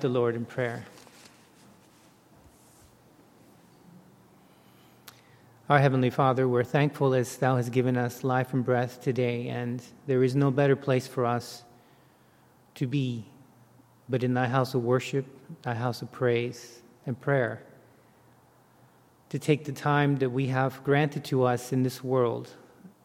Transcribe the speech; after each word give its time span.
the 0.00 0.08
Lord 0.08 0.34
in 0.34 0.44
prayer. 0.44 0.84
Our 5.68 5.78
Heavenly 5.78 6.10
Father, 6.10 6.46
we're 6.46 6.64
thankful 6.64 7.14
as 7.14 7.36
Thou 7.36 7.56
hast 7.56 7.72
given 7.72 7.96
us 7.96 8.22
life 8.22 8.52
and 8.52 8.64
breath 8.64 9.00
today, 9.00 9.48
and 9.48 9.82
there 10.06 10.22
is 10.22 10.36
no 10.36 10.50
better 10.50 10.76
place 10.76 11.06
for 11.06 11.24
us 11.24 11.62
to 12.74 12.86
be 12.86 13.24
but 14.08 14.22
in 14.22 14.34
Thy 14.34 14.46
house 14.46 14.74
of 14.74 14.84
worship, 14.84 15.26
Thy 15.62 15.74
house 15.74 16.02
of 16.02 16.12
praise 16.12 16.82
and 17.06 17.18
prayer. 17.20 17.62
To 19.30 19.38
take 19.38 19.64
the 19.64 19.72
time 19.72 20.16
that 20.16 20.30
we 20.30 20.48
have 20.48 20.84
granted 20.84 21.24
to 21.24 21.44
us 21.44 21.72
in 21.72 21.82
this 21.82 22.04
world, 22.04 22.50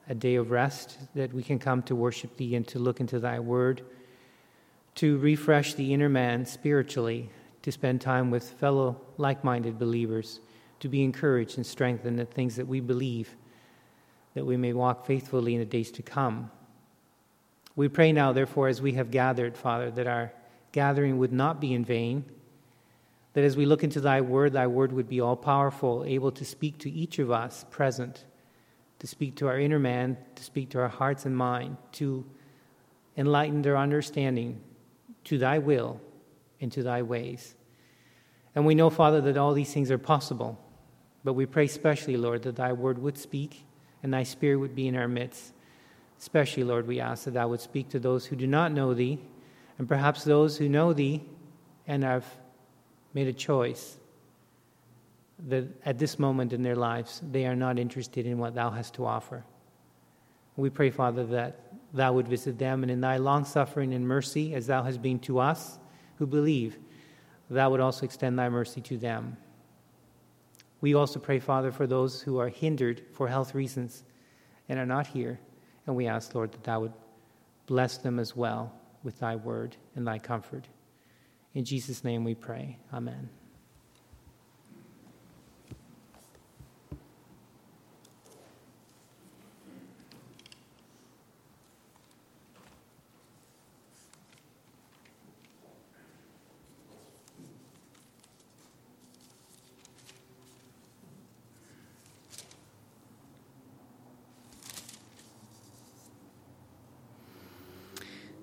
a 0.10 0.16
day 0.16 0.36
of 0.36 0.52
rest, 0.52 0.98
that 1.16 1.34
we 1.34 1.44
can 1.44 1.60
come 1.60 1.82
to 1.84 1.96
worship 1.96 2.36
Thee 2.38 2.56
and 2.56 2.68
to 2.68 2.80
look 2.80 3.00
into 3.00 3.20
Thy 3.20 3.40
Word 3.40 3.84
to 5.00 5.18
refresh 5.20 5.76
the 5.76 5.94
inner 5.94 6.10
man 6.10 6.46
spiritually, 6.46 7.30
to 7.62 7.72
spend 7.72 8.02
time 8.02 8.30
with 8.30 8.50
fellow 8.60 9.00
like 9.16 9.46
minded 9.46 9.80
believers, 9.80 10.42
to 10.82 10.90
be 10.90 11.02
encouraged 11.02 11.56
and 11.56 11.66
strengthened 11.66 12.20
in 12.20 12.26
the 12.26 12.26
things 12.26 12.58
that 12.58 12.68
we 12.68 12.82
believe, 12.82 13.38
that 14.34 14.46
we 14.46 14.58
may 14.58 14.74
walk 14.74 15.06
faithfully 15.06 15.54
in 15.54 15.62
the 15.62 15.66
days 15.66 15.90
to 15.90 16.02
come. 16.02 16.52
We 17.78 17.88
pray 17.88 18.12
now, 18.12 18.34
therefore, 18.34 18.68
as 18.68 18.82
we 18.82 18.92
have 18.96 19.10
gathered, 19.10 19.56
Father, 19.56 19.90
that 19.92 20.06
our 20.06 20.34
gathering 20.74 21.18
would 21.18 21.32
not 21.32 21.62
be 21.62 21.74
in 21.74 21.86
vain, 21.86 22.26
that 23.36 23.46
as 23.46 23.56
we 23.56 23.66
look 23.66 23.86
into 23.86 24.02
Thy 24.02 24.20
word, 24.20 24.52
Thy 24.52 24.68
word 24.68 24.92
would 24.92 25.08
be 25.08 25.22
all 25.22 25.38
powerful, 25.38 26.04
able 26.06 26.34
to 26.34 26.44
speak 26.44 26.78
to 26.80 26.92
each 26.92 27.20
of 27.20 27.32
us 27.32 27.66
present, 27.72 28.26
to 29.00 29.08
speak 29.08 29.38
to 29.38 29.48
our 29.48 29.58
inner 29.58 29.80
man, 29.80 30.18
to 30.36 30.44
speak 30.44 30.72
to 30.72 30.80
our 30.80 30.90
hearts 30.90 31.26
and 31.26 31.38
mind, 31.38 31.78
to 31.94 32.26
enlighten 33.16 33.62
their 33.62 33.78
understanding 33.78 34.60
to 35.26 35.38
thy 35.38 35.58
will 35.58 36.00
and 36.62 36.72
to 36.72 36.84
thy 36.84 37.02
ways. 37.02 37.56
And 38.56 38.66
we 38.66 38.76
know, 38.76 38.90
Father, 38.90 39.22
that 39.22 39.38
all 39.38 39.54
these 39.54 39.74
things 39.74 39.92
are 39.92 39.98
possible. 39.98 40.60
But 41.24 41.34
we 41.34 41.46
pray 41.46 41.68
specially, 41.68 42.18
Lord, 42.18 42.44
that 42.44 42.56
thy 42.56 42.74
word 42.74 42.98
would 43.00 43.18
speak 43.18 43.64
and 44.02 44.14
thy 44.14 44.24
spirit 44.24 44.58
would 44.58 44.76
be 44.76 44.88
in 44.88 44.96
our 44.96 45.08
midst. 45.08 45.54
Especially, 46.18 46.64
Lord, 46.64 46.88
we 46.88 47.00
ask 47.00 47.26
that 47.26 47.34
thou 47.34 47.48
would 47.50 47.62
speak 47.62 47.90
to 47.90 48.00
those 48.00 48.26
who 48.26 48.36
do 48.36 48.48
not 48.48 48.72
know 48.72 48.94
thee, 48.94 49.20
and 49.78 49.88
perhaps 49.88 50.24
those 50.24 50.58
who 50.58 50.68
know 50.68 50.92
thee 50.94 51.24
and 51.88 52.04
have 52.04 52.26
made 53.14 53.28
a 53.28 53.34
choice 53.34 53.98
that 55.48 55.66
at 55.86 55.98
this 55.98 56.20
moment 56.20 56.52
in 56.52 56.62
their 56.62 56.76
lives 56.76 57.22
they 57.32 57.46
are 57.46 57.56
not 57.56 57.80
interested 57.80 58.26
in 58.26 58.38
what 58.38 58.54
thou 58.56 58.70
hast 58.70 58.94
to 58.96 59.06
offer. 59.06 59.46
We 60.58 60.70
pray, 60.70 60.90
Father, 60.90 61.26
that 61.28 61.69
thou 61.94 62.14
would 62.14 62.28
visit 62.28 62.58
them, 62.58 62.84
and 62.84 62.92
in 62.92 63.02
thy 63.02 63.18
long 63.18 63.46
suffering 63.46 63.94
and 63.94 64.08
mercy, 64.08 64.54
as 64.54 64.68
thou 64.68 64.84
hast 64.84 65.02
been 65.02 65.20
to 65.20 65.40
us 65.40 65.80
who 66.18 66.28
believe, 66.28 66.78
thou 67.50 67.70
would 67.70 67.80
also 67.80 68.06
extend 68.06 68.38
thy 68.38 68.50
mercy 68.50 68.82
to 68.82 68.98
them. 68.98 69.38
We 70.82 70.94
also 70.94 71.20
pray, 71.20 71.40
Father, 71.40 71.72
for 71.72 71.88
those 71.88 72.22
who 72.22 72.38
are 72.40 72.50
hindered 72.50 73.02
for 73.12 73.28
health 73.28 73.54
reasons 73.56 74.04
and 74.70 74.80
are 74.80 74.86
not 74.86 75.08
here, 75.08 75.40
and 75.88 75.96
we 75.96 76.08
ask, 76.08 76.36
Lord, 76.36 76.52
that 76.52 76.64
thou 76.64 76.82
would 76.82 76.94
bless 77.66 77.98
them 77.98 78.20
as 78.20 78.36
well 78.36 78.74
with 79.04 79.20
thy 79.20 79.36
word 79.36 79.76
and 79.96 80.08
thy 80.08 80.20
comfort. 80.20 80.68
In 81.54 81.66
Jesus' 81.66 82.04
name 82.04 82.24
we 82.24 82.36
pray. 82.36 82.78
Amen. 82.94 83.30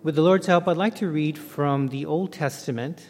With 0.06 0.15
the 0.15 0.22
Lord's 0.22 0.47
help, 0.47 0.69
I'd 0.69 0.77
like 0.77 0.94
to 0.99 1.09
read 1.09 1.37
from 1.37 1.89
the 1.89 2.06
Old 2.06 2.33
Testament 2.33 3.09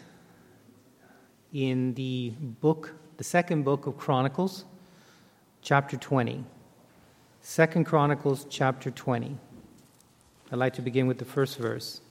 in 1.53 1.93
the 1.93 2.31
book, 2.39 2.95
the 3.17 3.23
second 3.23 3.65
book 3.65 3.85
of 3.85 3.99
Chronicles, 3.99 4.65
chapter 5.61 5.95
20. 5.95 6.43
Second 7.39 7.83
Chronicles, 7.83 8.47
chapter 8.49 8.89
20. 8.89 9.37
I'd 10.51 10.57
like 10.57 10.73
to 10.73 10.81
begin 10.81 11.05
with 11.05 11.19
the 11.19 11.25
first 11.25 11.59
verse. 11.59 12.01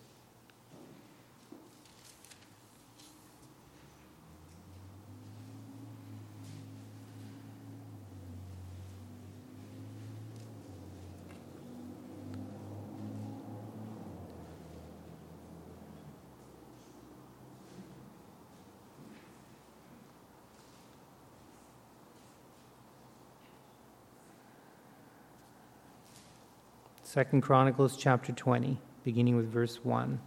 Second 27.16 27.40
Chronicles 27.40 27.96
chapter 27.96 28.30
20, 28.30 28.76
beginning 29.02 29.36
with 29.36 29.50
verse 29.50 29.82
1. 29.82 30.20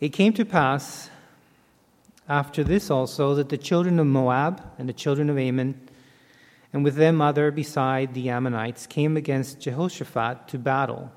It 0.00 0.08
came 0.08 0.32
to 0.32 0.46
pass 0.46 1.10
after 2.26 2.64
this 2.64 2.90
also 2.90 3.34
that 3.34 3.50
the 3.50 3.58
children 3.58 3.98
of 3.98 4.06
Moab 4.06 4.62
and 4.78 4.88
the 4.88 4.94
children 4.94 5.28
of 5.28 5.36
Ammon, 5.36 5.78
and 6.72 6.82
with 6.82 6.94
them 6.94 7.20
other 7.20 7.50
beside 7.50 8.14
the 8.14 8.30
Ammonites, 8.30 8.86
came 8.86 9.18
against 9.18 9.60
Jehoshaphat 9.60 10.48
to 10.48 10.58
battle. 10.58 11.12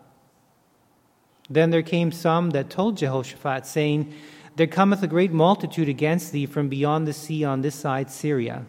Then 1.50 1.70
there 1.70 1.82
came 1.82 2.12
some 2.12 2.50
that 2.50 2.70
told 2.70 2.98
Jehoshaphat, 2.98 3.66
saying, 3.66 4.14
There 4.58 4.68
cometh 4.68 5.04
a 5.04 5.08
great 5.08 5.32
multitude 5.32 5.88
against 5.88 6.34
thee 6.34 6.48
from 6.48 6.68
beyond 6.68 7.08
the 7.08 7.14
sea 7.14 7.46
on 7.46 7.62
this 7.62 7.76
side 7.76 8.12
Syria. 8.12 8.66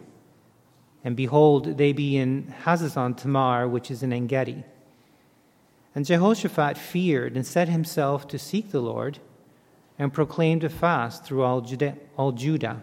And 1.03 1.17
behold, 1.17 1.77
they 1.77 1.91
be 1.91 2.15
in 2.15 2.55
Hazazon 2.63 3.17
Tamar, 3.17 3.67
which 3.67 3.91
is 3.91 4.03
in 4.03 4.13
Engedi. 4.13 4.63
And 5.93 6.05
Jehoshaphat 6.05 6.77
feared 6.77 7.35
and 7.35 7.45
set 7.45 7.67
himself 7.67 8.27
to 8.29 8.39
seek 8.39 8.71
the 8.71 8.81
Lord 8.81 9.19
and 9.99 10.13
proclaimed 10.13 10.63
a 10.63 10.69
fast 10.69 11.25
through 11.25 11.43
all 11.43 11.61
Judah, 11.61 11.97
all 12.17 12.31
Judah. 12.31 12.81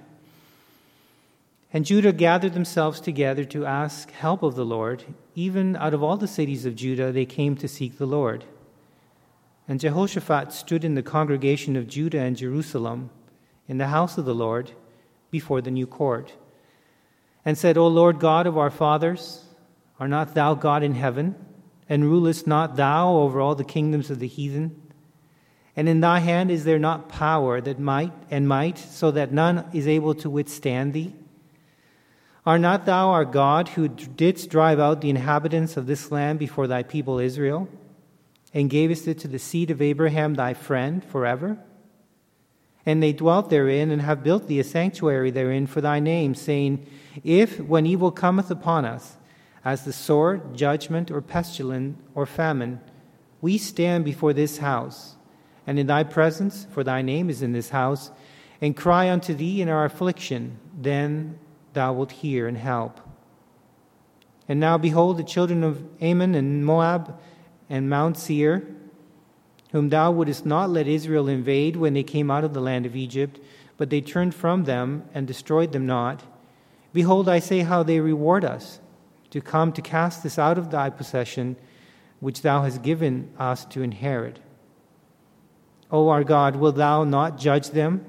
And 1.73 1.85
Judah 1.85 2.13
gathered 2.13 2.55
themselves 2.55 3.01
together 3.01 3.45
to 3.47 3.67
ask 3.67 4.11
help 4.11 4.43
of 4.43 4.55
the 4.55 4.65
Lord. 4.65 5.05
Even 5.35 5.77
out 5.77 5.95
of 5.95 6.03
all 6.03 6.17
the 6.17 6.29
cities 6.29 6.65
of 6.65 6.77
Judah, 6.77 7.13
they 7.13 7.27
came 7.27 7.57
to 7.57 7.69
seek 7.69 7.99
the 7.99 8.07
Lord. 8.07 8.45
And 9.67 9.81
Jehoshaphat 9.81 10.53
stood 10.53 10.85
in 10.85 10.95
the 10.95 11.03
congregation 11.03 11.77
of 11.77 11.87
Judah 11.87 12.21
and 12.21 12.37
Jerusalem 12.37 13.11
in 13.67 13.77
the 13.77 13.89
house 13.89 14.17
of 14.17 14.25
the 14.25 14.35
Lord 14.35 14.73
before 15.31 15.61
the 15.61 15.71
new 15.71 15.87
court 15.87 16.33
and 17.45 17.57
said, 17.57 17.77
O 17.77 17.87
Lord 17.87 18.19
God 18.19 18.47
of 18.47 18.59
our 18.59 18.71
fathers, 18.71 19.45
are 20.01 20.09
not 20.09 20.35
thou 20.35 20.55
God 20.55 20.83
in 20.83 20.95
heaven? 20.95 21.35
And 21.89 22.05
rulest 22.05 22.47
not 22.47 22.77
thou 22.77 23.15
over 23.15 23.41
all 23.41 23.55
the 23.55 23.65
kingdoms 23.65 24.11
of 24.11 24.19
the 24.19 24.29
heathen? 24.29 24.81
And 25.75 25.89
in 25.89 26.01
thy 26.01 26.19
hand 26.19 26.51
is 26.51 26.65
there 26.65 26.79
not 26.79 27.09
power 27.09 27.61
that 27.61 27.79
might 27.79 28.13
and 28.31 28.49
might, 28.49 28.79
so 28.79 29.11
that 29.13 29.33
none 29.33 29.65
is 29.73 29.87
able 29.87 30.15
to 30.17 30.29
withstand 30.29 30.93
thee? 30.93 31.15
Are 32.45 32.59
not 32.59 32.87
thou 32.87 33.11
our 33.11 33.27
God, 33.27 33.69
who 33.69 33.89
didst 33.89 34.49
drive 34.49 34.81
out 34.81 35.03
the 35.03 35.11
inhabitants 35.11 35.77
of 35.77 35.87
this 35.87 36.11
land 36.11 36.39
before 36.39 36.67
thy 36.67 36.83
people 36.83 37.19
Israel, 37.19 37.69
and 38.55 38.71
gavest 38.71 39.07
it 39.07 39.19
to 39.19 39.29
the 39.29 39.39
seed 39.39 39.71
of 39.71 39.83
Abraham 39.83 40.35
thy 40.35 40.55
friend 40.55 41.05
forever? 41.05 41.59
And 42.87 43.03
they 43.03 43.13
dwelt 43.13 43.51
therein, 43.51 43.91
and 43.91 44.01
have 44.01 44.25
built 44.25 44.49
thee 44.49 44.61
a 44.61 44.65
sanctuary 44.65 45.31
therein 45.31 45.67
for 45.67 45.83
thy 45.83 46.01
name, 46.01 46.35
saying, 46.35 46.87
If, 47.23 47.61
when 47.61 47.85
evil 47.85 48.11
cometh 48.11 48.51
upon 48.51 48.87
us, 48.87 49.18
as 49.65 49.85
the 49.85 49.93
sword, 49.93 50.57
judgment, 50.57 51.11
or 51.11 51.21
pestilence, 51.21 51.99
or 52.15 52.27
famine, 52.27 52.81
we 53.41 53.59
stand 53.59 54.05
before 54.05 54.33
this 54.33 54.59
house, 54.59 55.17
and 55.67 55.79
in 55.79 55.87
thy 55.87 56.03
presence, 56.03 56.67
for 56.71 56.83
thy 56.83 57.03
name 57.03 57.31
is 57.31 57.43
in 57.43 57.53
this 57.53 57.71
house, 57.71 58.11
and 58.61 58.77
cry 58.77 59.11
unto 59.11 59.35
thee 59.35 59.61
in 59.61 59.69
our 59.69 59.85
affliction, 59.85 60.59
then 60.77 61.39
thou 61.75 61.93
wilt 61.93 62.11
hear 62.11 62.49
and 62.49 62.59
help. 62.59 63.01
And 64.49 64.59
now 64.59 64.79
behold, 64.79 65.19
the 65.19 65.25
children 65.25 65.63
of 65.63 65.85
Ammon 66.01 66.35
and 66.35 66.65
Moab 66.65 67.21
and 67.69 67.91
Mount 67.91 68.17
Seir, 68.17 68.67
whom 69.73 69.91
thou 69.91 70.11
wouldest 70.11 70.47
not 70.47 70.71
let 70.71 70.89
Israel 70.89 71.29
invade 71.29 71.77
when 71.77 71.93
they 71.93 72.03
came 72.03 72.31
out 72.31 72.45
of 72.45 72.55
the 72.55 72.61
land 72.61 72.87
of 72.87 72.97
Egypt, 72.97 73.39
but 73.77 73.91
they 73.91 74.01
turned 74.01 74.35
from 74.35 74.65
them 74.65 75.05
and 75.13 75.27
destroyed 75.27 75.73
them 75.73 75.87
not. 75.87 76.23
Behold, 76.93 77.29
I 77.29 77.39
say 77.39 77.61
how 77.61 77.83
they 77.83 78.01
reward 78.01 78.45
us 78.45 78.81
to 79.31 79.41
come 79.41 79.73
to 79.73 79.83
cast 79.83 80.23
this 80.23 80.39
out 80.39 80.59
of 80.59 80.71
thy 80.71 80.91
possession, 80.91 81.57
which 82.21 82.43
thou 82.43 82.63
hast 82.63 82.83
given 82.83 83.33
us 83.39 83.65
to 83.67 83.83
inherit. 83.83 84.39
O 85.91 86.09
our 86.09 86.25
God, 86.25 86.57
wilt 86.57 86.77
thou 86.77 87.05
not 87.05 87.39
judge 87.39 87.71
them 87.71 88.05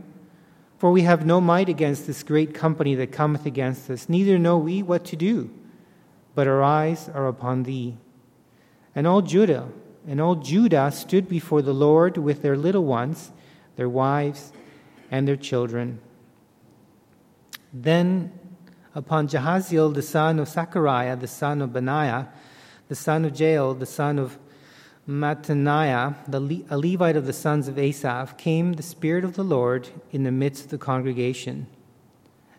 For 0.80 0.92
we 0.92 1.02
have 1.02 1.26
no 1.26 1.42
might 1.42 1.68
against 1.68 2.08
this 2.08 2.24
great 2.24 2.54
company 2.54 2.96
that 2.96 3.12
cometh 3.12 3.46
against 3.46 3.90
us, 3.90 4.08
neither 4.08 4.40
know 4.40 4.58
we 4.58 4.82
what 4.82 5.04
to 5.06 5.18
do, 5.18 5.52
but 6.36 6.48
our 6.48 6.64
eyes 6.64 7.10
are 7.10 7.28
upon 7.28 7.64
thee. 7.64 7.98
And 8.96 9.06
all 9.06 9.22
Judah 9.22 9.68
and 10.08 10.22
all 10.22 10.36
Judah 10.36 10.90
stood 10.92 11.28
before 11.28 11.62
the 11.62 11.74
Lord 11.74 12.18
with 12.18 12.42
their 12.42 12.56
little 12.56 12.86
ones, 12.86 13.34
their 13.76 13.90
wives, 13.90 14.54
and 15.12 15.28
their 15.28 15.36
children. 15.36 16.00
Then 17.74 18.32
upon 19.00 19.30
Jahaziel 19.30 19.94
the 19.94 20.02
son 20.02 20.40
of 20.40 20.50
Zechariah, 20.50 21.16
the 21.16 21.26
son 21.26 21.62
of 21.62 21.72
Benaiah, 21.72 22.28
the 22.90 22.96
son 22.96 23.24
of 23.24 23.32
Jeiel, 23.32 23.80
the 23.80 23.86
son 23.86 24.20
of 24.20 24.38
Mattaniah, 25.08 26.16
the 26.28 26.42
Le- 26.42 26.66
a 26.70 26.78
Levite 26.78 27.16
of 27.16 27.26
the 27.26 27.32
sons 27.32 27.70
of 27.70 27.80
Asaph, 27.80 28.38
came 28.38 28.74
the 28.74 28.84
Spirit 28.84 29.24
of 29.24 29.36
the 29.36 29.44
Lord 29.44 29.88
in 30.12 30.24
the 30.24 30.34
midst 30.34 30.66
of 30.66 30.72
the 30.72 30.78
congregation. 30.78 31.68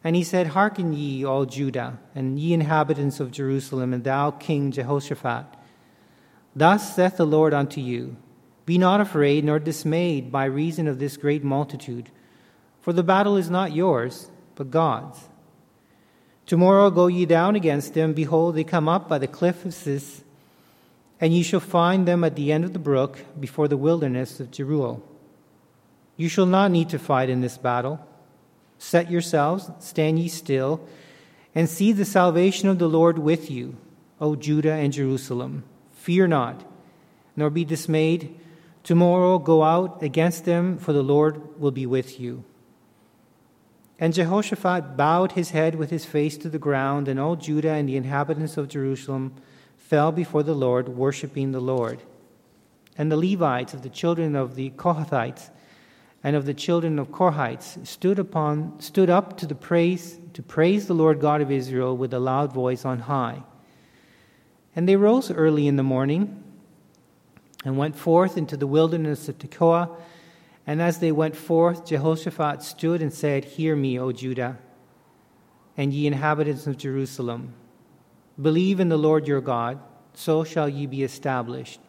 And 0.02 0.16
he 0.16 0.24
said, 0.24 0.48
Hearken 0.48 0.94
ye, 0.94 1.26
all 1.26 1.44
Judah, 1.44 1.98
and 2.14 2.38
ye 2.38 2.54
inhabitants 2.54 3.20
of 3.20 3.30
Jerusalem, 3.30 3.92
and 3.92 4.02
thou, 4.02 4.30
King 4.30 4.72
Jehoshaphat. 4.72 5.44
Thus 6.56 6.96
saith 6.96 7.18
the 7.18 7.26
Lord 7.26 7.52
unto 7.52 7.82
you 7.82 8.16
Be 8.64 8.78
not 8.78 9.02
afraid 9.02 9.44
nor 9.44 9.58
dismayed 9.58 10.32
by 10.32 10.46
reason 10.46 10.88
of 10.88 10.98
this 10.98 11.18
great 11.18 11.44
multitude, 11.44 12.10
for 12.80 12.94
the 12.94 13.02
battle 13.02 13.36
is 13.36 13.50
not 13.50 13.72
yours, 13.72 14.30
but 14.54 14.70
God's. 14.70 15.29
Tomorrow 16.50 16.90
go 16.90 17.06
ye 17.06 17.26
down 17.26 17.54
against 17.54 17.94
them. 17.94 18.12
Behold, 18.12 18.56
they 18.56 18.64
come 18.64 18.88
up 18.88 19.08
by 19.08 19.18
the 19.18 19.28
cliff 19.28 19.64
of 19.64 19.72
Ziz 19.72 20.24
and 21.20 21.32
ye 21.32 21.44
shall 21.44 21.60
find 21.60 22.08
them 22.08 22.24
at 22.24 22.34
the 22.34 22.50
end 22.50 22.64
of 22.64 22.72
the 22.72 22.80
brook 22.80 23.20
before 23.38 23.68
the 23.68 23.76
wilderness 23.76 24.40
of 24.40 24.50
Jeruel. 24.50 25.00
You 26.16 26.28
shall 26.28 26.46
not 26.46 26.72
need 26.72 26.88
to 26.88 26.98
fight 26.98 27.30
in 27.30 27.40
this 27.40 27.56
battle. 27.56 28.04
Set 28.78 29.12
yourselves, 29.12 29.70
stand 29.78 30.18
ye 30.18 30.26
still, 30.26 30.80
and 31.54 31.68
see 31.68 31.92
the 31.92 32.04
salvation 32.04 32.68
of 32.68 32.80
the 32.80 32.88
Lord 32.88 33.20
with 33.20 33.48
you, 33.48 33.76
O 34.20 34.34
Judah 34.34 34.72
and 34.72 34.92
Jerusalem. 34.92 35.62
Fear 35.92 36.26
not, 36.26 36.64
nor 37.36 37.50
be 37.50 37.64
dismayed. 37.64 38.34
Tomorrow 38.82 39.38
go 39.38 39.62
out 39.62 40.02
against 40.02 40.46
them, 40.46 40.78
for 40.78 40.92
the 40.92 41.04
Lord 41.04 41.60
will 41.60 41.70
be 41.70 41.86
with 41.86 42.18
you. 42.18 42.42
And 44.00 44.14
Jehoshaphat 44.14 44.96
bowed 44.96 45.32
his 45.32 45.50
head 45.50 45.74
with 45.74 45.90
his 45.90 46.06
face 46.06 46.38
to 46.38 46.48
the 46.48 46.58
ground, 46.58 47.06
and 47.06 47.20
all 47.20 47.36
Judah 47.36 47.72
and 47.72 47.86
the 47.86 47.96
inhabitants 47.96 48.56
of 48.56 48.68
Jerusalem 48.68 49.34
fell 49.76 50.10
before 50.10 50.42
the 50.42 50.54
Lord, 50.54 50.88
worshiping 50.88 51.52
the 51.52 51.60
Lord. 51.60 52.02
And 52.96 53.12
the 53.12 53.16
Levites 53.16 53.74
of 53.74 53.82
the 53.82 53.90
children 53.90 54.34
of 54.34 54.54
the 54.54 54.70
Kohathites 54.70 55.50
and 56.22 56.36
of 56.36 56.46
the 56.46 56.54
children 56.54 56.98
of 56.98 57.08
Korhites 57.08 57.86
stood 57.86 58.18
upon 58.18 58.78
stood 58.80 59.08
up 59.08 59.36
to 59.38 59.46
the 59.46 59.54
praise 59.54 60.18
to 60.34 60.42
praise 60.42 60.86
the 60.86 60.94
Lord 60.94 61.20
God 61.20 61.40
of 61.40 61.50
Israel 61.50 61.96
with 61.96 62.12
a 62.12 62.18
loud 62.18 62.52
voice 62.52 62.84
on 62.84 63.00
high. 63.00 63.42
And 64.76 64.88
they 64.88 64.96
rose 64.96 65.30
early 65.30 65.66
in 65.66 65.76
the 65.76 65.82
morning 65.82 66.42
and 67.64 67.76
went 67.76 67.96
forth 67.96 68.36
into 68.36 68.56
the 68.56 68.66
wilderness 68.66 69.28
of 69.28 69.38
Tekoa. 69.38 69.90
And 70.66 70.80
as 70.80 70.98
they 70.98 71.12
went 71.12 71.36
forth, 71.36 71.86
Jehoshaphat 71.86 72.62
stood 72.62 73.02
and 73.02 73.12
said, 73.12 73.44
Hear 73.44 73.74
me, 73.74 73.98
O 73.98 74.12
Judah, 74.12 74.58
and 75.76 75.92
ye 75.92 76.06
inhabitants 76.06 76.66
of 76.66 76.76
Jerusalem. 76.76 77.54
Believe 78.40 78.80
in 78.80 78.88
the 78.88 78.96
Lord 78.96 79.26
your 79.26 79.40
God, 79.40 79.80
so 80.14 80.44
shall 80.44 80.68
ye 80.68 80.86
be 80.86 81.02
established. 81.02 81.80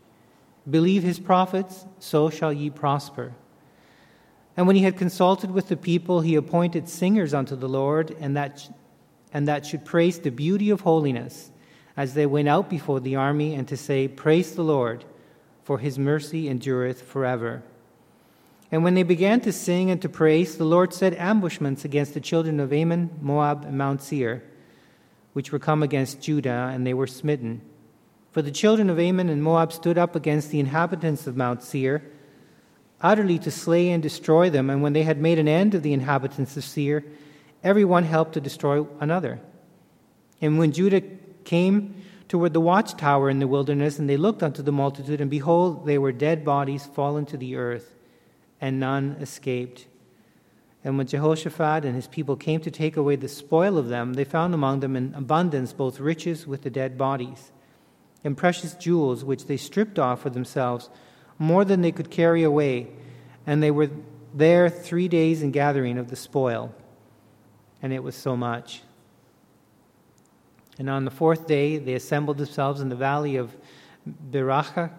Believe 0.69 1.03
his 1.03 1.19
prophets, 1.19 1.85
so 1.99 2.29
shall 2.29 2.53
ye 2.53 2.69
prosper. 2.69 3.33
And 4.55 4.67
when 4.67 4.75
he 4.75 4.83
had 4.83 4.97
consulted 4.97 5.51
with 5.51 5.69
the 5.69 5.77
people, 5.77 6.21
he 6.21 6.35
appointed 6.35 6.89
singers 6.89 7.33
unto 7.33 7.55
the 7.55 7.69
Lord, 7.69 8.15
and 8.19 8.35
that, 8.35 8.69
and 9.33 9.47
that 9.47 9.65
should 9.65 9.85
praise 9.85 10.19
the 10.19 10.29
beauty 10.29 10.69
of 10.69 10.81
holiness, 10.81 11.51
as 11.95 12.13
they 12.13 12.25
went 12.25 12.47
out 12.47 12.69
before 12.69 12.99
the 12.99 13.15
army, 13.15 13.53
and 13.53 13.67
to 13.67 13.77
say, 13.77 14.07
Praise 14.07 14.55
the 14.55 14.63
Lord, 14.63 15.05
for 15.63 15.77
his 15.77 15.97
mercy 15.97 16.49
endureth 16.49 17.01
forever. 17.01 17.63
And 18.71 18.83
when 18.83 18.93
they 18.93 19.03
began 19.03 19.41
to 19.41 19.51
sing 19.51 19.91
and 19.91 20.01
to 20.01 20.09
praise, 20.09 20.57
the 20.57 20.63
Lord 20.63 20.93
set 20.93 21.13
ambushments 21.17 21.83
against 21.83 22.13
the 22.13 22.21
children 22.21 22.59
of 22.59 22.71
Ammon, 22.71 23.09
Moab, 23.21 23.65
and 23.65 23.77
Mount 23.77 24.01
Seir 24.01 24.43
which 25.33 25.51
were 25.51 25.59
come 25.59 25.81
against 25.83 26.21
Judah, 26.21 26.69
and 26.73 26.85
they 26.85 26.93
were 26.93 27.07
smitten. 27.07 27.61
For 28.31 28.41
the 28.41 28.51
children 28.51 28.89
of 28.89 28.99
Ammon 28.99 29.29
and 29.29 29.43
Moab 29.43 29.71
stood 29.71 29.97
up 29.97 30.15
against 30.15 30.49
the 30.49 30.59
inhabitants 30.59 31.27
of 31.27 31.37
Mount 31.37 31.63
Seir, 31.63 32.03
utterly 33.01 33.39
to 33.39 33.51
slay 33.51 33.89
and 33.89 34.03
destroy 34.03 34.49
them. 34.49 34.69
And 34.69 34.81
when 34.81 34.93
they 34.93 35.03
had 35.03 35.19
made 35.19 35.39
an 35.39 35.47
end 35.47 35.73
of 35.73 35.83
the 35.83 35.93
inhabitants 35.93 36.55
of 36.57 36.63
Seir, 36.63 37.03
every 37.63 37.85
one 37.85 38.03
helped 38.03 38.33
to 38.33 38.41
destroy 38.41 38.85
another. 38.99 39.39
And 40.41 40.57
when 40.57 40.71
Judah 40.71 41.01
came 41.43 41.95
toward 42.27 42.53
the 42.53 42.61
watchtower 42.61 43.29
in 43.29 43.39
the 43.39 43.47
wilderness, 43.47 43.99
and 43.99 44.09
they 44.09 44.17
looked 44.17 44.43
unto 44.43 44.61
the 44.61 44.71
multitude, 44.71 45.21
and 45.21 45.29
behold, 45.29 45.85
they 45.85 45.97
were 45.97 46.11
dead 46.11 46.45
bodies 46.45 46.85
fallen 46.85 47.25
to 47.27 47.37
the 47.37 47.55
earth, 47.55 47.95
and 48.61 48.79
none 48.79 49.17
escaped. 49.19 49.87
And 50.83 50.97
when 50.97 51.07
Jehoshaphat 51.07 51.83
and 51.83 51.95
his 51.95 52.07
people 52.07 52.35
came 52.35 52.61
to 52.61 52.71
take 52.71 52.95
away 52.95 53.15
the 53.15 53.27
spoil 53.27 53.77
of 53.77 53.89
them, 53.89 54.13
they 54.13 54.23
found 54.23 54.53
among 54.53 54.79
them 54.79 54.95
in 54.95 55.13
abundance 55.15 55.73
both 55.73 55.99
riches 55.99 56.47
with 56.47 56.61
the 56.61 56.69
dead 56.69 56.97
bodies 56.97 57.51
and 58.23 58.37
precious 58.37 58.73
jewels, 58.75 59.25
which 59.25 59.45
they 59.45 59.57
stripped 59.57 59.97
off 59.97 60.21
for 60.21 60.29
themselves, 60.29 60.89
more 61.39 61.65
than 61.65 61.81
they 61.81 61.91
could 61.91 62.11
carry 62.11 62.43
away. 62.43 62.87
And 63.47 63.61
they 63.61 63.71
were 63.71 63.89
there 64.33 64.69
three 64.69 65.07
days 65.07 65.41
in 65.41 65.51
gathering 65.51 65.97
of 65.97 66.09
the 66.09 66.15
spoil, 66.15 66.73
and 67.81 67.91
it 67.91 68.03
was 68.03 68.15
so 68.15 68.37
much. 68.37 68.81
And 70.77 70.89
on 70.89 71.05
the 71.05 71.11
fourth 71.11 71.47
day, 71.47 71.77
they 71.77 71.93
assembled 71.93 72.37
themselves 72.37 72.79
in 72.79 72.89
the 72.89 72.95
valley 72.95 73.35
of 73.35 73.55
Berachah, 74.31 74.91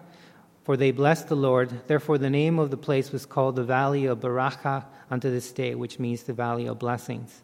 for 0.63 0.77
they 0.77 0.91
blessed 0.91 1.27
the 1.27 1.35
Lord. 1.35 1.87
Therefore, 1.87 2.17
the 2.17 2.29
name 2.29 2.57
of 2.57 2.71
the 2.71 2.77
place 2.77 3.11
was 3.11 3.25
called 3.25 3.55
the 3.55 3.63
Valley 3.63 4.05
of 4.05 4.19
Berachah 4.19 4.85
unto 5.11 5.29
this 5.29 5.51
day, 5.51 5.75
which 5.75 5.99
means 5.99 6.23
the 6.23 6.33
Valley 6.33 6.67
of 6.67 6.79
Blessings. 6.79 7.41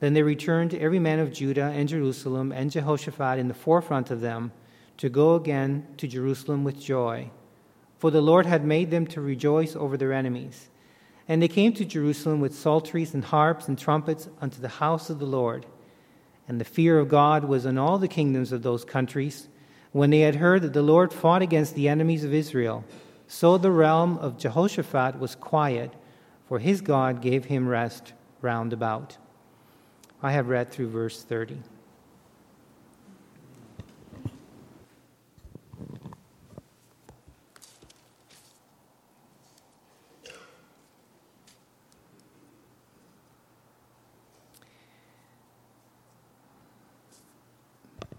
Then 0.00 0.12
they 0.12 0.22
returned 0.22 0.74
every 0.74 0.98
man 0.98 1.18
of 1.18 1.32
Judah 1.32 1.72
and 1.74 1.88
Jerusalem 1.88 2.52
and 2.52 2.70
Jehoshaphat 2.70 3.38
in 3.38 3.48
the 3.48 3.54
forefront 3.54 4.10
of 4.10 4.20
them 4.20 4.52
to 4.98 5.08
go 5.08 5.34
again 5.34 5.86
to 5.96 6.06
Jerusalem 6.06 6.64
with 6.64 6.80
joy. 6.80 7.30
For 7.98 8.10
the 8.10 8.20
Lord 8.20 8.44
had 8.44 8.64
made 8.64 8.90
them 8.90 9.06
to 9.08 9.22
rejoice 9.22 9.74
over 9.74 9.96
their 9.96 10.12
enemies. 10.12 10.68
And 11.28 11.42
they 11.42 11.48
came 11.48 11.72
to 11.74 11.84
Jerusalem 11.84 12.40
with 12.40 12.54
psalteries 12.54 13.14
and 13.14 13.24
harps 13.24 13.68
and 13.68 13.78
trumpets 13.78 14.28
unto 14.40 14.60
the 14.60 14.68
house 14.68 15.08
of 15.08 15.18
the 15.18 15.26
Lord. 15.26 15.64
And 16.46 16.60
the 16.60 16.64
fear 16.64 16.98
of 16.98 17.08
God 17.08 17.44
was 17.44 17.64
in 17.64 17.78
all 17.78 17.98
the 17.98 18.06
kingdoms 18.06 18.52
of 18.52 18.62
those 18.62 18.84
countries 18.84 19.48
when 19.92 20.10
they 20.10 20.20
had 20.20 20.36
heard 20.36 20.62
that 20.62 20.72
the 20.72 20.82
Lord 20.82 21.12
fought 21.12 21.42
against 21.42 21.74
the 21.74 21.88
enemies 21.88 22.24
of 22.24 22.34
Israel. 22.34 22.84
So 23.28 23.58
the 23.58 23.70
realm 23.70 24.18
of 24.18 24.38
Jehoshaphat 24.38 25.18
was 25.18 25.34
quiet, 25.34 25.92
for 26.48 26.58
his 26.58 26.80
God 26.80 27.20
gave 27.20 27.46
him 27.46 27.68
rest 27.68 28.12
round 28.40 28.72
about. 28.72 29.16
I 30.22 30.32
have 30.32 30.48
read 30.48 30.70
through 30.70 30.90
verse 30.90 31.22
30. 31.22 31.58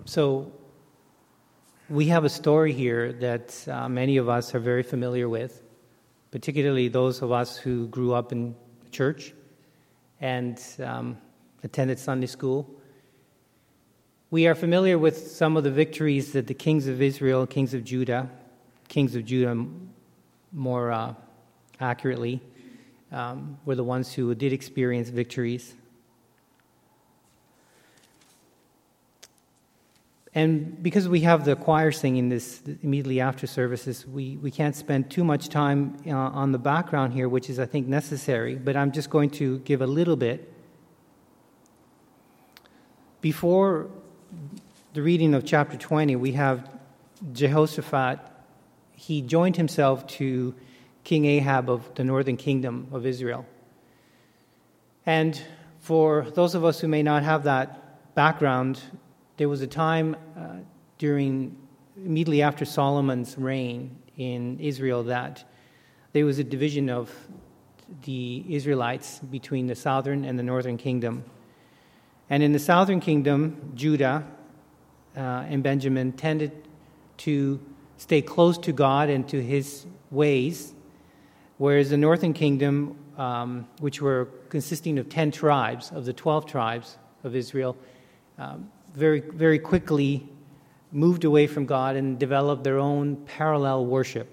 So, 0.05 0.51
we 1.89 2.08
have 2.08 2.25
a 2.25 2.29
story 2.29 2.74
here 2.74 3.13
that 3.13 3.65
uh, 3.70 3.88
many 3.88 4.17
of 4.17 4.27
us 4.27 4.53
are 4.53 4.60
very 4.60 4.84
familiar 4.84 5.29
with, 5.29 5.63
particularly 6.32 6.89
those 6.89 7.22
of 7.22 7.32
us 7.32 7.56
who 7.56 7.88
grew 7.88 8.13
up 8.13 8.34
in 8.34 8.56
church 8.91 9.34
and 10.20 10.62
um, 10.84 11.17
attended 11.63 11.98
Sunday 11.98 12.27
school. 12.27 12.70
We 14.32 14.48
are 14.48 14.56
familiar 14.56 14.98
with 14.98 15.32
some 15.32 15.56
of 15.56 15.63
the 15.63 15.72
victories 15.72 16.34
that 16.34 16.48
the 16.48 16.53
kings 16.53 16.88
of 16.88 17.01
Israel, 17.01 17.48
kings 17.48 17.74
of 17.74 17.86
Judah, 17.86 18.29
kings 18.89 19.15
of 19.15 19.24
Judah 19.24 19.65
more 20.51 20.91
uh, 20.91 21.13
accurately, 21.79 22.41
um, 23.13 23.58
were 23.63 23.75
the 23.75 23.84
ones 23.86 24.13
who 24.13 24.36
did 24.36 24.51
experience 24.51 25.08
victories. 25.08 25.74
And 30.38 30.84
because 30.84 31.10
we 31.10 31.22
have 31.22 31.46
the 31.46 31.56
choir 31.56 31.91
singing 31.91 32.29
this 32.29 32.62
immediately 32.84 33.20
after 33.20 33.48
services, 33.48 34.06
we, 34.06 34.38
we 34.38 34.51
can't 34.51 34.75
spend 34.75 35.10
too 35.10 35.24
much 35.24 35.50
time 35.50 35.98
uh, 36.06 36.12
on 36.12 36.51
the 36.51 36.60
background 36.60 37.13
here, 37.13 37.27
which 37.27 37.50
is, 37.50 37.58
I 37.58 37.65
think, 37.65 37.88
necessary, 37.88 38.53
but 38.53 38.75
I'm 38.75 38.91
just 38.91 39.10
going 39.10 39.32
to 39.32 39.58
give 39.62 39.82
a 39.82 39.88
little 39.88 40.15
bit. 40.15 40.53
Before 43.20 43.89
the 44.94 45.01
reading 45.01 45.34
of 45.34 45.44
chapter 45.44 45.75
20, 45.75 46.15
we 46.17 46.34
have 46.34 46.70
Jehoshaphat. 47.34 48.20
He 48.91 49.24
joined 49.24 49.56
himself 49.56 50.06
to 50.20 50.53
King 51.03 51.25
Ahab 51.25 51.67
of 51.67 51.96
the 51.96 52.03
northern 52.03 52.38
kingdom 52.38 52.89
of 52.91 53.08
Israel. 53.08 53.44
And 55.03 55.41
for 55.79 56.27
those 56.36 56.53
of 56.53 56.63
us 56.63 56.79
who 56.79 56.88
may 56.88 57.01
not 57.01 57.24
have 57.24 57.46
that 57.46 58.13
background, 58.13 58.79
there 59.38 59.48
was 59.48 59.62
a 59.62 59.67
time 59.67 60.15
uh, 60.36 60.56
during 60.98 61.56
immediately 61.96 62.41
after 62.41 62.65
Solomon's 62.65 63.38
reign 63.38 63.96
in 64.17 64.60
Israel 64.60 65.03
that 65.03 65.48
there 66.13 66.25
was 66.25 66.39
a 66.39 66.44
division 66.44 66.89
of 66.89 67.13
the 68.03 68.44
Israelites 68.50 69.20
between 69.20 69.67
the 69.67 69.75
southern 69.75 70.25
and 70.25 70.38
the 70.38 70.44
northern 70.44 70.77
kingdom. 70.77 71.24
And 72.29 72.41
in 72.44 72.51
the 72.51 72.60
southern 72.60 73.00
kingdom, 73.00 73.72
Judah 73.75 74.25
uh, 75.15 75.20
and 75.20 75.62
Benjamin 75.63 76.12
tended 76.13 76.51
to 77.17 77.60
stay 77.98 78.22
close 78.22 78.58
to 78.60 78.72
God 78.72 79.10
and 79.10 79.27
to 79.29 79.41
his 79.41 79.86
ways, 80.12 80.74
whereas 81.58 81.91
the 81.91 81.98
northern 81.98 82.34
kingdom, 82.34 82.98
um, 83.17 83.67
which 83.79 84.01
were 84.01 84.25
consisting 84.50 84.98
of 84.98 85.10
10 85.10 85.32
tribes 85.32 85.91
of 85.91 86.06
the 86.06 86.13
12 86.13 86.46
tribes 86.48 86.98
of 87.24 87.36
Israel, 87.36 87.77
um, 88.38 88.70
very, 88.98 89.20
very 89.20 89.60
quickly 89.60 90.27
moved 90.92 91.24
away 91.24 91.46
from 91.46 91.68
God 91.68 91.96
and 91.96 92.18
developed 92.18 92.63
their 92.63 92.80
own 92.80 93.16
parallel 93.16 93.86
worship. 93.86 94.27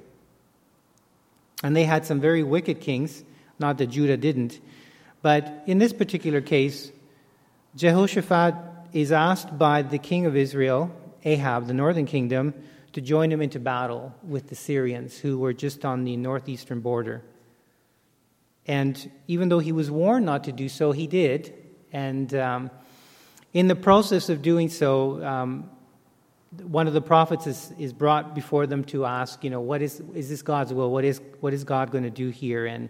And 1.63 1.77
they 1.77 1.85
had 1.85 2.07
some 2.07 2.19
very 2.21 2.43
wicked 2.43 2.81
kings, 2.81 3.25
not 3.59 3.77
that 3.79 3.89
Judah 3.89 4.17
didn't. 4.17 4.61
But 5.21 5.65
in 5.67 5.79
this 5.79 5.93
particular 5.93 6.41
case, 6.41 6.91
Jehoshaphat 7.77 8.55
is 8.93 9.13
asked 9.13 9.59
by 9.59 9.83
the 9.83 9.99
king 9.99 10.25
of 10.25 10.35
Israel, 10.35 10.91
Ahab, 11.25 11.67
the 11.67 11.75
northern 11.75 12.07
kingdom, 12.07 12.55
to 12.95 13.01
join 13.01 13.31
him 13.31 13.43
into 13.43 13.59
battle 13.59 14.15
with 14.23 14.49
the 14.49 14.55
Syrians, 14.55 15.19
who 15.19 15.39
were 15.39 15.53
just 15.53 15.85
on 15.85 16.05
the 16.05 16.17
northeastern 16.17 16.81
border. 16.81 17.23
And 18.67 19.11
even 19.27 19.51
though 19.51 19.59
he 19.59 19.73
was 19.73 19.91
warned 19.91 20.25
not 20.25 20.45
to 20.45 20.53
do 20.53 20.71
so, 20.71 20.93
he 20.93 21.07
did. 21.07 21.53
And 21.93 22.35
um, 22.35 22.71
in 23.55 23.69
the 23.69 23.77
process 23.77 24.29
of 24.29 24.43
doing 24.43 24.69
so, 24.69 25.25
um, 25.25 25.71
one 26.63 26.87
of 26.87 26.93
the 26.93 27.01
prophets 27.01 27.47
is, 27.47 27.73
is 27.79 27.93
brought 27.93 28.35
before 28.35 28.67
them 28.67 28.85
to 28.85 29.05
ask, 29.05 29.43
you 29.43 29.51
know, 29.51 29.61
what 29.61 29.81
is, 29.81 30.03
is 30.15 30.29
this 30.29 30.43
God's 30.43 30.73
will? 30.73 30.91
What 30.91 31.05
is, 31.05 31.21
what 31.41 31.55
is 31.55 31.65
God 31.65 31.91
going 31.91 32.05
to 32.05 32.11
do 32.11 32.31
here? 32.31 32.67
And 32.67 32.89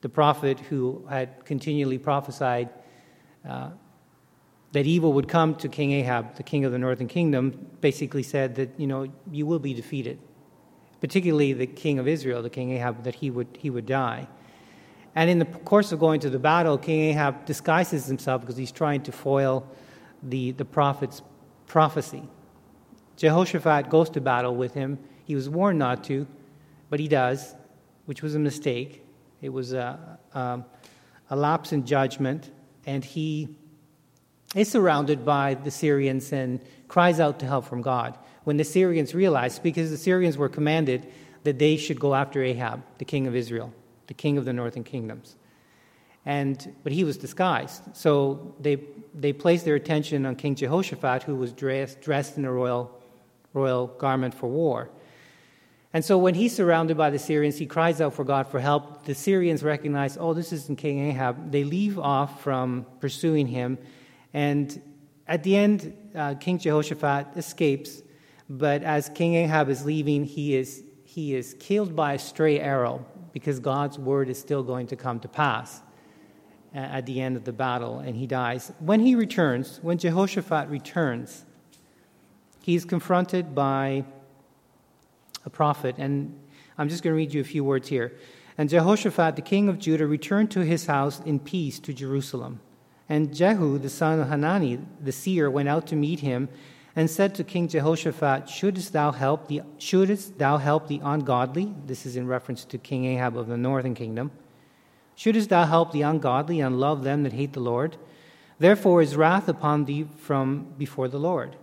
the 0.00 0.08
prophet 0.08 0.58
who 0.58 1.04
had 1.08 1.44
continually 1.44 1.98
prophesied 1.98 2.70
uh, 3.48 3.70
that 4.72 4.86
evil 4.86 5.12
would 5.12 5.28
come 5.28 5.54
to 5.56 5.68
King 5.68 5.92
Ahab, 5.92 6.36
the 6.36 6.42
king 6.42 6.64
of 6.64 6.72
the 6.72 6.78
northern 6.78 7.08
kingdom, 7.08 7.66
basically 7.80 8.22
said 8.22 8.54
that, 8.54 8.70
you 8.78 8.86
know, 8.86 9.06
you 9.30 9.44
will 9.44 9.58
be 9.58 9.74
defeated. 9.74 10.18
Particularly 11.00 11.52
the 11.52 11.66
king 11.66 11.98
of 11.98 12.06
Israel, 12.06 12.42
the 12.42 12.50
king 12.50 12.70
Ahab, 12.72 13.04
that 13.04 13.16
he 13.16 13.30
would, 13.30 13.48
he 13.58 13.68
would 13.68 13.86
die. 13.86 14.28
And 15.14 15.28
in 15.28 15.38
the 15.38 15.44
course 15.44 15.92
of 15.92 15.98
going 15.98 16.20
to 16.20 16.30
the 16.30 16.38
battle, 16.38 16.78
King 16.78 17.00
Ahab 17.10 17.44
disguises 17.44 18.06
himself 18.06 18.42
because 18.42 18.56
he's 18.56 18.70
trying 18.70 19.02
to 19.02 19.12
foil 19.12 19.66
the, 20.22 20.52
the 20.52 20.64
prophet's 20.64 21.22
prophecy. 21.66 22.22
Jehoshaphat 23.16 23.90
goes 23.90 24.10
to 24.10 24.20
battle 24.20 24.54
with 24.54 24.74
him. 24.74 24.98
He 25.24 25.34
was 25.34 25.48
warned 25.48 25.78
not 25.78 26.04
to, 26.04 26.26
but 26.88 27.00
he 27.00 27.08
does, 27.08 27.54
which 28.06 28.22
was 28.22 28.34
a 28.34 28.38
mistake. 28.38 29.04
It 29.40 29.50
was 29.50 29.72
a, 29.72 30.18
a, 30.34 30.60
a 31.30 31.36
lapse 31.36 31.72
in 31.72 31.86
judgment, 31.86 32.50
and 32.86 33.04
he 33.04 33.56
is 34.54 34.68
surrounded 34.68 35.24
by 35.24 35.54
the 35.54 35.70
Syrians 35.70 36.32
and 36.32 36.60
cries 36.88 37.20
out 37.20 37.38
to 37.40 37.46
help 37.46 37.66
from 37.66 37.82
God. 37.82 38.18
When 38.44 38.56
the 38.56 38.64
Syrians 38.64 39.14
realize, 39.14 39.58
because 39.58 39.90
the 39.90 39.96
Syrians 39.96 40.36
were 40.36 40.48
commanded 40.48 41.06
that 41.44 41.58
they 41.58 41.76
should 41.76 42.00
go 42.00 42.14
after 42.14 42.42
Ahab, 42.42 42.82
the 42.98 43.04
king 43.04 43.26
of 43.26 43.36
Israel, 43.36 43.72
the 44.08 44.14
king 44.14 44.38
of 44.38 44.44
the 44.44 44.52
northern 44.52 44.84
kingdoms. 44.84 45.36
And, 46.26 46.74
but 46.84 46.92
he 46.92 47.04
was 47.04 47.16
disguised. 47.16 47.82
So 47.96 48.54
they, 48.60 48.78
they 49.14 49.32
placed 49.32 49.64
their 49.64 49.74
attention 49.74 50.26
on 50.26 50.36
King 50.36 50.54
Jehoshaphat, 50.54 51.22
who 51.22 51.34
was 51.36 51.52
dressed, 51.52 52.00
dressed 52.00 52.36
in 52.36 52.44
a 52.44 52.52
royal 52.52 53.00
royal 53.52 53.88
garment 53.88 54.34
for 54.34 54.48
war. 54.48 54.90
And 55.92 56.04
so 56.04 56.18
when 56.18 56.34
he's 56.34 56.54
surrounded 56.54 56.96
by 56.96 57.10
the 57.10 57.18
Syrians, 57.18 57.58
he 57.58 57.66
cries 57.66 58.00
out 58.00 58.14
for 58.14 58.24
God 58.24 58.46
for 58.46 58.60
help. 58.60 59.04
The 59.04 59.14
Syrians 59.14 59.64
recognize, 59.64 60.16
oh, 60.16 60.34
this 60.34 60.52
isn't 60.52 60.78
King 60.78 61.10
Ahab. 61.10 61.50
They 61.50 61.64
leave 61.64 61.98
off 61.98 62.42
from 62.42 62.86
pursuing 63.00 63.48
him. 63.48 63.76
And 64.32 64.80
at 65.26 65.42
the 65.42 65.56
end, 65.56 65.92
uh, 66.14 66.34
King 66.34 66.58
Jehoshaphat 66.58 67.36
escapes. 67.36 68.02
But 68.48 68.84
as 68.84 69.08
King 69.08 69.34
Ahab 69.34 69.68
is 69.68 69.84
leaving, 69.84 70.24
he 70.24 70.54
is, 70.54 70.84
he 71.04 71.34
is 71.34 71.56
killed 71.58 71.96
by 71.96 72.14
a 72.14 72.18
stray 72.20 72.60
arrow 72.60 73.04
because 73.32 73.58
God's 73.58 73.98
word 73.98 74.28
is 74.28 74.38
still 74.38 74.62
going 74.62 74.86
to 74.88 74.96
come 74.96 75.18
to 75.20 75.28
pass 75.28 75.82
at 76.74 77.06
the 77.06 77.20
end 77.20 77.36
of 77.36 77.44
the 77.44 77.52
battle, 77.52 77.98
and 77.98 78.16
he 78.16 78.26
dies. 78.26 78.72
When 78.78 79.00
he 79.00 79.14
returns, 79.14 79.80
when 79.82 79.98
Jehoshaphat 79.98 80.68
returns, 80.68 81.44
he's 82.62 82.84
confronted 82.84 83.54
by 83.54 84.04
a 85.44 85.50
prophet, 85.50 85.96
and 85.98 86.38
I'm 86.78 86.88
just 86.88 87.02
going 87.02 87.12
to 87.12 87.16
read 87.16 87.34
you 87.34 87.40
a 87.40 87.44
few 87.44 87.64
words 87.64 87.88
here. 87.88 88.12
And 88.56 88.68
Jehoshaphat, 88.68 89.36
the 89.36 89.42
king 89.42 89.68
of 89.68 89.78
Judah, 89.78 90.06
returned 90.06 90.50
to 90.52 90.64
his 90.64 90.86
house 90.86 91.20
in 91.20 91.40
peace 91.40 91.78
to 91.80 91.92
Jerusalem. 91.92 92.60
And 93.08 93.34
Jehu, 93.34 93.78
the 93.78 93.88
son 93.88 94.20
of 94.20 94.28
Hanani, 94.28 94.78
the 95.02 95.12
seer, 95.12 95.50
went 95.50 95.68
out 95.68 95.86
to 95.88 95.96
meet 95.96 96.20
him 96.20 96.48
and 96.94 97.10
said 97.10 97.34
to 97.36 97.44
King 97.44 97.68
Jehoshaphat, 97.68 98.48
Shouldest 98.48 98.92
thou 98.92 99.12
help 99.12 99.48
the, 99.48 99.62
shouldest 99.78 100.38
thou 100.38 100.58
help 100.58 100.88
the 100.88 101.00
ungodly? 101.02 101.74
This 101.86 102.06
is 102.06 102.16
in 102.16 102.26
reference 102.26 102.64
to 102.66 102.78
King 102.78 103.06
Ahab 103.06 103.36
of 103.36 103.46
the 103.46 103.56
northern 103.56 103.94
kingdom. 103.94 104.30
Shouldest 105.20 105.50
thou 105.50 105.66
help 105.66 105.92
the 105.92 106.00
ungodly 106.00 106.60
and 106.60 106.80
love 106.80 107.04
them 107.04 107.24
that 107.24 107.34
hate 107.34 107.52
the 107.52 107.60
Lord? 107.60 107.98
Therefore 108.58 109.02
is 109.02 109.16
wrath 109.16 109.50
upon 109.50 109.84
thee 109.84 110.08
from 110.16 110.72
before 110.78 111.08
the 111.08 111.18
Lord. 111.18 111.56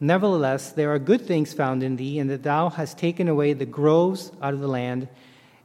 Nevertheless, 0.00 0.72
there 0.72 0.94
are 0.94 0.98
good 0.98 1.20
things 1.20 1.52
found 1.52 1.82
in 1.82 1.96
thee, 1.96 2.18
in 2.18 2.28
that 2.28 2.42
thou 2.42 2.70
hast 2.70 2.96
taken 2.96 3.28
away 3.28 3.52
the 3.52 3.66
groves 3.66 4.32
out 4.40 4.54
of 4.54 4.60
the 4.60 4.66
land 4.66 5.08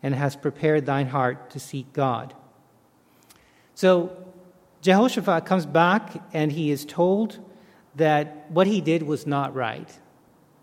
and 0.03 0.13
hast 0.13 0.41
prepared 0.41 0.85
thine 0.85 1.07
heart 1.07 1.49
to 1.51 1.57
seek 1.57 1.93
God. 1.93 2.33
So 3.75 4.11
Jehoshaphat 4.81 5.45
comes 5.45 5.65
back 5.65 6.21
and 6.33 6.51
he 6.51 6.69
is 6.69 6.83
told 6.83 7.39
that 7.95 8.51
what 8.51 8.67
he 8.67 8.81
did 8.81 9.03
was 9.03 9.25
not 9.25 9.55
right, 9.55 9.89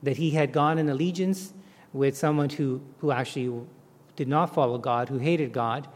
that 0.02 0.18
he 0.18 0.32
had 0.32 0.52
gone 0.52 0.76
in 0.76 0.90
allegiance 0.90 1.54
with 1.94 2.14
someone 2.14 2.50
who, 2.50 2.82
who 2.98 3.10
actually 3.10 3.66
did 4.16 4.28
not 4.28 4.52
follow 4.52 4.76
God, 4.76 5.08
who 5.08 5.16
hated 5.16 5.54
God, 5.54 5.88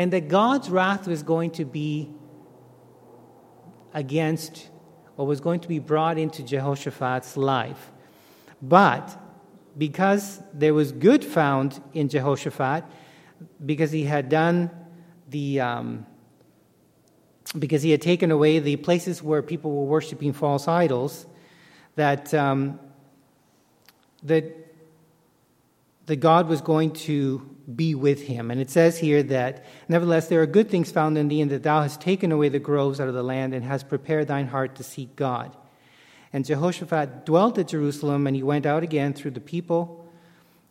and 0.00 0.14
that 0.14 0.28
God's 0.28 0.70
wrath 0.70 1.06
was 1.06 1.22
going 1.22 1.50
to 1.50 1.66
be 1.66 2.08
against 3.92 4.70
or 5.18 5.26
was 5.26 5.40
going 5.42 5.60
to 5.60 5.68
be 5.68 5.78
brought 5.78 6.16
into 6.16 6.42
Jehoshaphat's 6.42 7.36
life. 7.36 7.92
But 8.62 9.14
because 9.76 10.40
there 10.54 10.72
was 10.72 10.90
good 10.92 11.22
found 11.22 11.82
in 11.92 12.08
Jehoshaphat, 12.08 12.82
because 13.66 13.90
he 13.90 14.04
had 14.04 14.30
done 14.30 14.70
the, 15.28 15.60
um, 15.60 16.06
because 17.58 17.82
he 17.82 17.90
had 17.90 18.00
taken 18.00 18.30
away 18.30 18.58
the 18.58 18.76
places 18.76 19.22
where 19.22 19.42
people 19.42 19.70
were 19.70 19.84
worshiping 19.84 20.32
false 20.32 20.66
idols, 20.66 21.26
that, 21.96 22.32
um, 22.32 22.80
that, 24.22 24.44
that 26.06 26.16
God 26.16 26.48
was 26.48 26.62
going 26.62 26.92
to 26.92 27.54
be 27.76 27.94
with 27.94 28.22
him. 28.22 28.50
And 28.50 28.60
it 28.60 28.70
says 28.70 28.98
here 28.98 29.22
that, 29.24 29.64
nevertheless, 29.88 30.28
there 30.28 30.42
are 30.42 30.46
good 30.46 30.70
things 30.70 30.90
found 30.90 31.16
in 31.16 31.28
thee, 31.28 31.40
and 31.40 31.50
that 31.50 31.62
thou 31.62 31.82
hast 31.82 32.00
taken 32.00 32.32
away 32.32 32.48
the 32.48 32.58
groves 32.58 33.00
out 33.00 33.08
of 33.08 33.14
the 33.14 33.22
land, 33.22 33.54
and 33.54 33.64
hast 33.64 33.88
prepared 33.88 34.28
thine 34.28 34.46
heart 34.46 34.76
to 34.76 34.82
seek 34.82 35.16
God. 35.16 35.56
And 36.32 36.44
Jehoshaphat 36.44 37.26
dwelt 37.26 37.58
at 37.58 37.68
Jerusalem, 37.68 38.26
and 38.26 38.36
he 38.36 38.42
went 38.42 38.66
out 38.66 38.82
again 38.82 39.12
through 39.12 39.32
the 39.32 39.40
people 39.40 40.00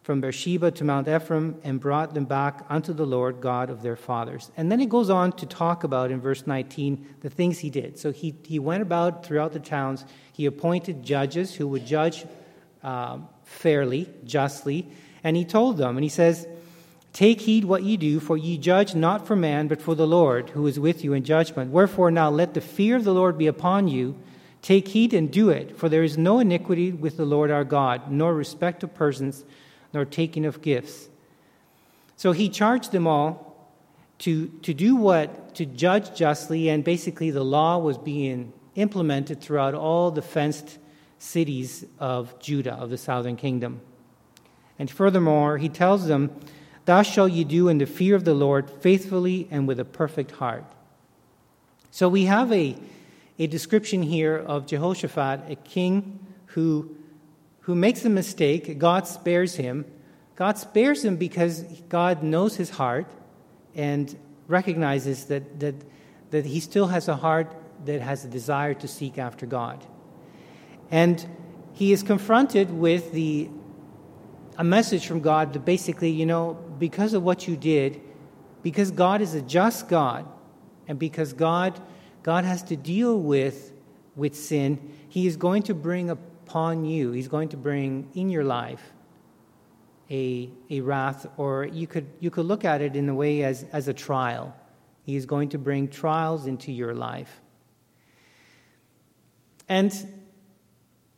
from 0.10 0.22
Beersheba 0.22 0.72
to 0.72 0.84
Mount 0.84 1.08
Ephraim, 1.08 1.60
and 1.64 1.80
brought 1.80 2.16
them 2.16 2.26
back 2.26 2.66
unto 2.68 2.94
the 2.94 3.06
Lord 3.06 3.42
God 3.42 3.70
of 3.70 3.84
their 3.84 3.96
fathers. 3.96 4.50
And 4.58 4.72
then 4.72 4.80
he 4.80 4.88
goes 4.88 5.10
on 5.10 5.34
to 5.34 5.46
talk 5.46 5.84
about 5.84 6.10
in 6.10 6.20
verse 6.20 6.48
19 6.48 7.18
the 7.22 7.30
things 7.30 7.60
he 7.60 7.70
did. 7.70 8.00
So 8.00 8.12
he, 8.12 8.34
he 8.44 8.58
went 8.58 8.82
about 8.82 9.24
throughout 9.24 9.52
the 9.54 9.60
towns, 9.60 10.06
he 10.34 10.48
appointed 10.48 11.04
judges 11.04 11.54
who 11.54 11.68
would 11.68 11.86
judge 11.86 12.26
uh, 12.82 13.20
fairly, 13.44 14.10
justly, 14.24 14.90
and 15.24 15.36
he 15.36 15.46
told 15.46 15.78
them, 15.78 15.98
and 15.98 16.04
he 16.04 16.10
says, 16.10 16.48
Take 17.14 17.42
heed 17.42 17.66
what 17.66 17.84
ye 17.84 17.98
do, 17.98 18.20
for 18.20 18.38
ye 18.38 18.58
judge 18.58 18.96
not 18.96 19.26
for 19.26 19.36
man, 19.36 19.68
but 19.68 19.82
for 19.82 19.96
the 19.96 20.08
Lord, 20.08 20.52
who 20.52 20.68
is 20.68 20.80
with 20.80 21.04
you 21.04 21.14
in 21.14 21.24
judgment. 21.24 21.72
Wherefore 21.72 22.12
now 22.12 22.30
let 22.30 22.54
the 22.54 22.62
fear 22.62 22.96
of 22.96 23.04
the 23.04 23.14
Lord 23.14 23.38
be 23.38 23.48
upon 23.48 23.88
you. 23.88 24.16
Take 24.62 24.90
heed 24.90 25.14
and 25.14 25.32
do 25.32 25.50
it, 25.50 25.78
for 25.78 25.90
there 25.90 26.04
is 26.04 26.18
no 26.18 26.40
iniquity 26.40 26.92
with 26.92 27.18
the 27.18 27.26
Lord 27.26 27.50
our 27.50 27.64
God, 27.64 28.12
nor 28.12 28.34
respect 28.34 28.84
of 28.84 28.94
persons, 28.94 29.44
nor 29.94 30.06
taking 30.06 30.46
of 30.46 30.62
gifts. 30.62 31.10
So 32.16 32.32
he 32.32 32.50
charged 32.50 32.92
them 32.92 33.08
all 33.08 33.70
to, 34.20 34.48
to 34.64 34.74
do 34.74 34.96
what? 34.96 35.56
To 35.56 35.66
judge 35.66 36.16
justly, 36.16 36.70
and 36.70 36.84
basically 36.84 37.32
the 37.32 37.44
law 37.44 37.78
was 37.78 37.98
being 37.98 38.54
implemented 38.76 39.42
throughout 39.42 39.74
all 39.74 40.12
the 40.12 40.22
fenced 40.22 40.78
cities 41.18 41.86
of 41.98 42.38
Judah, 42.40 42.74
of 42.74 42.90
the 42.90 42.98
southern 42.98 43.36
kingdom. 43.36 43.82
And 44.78 44.90
furthermore, 44.90 45.58
he 45.58 45.70
tells 45.70 46.08
them 46.08 46.32
Thus 46.90 47.06
shall 47.06 47.28
ye 47.28 47.44
do 47.44 47.68
in 47.68 47.78
the 47.78 47.86
fear 47.86 48.16
of 48.16 48.24
the 48.24 48.34
Lord 48.34 48.68
faithfully 48.68 49.48
and 49.52 49.68
with 49.68 49.80
a 49.80 49.86
perfect 49.86 50.32
heart. 50.32 50.66
So 51.92 52.10
we 52.10 52.26
have 52.26 52.52
a, 52.52 52.76
a 53.38 53.46
description 53.46 54.02
here 54.02 54.36
of 54.36 54.66
Jehoshaphat, 54.66 55.52
a 55.52 55.56
king 55.56 56.18
who, 56.48 56.98
who 57.60 57.76
makes 57.76 58.06
a 58.06 58.10
mistake. 58.10 58.80
God 58.80 59.06
spares 59.06 59.56
him. 59.58 59.86
God 60.36 60.58
spares 60.58 61.06
him 61.06 61.16
because 61.16 61.62
God 61.90 62.24
knows 62.24 62.56
his 62.56 62.72
heart 62.72 63.06
and 63.76 64.18
recognizes 64.48 65.26
that, 65.26 65.60
that, 65.60 65.76
that 66.32 66.48
he 66.48 66.60
still 66.60 66.88
has 66.88 67.08
a 67.08 67.16
heart 67.16 67.56
that 67.86 68.02
has 68.02 68.26
a 68.26 68.28
desire 68.28 68.74
to 68.74 68.88
seek 68.88 69.20
after 69.20 69.46
God. 69.46 69.86
And 70.90 71.24
he 71.74 71.94
is 71.94 72.02
confronted 72.02 72.72
with 72.72 73.12
the, 73.12 73.52
a 74.60 74.64
message 74.64 75.08
from 75.08 75.22
God 75.22 75.54
that 75.54 75.64
basically, 75.64 76.10
you 76.10 76.26
know, 76.26 76.54
because 76.78 77.14
of 77.14 77.24
what 77.24 77.48
you 77.48 77.56
did, 77.56 78.02
because 78.62 78.92
God 78.92 79.22
is 79.22 79.34
a 79.34 79.42
just 79.42 79.88
God, 79.88 80.28
and 80.86 81.00
because 81.00 81.32
God, 81.32 81.80
God 82.24 82.44
has 82.44 82.62
to 82.64 82.76
deal 82.76 83.18
with, 83.18 83.72
with 84.18 84.36
sin, 84.36 84.92
He 85.08 85.28
is 85.28 85.38
going 85.38 85.64
to 85.64 85.74
bring 85.74 86.10
upon 86.10 86.84
you, 86.84 87.14
He's 87.14 87.30
going 87.30 87.48
to 87.50 87.58
bring 87.58 88.10
in 88.16 88.30
your 88.30 88.44
life 88.44 88.84
a, 90.12 90.50
a 90.70 90.82
wrath, 90.82 91.26
or 91.38 91.64
you 91.66 91.88
could, 91.88 92.08
you 92.20 92.30
could 92.30 92.46
look 92.46 92.66
at 92.66 92.82
it 92.82 92.98
in 92.98 93.08
a 93.08 93.16
way 93.16 93.44
as, 93.44 93.66
as 93.72 93.88
a 93.88 93.94
trial. 93.94 94.54
He 95.04 95.16
is 95.16 95.26
going 95.26 95.50
to 95.50 95.58
bring 95.58 95.88
trials 95.88 96.48
into 96.48 96.74
your 96.74 96.94
life. 96.94 97.40
And 99.70 99.94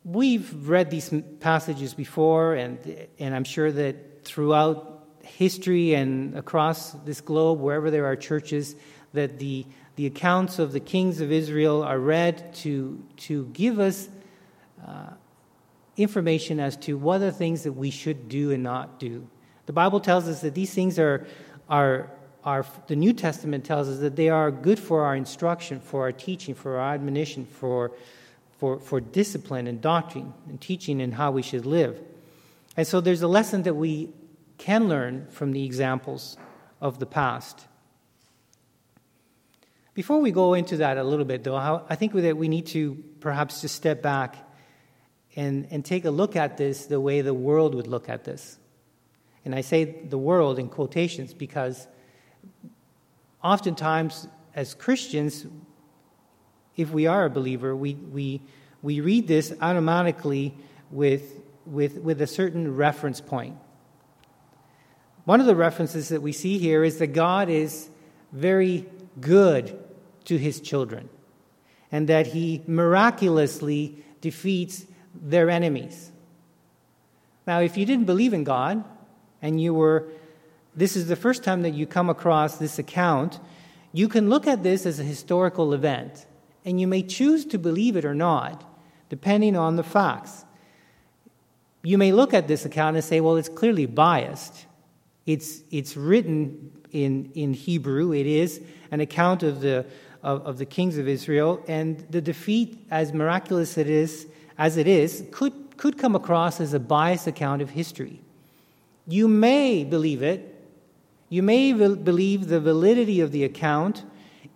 we've 0.04 0.68
read 0.68 0.90
these 0.90 1.12
passages 1.40 1.94
before, 1.94 2.54
and, 2.54 2.78
and 3.18 3.34
I'm 3.34 3.44
sure 3.44 3.70
that 3.70 4.24
throughout 4.24 5.06
history 5.22 5.94
and 5.94 6.36
across 6.36 6.92
this 7.04 7.20
globe, 7.20 7.60
wherever 7.60 7.90
there 7.90 8.06
are 8.06 8.16
churches, 8.16 8.74
that 9.12 9.38
the, 9.38 9.64
the 9.96 10.06
accounts 10.06 10.58
of 10.58 10.72
the 10.72 10.80
kings 10.80 11.20
of 11.20 11.30
Israel 11.30 11.82
are 11.82 11.98
read 11.98 12.54
to, 12.54 13.02
to 13.18 13.46
give 13.46 13.78
us 13.78 14.08
uh, 14.86 15.10
information 15.96 16.58
as 16.58 16.76
to 16.78 16.96
what 16.96 17.20
are 17.22 17.30
things 17.30 17.62
that 17.62 17.72
we 17.72 17.90
should 17.90 18.28
do 18.28 18.50
and 18.50 18.62
not 18.62 18.98
do. 18.98 19.28
The 19.66 19.72
Bible 19.72 20.00
tells 20.00 20.26
us 20.26 20.40
that 20.40 20.54
these 20.54 20.74
things 20.74 20.98
are, 20.98 21.26
are, 21.68 22.10
are, 22.42 22.66
the 22.88 22.96
New 22.96 23.12
Testament 23.12 23.64
tells 23.64 23.88
us 23.88 24.00
that 24.00 24.16
they 24.16 24.28
are 24.28 24.50
good 24.50 24.78
for 24.78 25.04
our 25.04 25.14
instruction, 25.14 25.78
for 25.78 26.02
our 26.02 26.12
teaching, 26.12 26.54
for 26.54 26.78
our 26.78 26.94
admonition, 26.94 27.44
for, 27.44 27.92
for, 28.62 28.78
for 28.78 29.00
discipline 29.00 29.66
and 29.66 29.80
doctrine 29.80 30.32
and 30.48 30.60
teaching 30.60 31.02
and 31.02 31.14
how 31.14 31.32
we 31.32 31.42
should 31.42 31.66
live. 31.66 32.00
And 32.76 32.86
so 32.86 33.00
there's 33.00 33.20
a 33.20 33.26
lesson 33.26 33.64
that 33.64 33.74
we 33.74 34.10
can 34.56 34.86
learn 34.88 35.26
from 35.30 35.50
the 35.50 35.64
examples 35.64 36.36
of 36.80 37.00
the 37.00 37.06
past. 37.06 37.66
Before 39.94 40.20
we 40.20 40.30
go 40.30 40.54
into 40.54 40.76
that 40.76 40.96
a 40.96 41.02
little 41.02 41.24
bit, 41.24 41.42
though, 41.42 41.56
I 41.56 41.96
think 41.96 42.12
that 42.12 42.36
we 42.36 42.46
need 42.46 42.66
to 42.66 43.02
perhaps 43.18 43.62
just 43.62 43.74
step 43.74 44.00
back 44.00 44.36
and, 45.34 45.66
and 45.72 45.84
take 45.84 46.04
a 46.04 46.12
look 46.12 46.36
at 46.36 46.56
this 46.56 46.86
the 46.86 47.00
way 47.00 47.20
the 47.20 47.34
world 47.34 47.74
would 47.74 47.88
look 47.88 48.08
at 48.08 48.22
this. 48.22 48.58
And 49.44 49.56
I 49.56 49.62
say 49.62 49.86
the 50.08 50.18
world 50.18 50.60
in 50.60 50.68
quotations 50.68 51.34
because 51.34 51.88
oftentimes, 53.42 54.28
as 54.54 54.72
Christians, 54.72 55.46
if 56.76 56.90
we 56.90 57.06
are 57.06 57.24
a 57.24 57.30
believer, 57.30 57.74
we, 57.76 57.94
we, 57.94 58.40
we 58.82 59.00
read 59.00 59.28
this 59.28 59.52
automatically 59.60 60.54
with, 60.90 61.40
with, 61.66 61.98
with 61.98 62.20
a 62.20 62.26
certain 62.26 62.76
reference 62.76 63.20
point. 63.20 63.56
One 65.24 65.40
of 65.40 65.46
the 65.46 65.54
references 65.54 66.08
that 66.08 66.22
we 66.22 66.32
see 66.32 66.58
here 66.58 66.82
is 66.82 66.98
that 66.98 67.08
God 67.08 67.48
is 67.48 67.88
very 68.32 68.86
good 69.20 69.78
to 70.24 70.38
his 70.38 70.60
children, 70.60 71.08
and 71.90 72.08
that 72.08 72.28
he 72.28 72.62
miraculously 72.66 74.02
defeats 74.20 74.86
their 75.14 75.50
enemies. 75.50 76.10
Now, 77.46 77.60
if 77.60 77.76
you 77.76 77.84
didn't 77.84 78.06
believe 78.06 78.32
in 78.32 78.44
God, 78.44 78.84
and 79.42 79.60
you 79.60 79.74
were, 79.74 80.08
this 80.74 80.96
is 80.96 81.08
the 81.08 81.16
first 81.16 81.44
time 81.44 81.62
that 81.62 81.74
you 81.74 81.86
come 81.86 82.08
across 82.08 82.56
this 82.56 82.78
account, 82.78 83.40
you 83.92 84.08
can 84.08 84.30
look 84.30 84.46
at 84.46 84.62
this 84.62 84.86
as 84.86 84.98
a 84.98 85.04
historical 85.04 85.74
event, 85.74 86.24
and 86.64 86.80
you 86.80 86.86
may 86.86 87.02
choose 87.02 87.44
to 87.46 87.58
believe 87.58 87.96
it 87.96 88.04
or 88.04 88.14
not, 88.14 88.64
depending 89.08 89.56
on 89.56 89.76
the 89.76 89.82
facts. 89.82 90.44
You 91.82 91.98
may 91.98 92.12
look 92.12 92.32
at 92.32 92.46
this 92.48 92.64
account 92.64 92.96
and 92.96 93.04
say, 93.04 93.20
well, 93.20 93.36
it's 93.36 93.48
clearly 93.48 93.86
biased. 93.86 94.66
It's, 95.26 95.62
it's 95.70 95.96
written 95.96 96.70
in, 96.92 97.30
in 97.34 97.54
Hebrew, 97.54 98.12
it 98.12 98.26
is 98.26 98.60
an 98.90 99.00
account 99.00 99.42
of 99.42 99.60
the, 99.60 99.86
of, 100.22 100.46
of 100.46 100.58
the 100.58 100.66
kings 100.66 100.98
of 100.98 101.08
Israel, 101.08 101.62
and 101.66 102.04
the 102.10 102.20
defeat, 102.20 102.78
as 102.90 103.12
miraculous 103.12 103.78
it 103.78 103.88
is, 103.88 104.26
as 104.58 104.76
it 104.76 104.86
is, 104.86 105.24
could, 105.30 105.52
could 105.76 105.96
come 105.96 106.14
across 106.14 106.60
as 106.60 106.74
a 106.74 106.80
biased 106.80 107.26
account 107.26 107.62
of 107.62 107.70
history. 107.70 108.20
You 109.06 109.26
may 109.26 109.84
believe 109.84 110.22
it, 110.22 110.48
you 111.28 111.42
may 111.42 111.72
believe 111.72 112.48
the 112.48 112.60
validity 112.60 113.20
of 113.20 113.32
the 113.32 113.44
account 113.44 114.04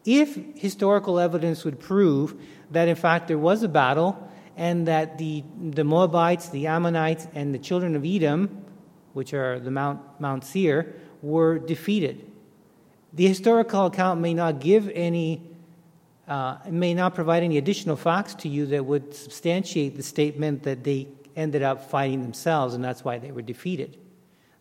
if 0.06 0.36
historical 0.56 1.18
evidence 1.18 1.64
would 1.64 1.80
prove 1.80 2.34
that, 2.70 2.88
in 2.88 2.96
fact, 2.96 3.28
there 3.28 3.38
was 3.38 3.62
a 3.62 3.68
battle 3.68 4.30
and 4.56 4.88
that 4.88 5.18
the, 5.18 5.44
the 5.60 5.84
Moabites, 5.84 6.48
the 6.48 6.66
Ammonites, 6.66 7.26
and 7.34 7.54
the 7.54 7.58
children 7.58 7.94
of 7.94 8.04
Edom, 8.04 8.64
which 9.12 9.34
are 9.34 9.60
the 9.60 9.70
Mount, 9.70 10.00
Mount 10.18 10.44
Seir, 10.44 10.94
were 11.22 11.58
defeated. 11.58 12.24
The 13.12 13.26
historical 13.26 13.86
account 13.86 14.20
may 14.20 14.34
not 14.34 14.60
give 14.60 14.88
any, 14.90 15.42
uh, 16.28 16.58
may 16.70 16.94
not 16.94 17.14
provide 17.14 17.42
any 17.42 17.58
additional 17.58 17.96
facts 17.96 18.34
to 18.36 18.48
you 18.48 18.66
that 18.66 18.84
would 18.84 19.14
substantiate 19.14 19.96
the 19.96 20.02
statement 20.02 20.62
that 20.62 20.84
they 20.84 21.08
ended 21.34 21.62
up 21.62 21.90
fighting 21.90 22.22
themselves 22.22 22.74
and 22.74 22.82
that's 22.82 23.04
why 23.04 23.18
they 23.18 23.30
were 23.30 23.42
defeated. 23.42 23.98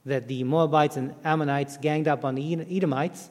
That 0.06 0.28
the 0.28 0.44
Moabites 0.44 0.98
and 0.98 1.16
Ammonites 1.24 1.78
ganged 1.78 2.08
up 2.08 2.26
on 2.26 2.36
the 2.36 2.66
Edomites. 2.70 3.30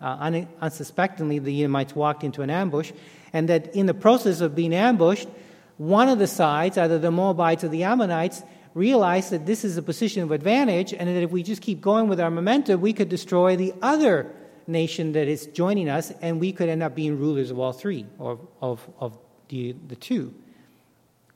Uh, 0.00 0.16
un- 0.20 0.48
unsuspectingly, 0.60 1.38
the 1.38 1.60
Edomites 1.60 1.94
walked 1.94 2.24
into 2.24 2.42
an 2.42 2.50
ambush, 2.50 2.92
and 3.32 3.48
that 3.48 3.74
in 3.74 3.86
the 3.86 3.94
process 3.94 4.40
of 4.40 4.54
being 4.54 4.74
ambushed, 4.74 5.28
one 5.76 6.08
of 6.08 6.18
the 6.18 6.26
sides, 6.26 6.78
either 6.78 6.98
the 6.98 7.10
Moabites 7.10 7.64
or 7.64 7.68
the 7.68 7.84
Ammonites, 7.84 8.42
realized 8.74 9.30
that 9.30 9.46
this 9.46 9.64
is 9.64 9.76
a 9.76 9.82
position 9.82 10.22
of 10.22 10.30
advantage, 10.30 10.92
and 10.92 11.08
that 11.08 11.22
if 11.22 11.30
we 11.30 11.42
just 11.42 11.62
keep 11.62 11.80
going 11.80 12.08
with 12.08 12.20
our 12.20 12.30
momentum, 12.30 12.80
we 12.80 12.92
could 12.92 13.08
destroy 13.08 13.56
the 13.56 13.72
other 13.82 14.30
nation 14.66 15.12
that 15.12 15.28
is 15.28 15.46
joining 15.46 15.88
us, 15.88 16.12
and 16.20 16.40
we 16.40 16.52
could 16.52 16.68
end 16.68 16.82
up 16.82 16.94
being 16.94 17.18
rulers 17.18 17.50
of 17.50 17.58
all 17.58 17.72
three, 17.72 18.06
or 18.18 18.38
of, 18.60 18.86
of 18.98 19.16
the, 19.48 19.74
the 19.88 19.96
two. 19.96 20.34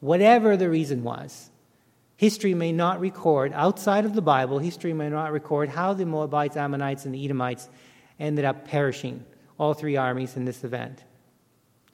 Whatever 0.00 0.56
the 0.56 0.68
reason 0.68 1.02
was, 1.02 1.50
history 2.16 2.54
may 2.54 2.72
not 2.72 3.00
record, 3.00 3.52
outside 3.52 4.04
of 4.04 4.14
the 4.14 4.22
Bible, 4.22 4.58
history 4.58 4.92
may 4.92 5.08
not 5.08 5.32
record 5.32 5.68
how 5.68 5.94
the 5.94 6.06
Moabites, 6.06 6.56
Ammonites, 6.56 7.04
and 7.04 7.14
the 7.14 7.24
Edomites 7.24 7.68
ended 8.18 8.44
up 8.44 8.66
perishing, 8.66 9.24
all 9.58 9.74
three 9.74 9.96
armies 9.96 10.36
in 10.36 10.44
this 10.44 10.64
event. 10.64 11.04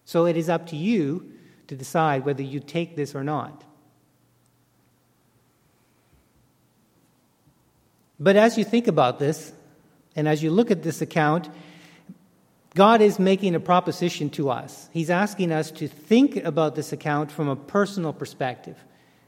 So 0.04 0.26
it 0.26 0.36
is 0.36 0.48
up 0.48 0.66
to 0.68 0.76
you 0.76 1.32
to 1.66 1.76
decide 1.76 2.24
whether 2.24 2.42
you 2.42 2.60
take 2.60 2.96
this 2.96 3.14
or 3.14 3.24
not. 3.24 3.64
But 8.20 8.36
as 8.36 8.56
you 8.56 8.64
think 8.64 8.86
about 8.86 9.18
this, 9.18 9.52
and 10.14 10.28
as 10.28 10.42
you 10.42 10.50
look 10.50 10.70
at 10.70 10.82
this 10.82 11.02
account, 11.02 11.48
God 12.74 13.00
is 13.00 13.18
making 13.18 13.54
a 13.54 13.60
proposition 13.60 14.30
to 14.30 14.50
us. 14.50 14.88
He's 14.92 15.10
asking 15.10 15.52
us 15.52 15.70
to 15.72 15.88
think 15.88 16.36
about 16.36 16.74
this 16.74 16.92
account 16.92 17.30
from 17.30 17.48
a 17.48 17.56
personal 17.56 18.12
perspective. 18.12 18.76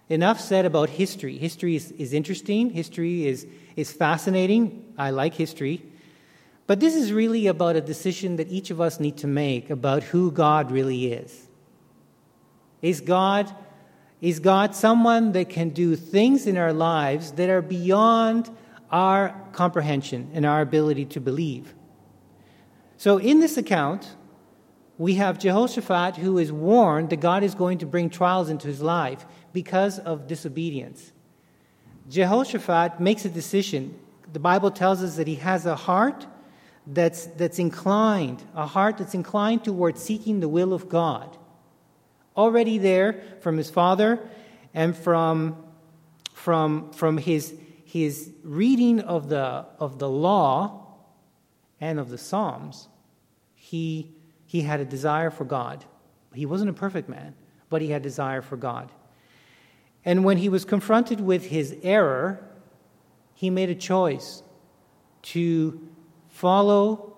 Enough 0.08 0.40
said 0.40 0.64
about 0.66 0.88
history. 0.88 1.36
History 1.36 1.74
is, 1.74 1.90
is 1.92 2.12
interesting, 2.12 2.70
history 2.70 3.26
is, 3.26 3.46
is 3.74 3.92
fascinating. 3.92 4.94
I 4.96 5.10
like 5.10 5.34
history. 5.34 5.82
But 6.66 6.80
this 6.80 6.94
is 6.94 7.12
really 7.12 7.46
about 7.46 7.76
a 7.76 7.80
decision 7.80 8.36
that 8.36 8.50
each 8.50 8.70
of 8.70 8.80
us 8.80 8.98
need 8.98 9.16
to 9.18 9.26
make 9.26 9.70
about 9.70 10.02
who 10.02 10.32
God 10.32 10.70
really 10.70 11.12
is. 11.12 11.48
Is 12.82 13.00
God, 13.00 13.54
is 14.20 14.40
God 14.40 14.74
someone 14.74 15.32
that 15.32 15.48
can 15.48 15.70
do 15.70 15.94
things 15.94 16.46
in 16.46 16.56
our 16.56 16.72
lives 16.72 17.32
that 17.32 17.48
are 17.48 17.62
beyond 17.62 18.50
our 18.90 19.34
comprehension 19.52 20.30
and 20.34 20.44
our 20.44 20.60
ability 20.60 21.04
to 21.04 21.20
believe. 21.20 21.74
So, 22.96 23.18
in 23.18 23.40
this 23.40 23.56
account, 23.56 24.16
we 24.98 25.14
have 25.14 25.38
Jehoshaphat 25.38 26.16
who 26.16 26.38
is 26.38 26.50
warned 26.50 27.10
that 27.10 27.20
God 27.20 27.42
is 27.42 27.54
going 27.54 27.78
to 27.78 27.86
bring 27.86 28.08
trials 28.08 28.48
into 28.48 28.66
his 28.66 28.80
life 28.80 29.26
because 29.52 29.98
of 29.98 30.26
disobedience. 30.26 31.12
Jehoshaphat 32.08 33.00
makes 33.00 33.24
a 33.24 33.28
decision. 33.28 33.98
The 34.32 34.38
Bible 34.38 34.70
tells 34.70 35.02
us 35.02 35.16
that 35.16 35.26
he 35.26 35.34
has 35.36 35.66
a 35.66 35.76
heart 35.76 36.26
that's, 36.86 37.26
that's 37.26 37.58
inclined, 37.58 38.42
a 38.54 38.66
heart 38.66 38.98
that's 38.98 39.14
inclined 39.14 39.64
toward 39.64 39.98
seeking 39.98 40.40
the 40.40 40.48
will 40.48 40.72
of 40.72 40.88
God. 40.88 41.36
Already 42.36 42.78
there 42.78 43.22
from 43.40 43.56
his 43.56 43.70
father 43.70 44.20
and 44.72 44.96
from, 44.96 45.56
from, 46.32 46.92
from 46.92 47.18
his, 47.18 47.54
his 47.84 48.30
reading 48.44 49.00
of 49.00 49.28
the, 49.28 49.66
of 49.78 49.98
the 49.98 50.08
law 50.08 50.94
and 51.80 51.98
of 51.98 52.08
the 52.08 52.18
Psalms, 52.18 52.88
he, 53.54 54.14
he 54.46 54.60
had 54.60 54.80
a 54.80 54.84
desire 54.84 55.30
for 55.30 55.44
God. 55.44 55.84
He 56.34 56.46
wasn't 56.46 56.70
a 56.70 56.74
perfect 56.74 57.08
man, 57.08 57.34
but 57.68 57.82
he 57.82 57.88
had 57.88 58.02
desire 58.02 58.42
for 58.42 58.56
God. 58.56 58.92
And 60.04 60.24
when 60.24 60.36
he 60.36 60.48
was 60.48 60.64
confronted 60.64 61.20
with 61.20 61.46
his 61.46 61.74
error, 61.82 62.46
he 63.34 63.50
made 63.50 63.70
a 63.70 63.74
choice 63.74 64.42
to 65.22 65.85
follow 66.36 67.16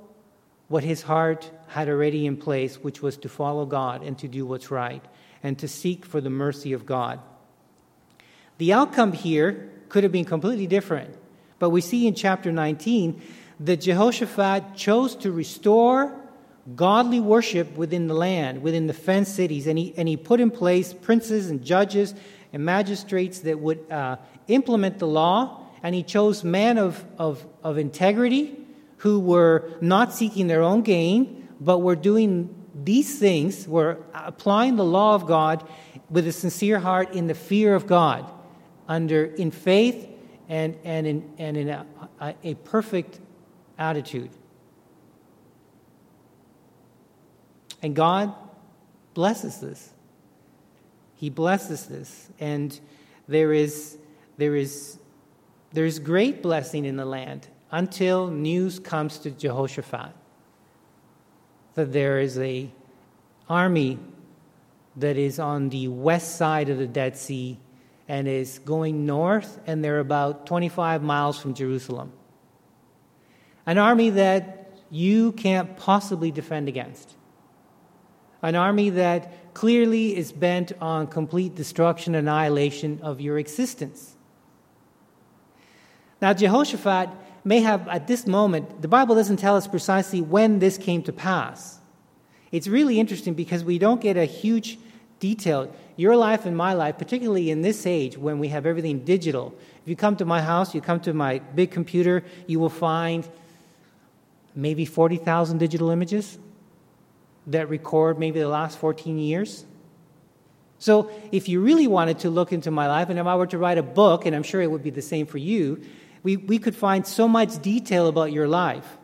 what 0.68 0.84
his 0.84 1.02
heart 1.02 1.50
had 1.66 1.88
already 1.88 2.24
in 2.24 2.36
place, 2.36 2.76
which 2.76 3.02
was 3.02 3.16
to 3.16 3.28
follow 3.28 3.66
God 3.66 4.04
and 4.04 4.16
to 4.18 4.28
do 4.28 4.46
what's 4.46 4.70
right 4.70 5.04
and 5.42 5.58
to 5.58 5.66
seek 5.66 6.06
for 6.06 6.20
the 6.20 6.30
mercy 6.30 6.72
of 6.72 6.86
God. 6.86 7.18
The 8.58 8.72
outcome 8.72 9.12
here 9.12 9.72
could 9.88 10.04
have 10.04 10.12
been 10.12 10.24
completely 10.24 10.68
different, 10.68 11.16
but 11.58 11.70
we 11.70 11.80
see 11.80 12.06
in 12.06 12.14
chapter 12.14 12.52
19 12.52 13.20
that 13.60 13.80
Jehoshaphat 13.80 14.76
chose 14.76 15.16
to 15.16 15.32
restore 15.32 16.14
godly 16.76 17.18
worship 17.18 17.76
within 17.76 18.06
the 18.06 18.14
land, 18.14 18.62
within 18.62 18.86
the 18.86 18.94
fenced 18.94 19.34
cities, 19.34 19.66
and 19.66 19.76
he, 19.76 19.94
and 19.96 20.06
he 20.06 20.16
put 20.16 20.38
in 20.38 20.52
place 20.52 20.92
princes 20.92 21.50
and 21.50 21.64
judges 21.64 22.14
and 22.52 22.64
magistrates 22.64 23.40
that 23.40 23.58
would 23.58 23.90
uh, 23.90 24.16
implement 24.46 25.00
the 25.00 25.08
law, 25.08 25.60
and 25.82 25.92
he 25.92 26.04
chose 26.04 26.44
men 26.44 26.78
of, 26.78 27.04
of, 27.18 27.44
of 27.64 27.78
integrity 27.78 28.66
who 28.98 29.20
were 29.20 29.70
not 29.80 30.12
seeking 30.12 30.46
their 30.46 30.62
own 30.62 30.82
gain, 30.82 31.48
but 31.60 31.78
were 31.78 31.96
doing 31.96 32.54
these 32.74 33.18
things, 33.18 33.66
were 33.66 33.98
applying 34.14 34.76
the 34.76 34.84
law 34.84 35.14
of 35.14 35.26
God 35.26 35.68
with 36.10 36.26
a 36.26 36.32
sincere 36.32 36.78
heart 36.78 37.12
in 37.12 37.26
the 37.26 37.34
fear 37.34 37.74
of 37.74 37.86
God, 37.86 38.30
under 38.86 39.24
in 39.24 39.50
faith 39.50 40.08
and, 40.48 40.76
and 40.84 41.06
in, 41.06 41.34
and 41.38 41.56
in 41.56 41.68
a, 41.68 41.86
a, 42.20 42.34
a 42.44 42.54
perfect 42.54 43.20
attitude. 43.78 44.30
And 47.82 47.94
God 47.94 48.34
blesses 49.14 49.60
this. 49.60 49.92
He 51.14 51.30
blesses 51.30 51.86
this. 51.86 52.28
And 52.40 52.78
there 53.28 53.52
is, 53.52 53.98
there 54.36 54.56
is, 54.56 54.98
there 55.72 55.84
is 55.84 55.98
great 55.98 56.42
blessing 56.42 56.84
in 56.84 56.96
the 56.96 57.04
land 57.04 57.46
until 57.70 58.28
news 58.28 58.78
comes 58.78 59.18
to 59.18 59.30
Jehoshaphat 59.30 60.12
that 61.74 61.92
there 61.92 62.18
is 62.18 62.38
a 62.38 62.70
army 63.48 63.98
that 64.96 65.16
is 65.16 65.38
on 65.38 65.68
the 65.68 65.86
west 65.88 66.36
side 66.36 66.68
of 66.68 66.78
the 66.78 66.86
Dead 66.86 67.16
Sea 67.16 67.58
and 68.08 68.26
is 68.26 68.58
going 68.58 69.06
north, 69.06 69.60
and 69.66 69.84
they're 69.84 70.00
about 70.00 70.46
25 70.46 71.02
miles 71.02 71.38
from 71.38 71.54
Jerusalem. 71.54 72.12
An 73.66 73.78
army 73.78 74.10
that 74.10 74.72
you 74.90 75.32
can't 75.32 75.76
possibly 75.76 76.30
defend 76.30 76.68
against. 76.68 77.14
An 78.42 78.56
army 78.56 78.90
that 78.90 79.54
clearly 79.54 80.16
is 80.16 80.32
bent 80.32 80.72
on 80.80 81.06
complete 81.06 81.54
destruction, 81.54 82.14
annihilation 82.14 82.98
of 83.02 83.20
your 83.20 83.38
existence. 83.38 84.16
Now, 86.20 86.32
Jehoshaphat 86.32 87.10
may 87.44 87.60
have, 87.60 87.86
at 87.88 88.06
this 88.06 88.26
moment, 88.26 88.82
the 88.82 88.88
Bible 88.88 89.14
doesn't 89.14 89.38
tell 89.38 89.56
us 89.56 89.66
precisely 89.66 90.20
when 90.20 90.58
this 90.58 90.78
came 90.78 91.02
to 91.04 91.12
pass. 91.12 91.78
It's 92.50 92.66
really 92.66 92.98
interesting 92.98 93.34
because 93.34 93.64
we 93.64 93.78
don't 93.78 94.00
get 94.00 94.16
a 94.16 94.24
huge 94.24 94.78
detail. 95.20 95.72
Your 95.96 96.16
life 96.16 96.46
and 96.46 96.56
my 96.56 96.74
life, 96.74 96.98
particularly 96.98 97.50
in 97.50 97.62
this 97.62 97.86
age 97.86 98.16
when 98.16 98.38
we 98.38 98.48
have 98.48 98.66
everything 98.66 99.00
digital. 99.04 99.54
If 99.82 99.88
you 99.88 99.96
come 99.96 100.16
to 100.16 100.24
my 100.24 100.40
house, 100.40 100.74
you 100.74 100.80
come 100.80 101.00
to 101.00 101.12
my 101.12 101.38
big 101.38 101.70
computer, 101.70 102.24
you 102.46 102.60
will 102.60 102.70
find 102.70 103.28
maybe 104.54 104.84
40,000 104.84 105.58
digital 105.58 105.90
images 105.90 106.38
that 107.46 107.68
record 107.68 108.18
maybe 108.18 108.40
the 108.40 108.48
last 108.48 108.78
14 108.78 109.18
years. 109.18 109.64
So, 110.80 111.10
if 111.32 111.48
you 111.48 111.60
really 111.60 111.88
wanted 111.88 112.20
to 112.20 112.30
look 112.30 112.52
into 112.52 112.70
my 112.70 112.86
life, 112.86 113.08
and 113.08 113.18
if 113.18 113.26
I 113.26 113.34
were 113.34 113.48
to 113.48 113.58
write 113.58 113.78
a 113.78 113.82
book, 113.82 114.26
and 114.26 114.36
I'm 114.36 114.44
sure 114.44 114.62
it 114.62 114.70
would 114.70 114.82
be 114.82 114.90
the 114.90 115.02
same 115.02 115.26
for 115.26 115.38
you, 115.38 115.82
we, 116.22 116.36
we 116.36 116.58
could 116.58 116.74
find 116.74 117.06
so 117.06 117.28
much 117.28 117.60
detail 117.62 118.08
about 118.08 118.32
your 118.32 118.48
life. 118.48 118.98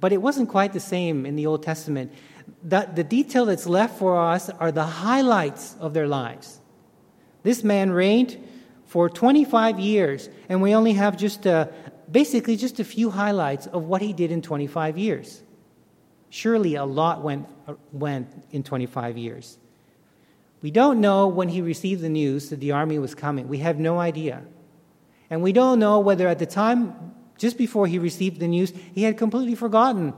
But 0.00 0.12
it 0.12 0.18
wasn't 0.18 0.48
quite 0.48 0.72
the 0.72 0.80
same 0.80 1.26
in 1.26 1.36
the 1.36 1.46
Old 1.46 1.62
Testament. 1.62 2.12
The, 2.64 2.88
the 2.92 3.04
detail 3.04 3.46
that's 3.46 3.66
left 3.66 3.98
for 3.98 4.20
us 4.20 4.50
are 4.50 4.72
the 4.72 4.84
highlights 4.84 5.76
of 5.78 5.94
their 5.94 6.08
lives. 6.08 6.60
This 7.42 7.62
man 7.64 7.90
reigned 7.90 8.36
for 8.86 9.08
25 9.08 9.78
years, 9.78 10.28
and 10.48 10.60
we 10.60 10.74
only 10.74 10.92
have 10.92 11.16
just 11.16 11.46
a, 11.46 11.72
basically 12.10 12.56
just 12.56 12.78
a 12.78 12.84
few 12.84 13.10
highlights 13.10 13.66
of 13.66 13.84
what 13.84 14.02
he 14.02 14.12
did 14.12 14.30
in 14.30 14.42
25 14.42 14.98
years. 14.98 15.42
Surely 16.30 16.74
a 16.76 16.84
lot 16.84 17.22
went, 17.22 17.46
went 17.92 18.28
in 18.50 18.62
25 18.62 19.16
years. 19.16 19.58
We 20.62 20.70
don't 20.70 21.00
know 21.00 21.26
when 21.26 21.48
he 21.48 21.60
received 21.60 22.02
the 22.02 22.08
news 22.08 22.50
that 22.50 22.60
the 22.60 22.72
army 22.72 22.98
was 22.98 23.14
coming. 23.14 23.48
We 23.48 23.58
have 23.58 23.78
no 23.78 23.98
idea. 23.98 24.42
And 25.32 25.42
we 25.42 25.54
don't 25.54 25.78
know 25.78 25.98
whether 25.98 26.28
at 26.28 26.38
the 26.38 26.44
time, 26.44 27.14
just 27.38 27.56
before 27.56 27.86
he 27.86 27.98
received 27.98 28.38
the 28.38 28.46
news, 28.46 28.70
he 28.94 29.04
had 29.04 29.16
completely 29.16 29.54
forgotten 29.54 30.12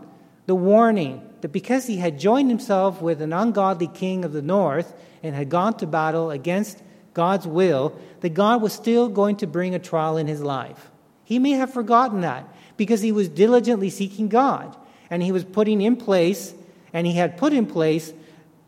the 0.47 0.57
warning 0.57 1.23
that 1.41 1.53
because 1.53 1.87
he 1.87 1.99
had 1.99 2.19
joined 2.19 2.51
himself 2.51 3.01
with 3.01 3.23
an 3.23 3.33
ungodly 3.33 3.87
king 3.87 4.25
of 4.25 4.33
the 4.33 4.43
north 4.43 4.93
and 5.23 5.37
had 5.37 5.49
gone 5.49 5.75
to 5.75 5.87
battle 5.87 6.33
against 6.33 6.83
God's 7.13 7.47
will, 7.47 7.97
that 8.23 8.35
God 8.35 8.61
was 8.61 8.73
still 8.73 9.09
going 9.09 9.37
to 9.37 9.47
bring 9.47 9.73
a 9.73 9.79
trial 9.79 10.17
in 10.17 10.27
his 10.27 10.43
life. 10.43 10.91
He 11.23 11.39
may 11.39 11.53
have 11.53 11.73
forgotten 11.73 12.23
that 12.23 12.53
because 12.77 13.01
he 13.01 13.13
was 13.13 13.29
diligently 13.29 13.91
seeking 13.91 14.27
God 14.27 14.77
and 15.11 15.23
he 15.23 15.31
was 15.31 15.45
putting 15.45 15.81
in 15.81 15.95
place, 15.95 16.55
and 16.93 17.07
he 17.07 17.13
had 17.13 17.37
put 17.37 17.53
in 17.53 17.67
place 17.67 18.13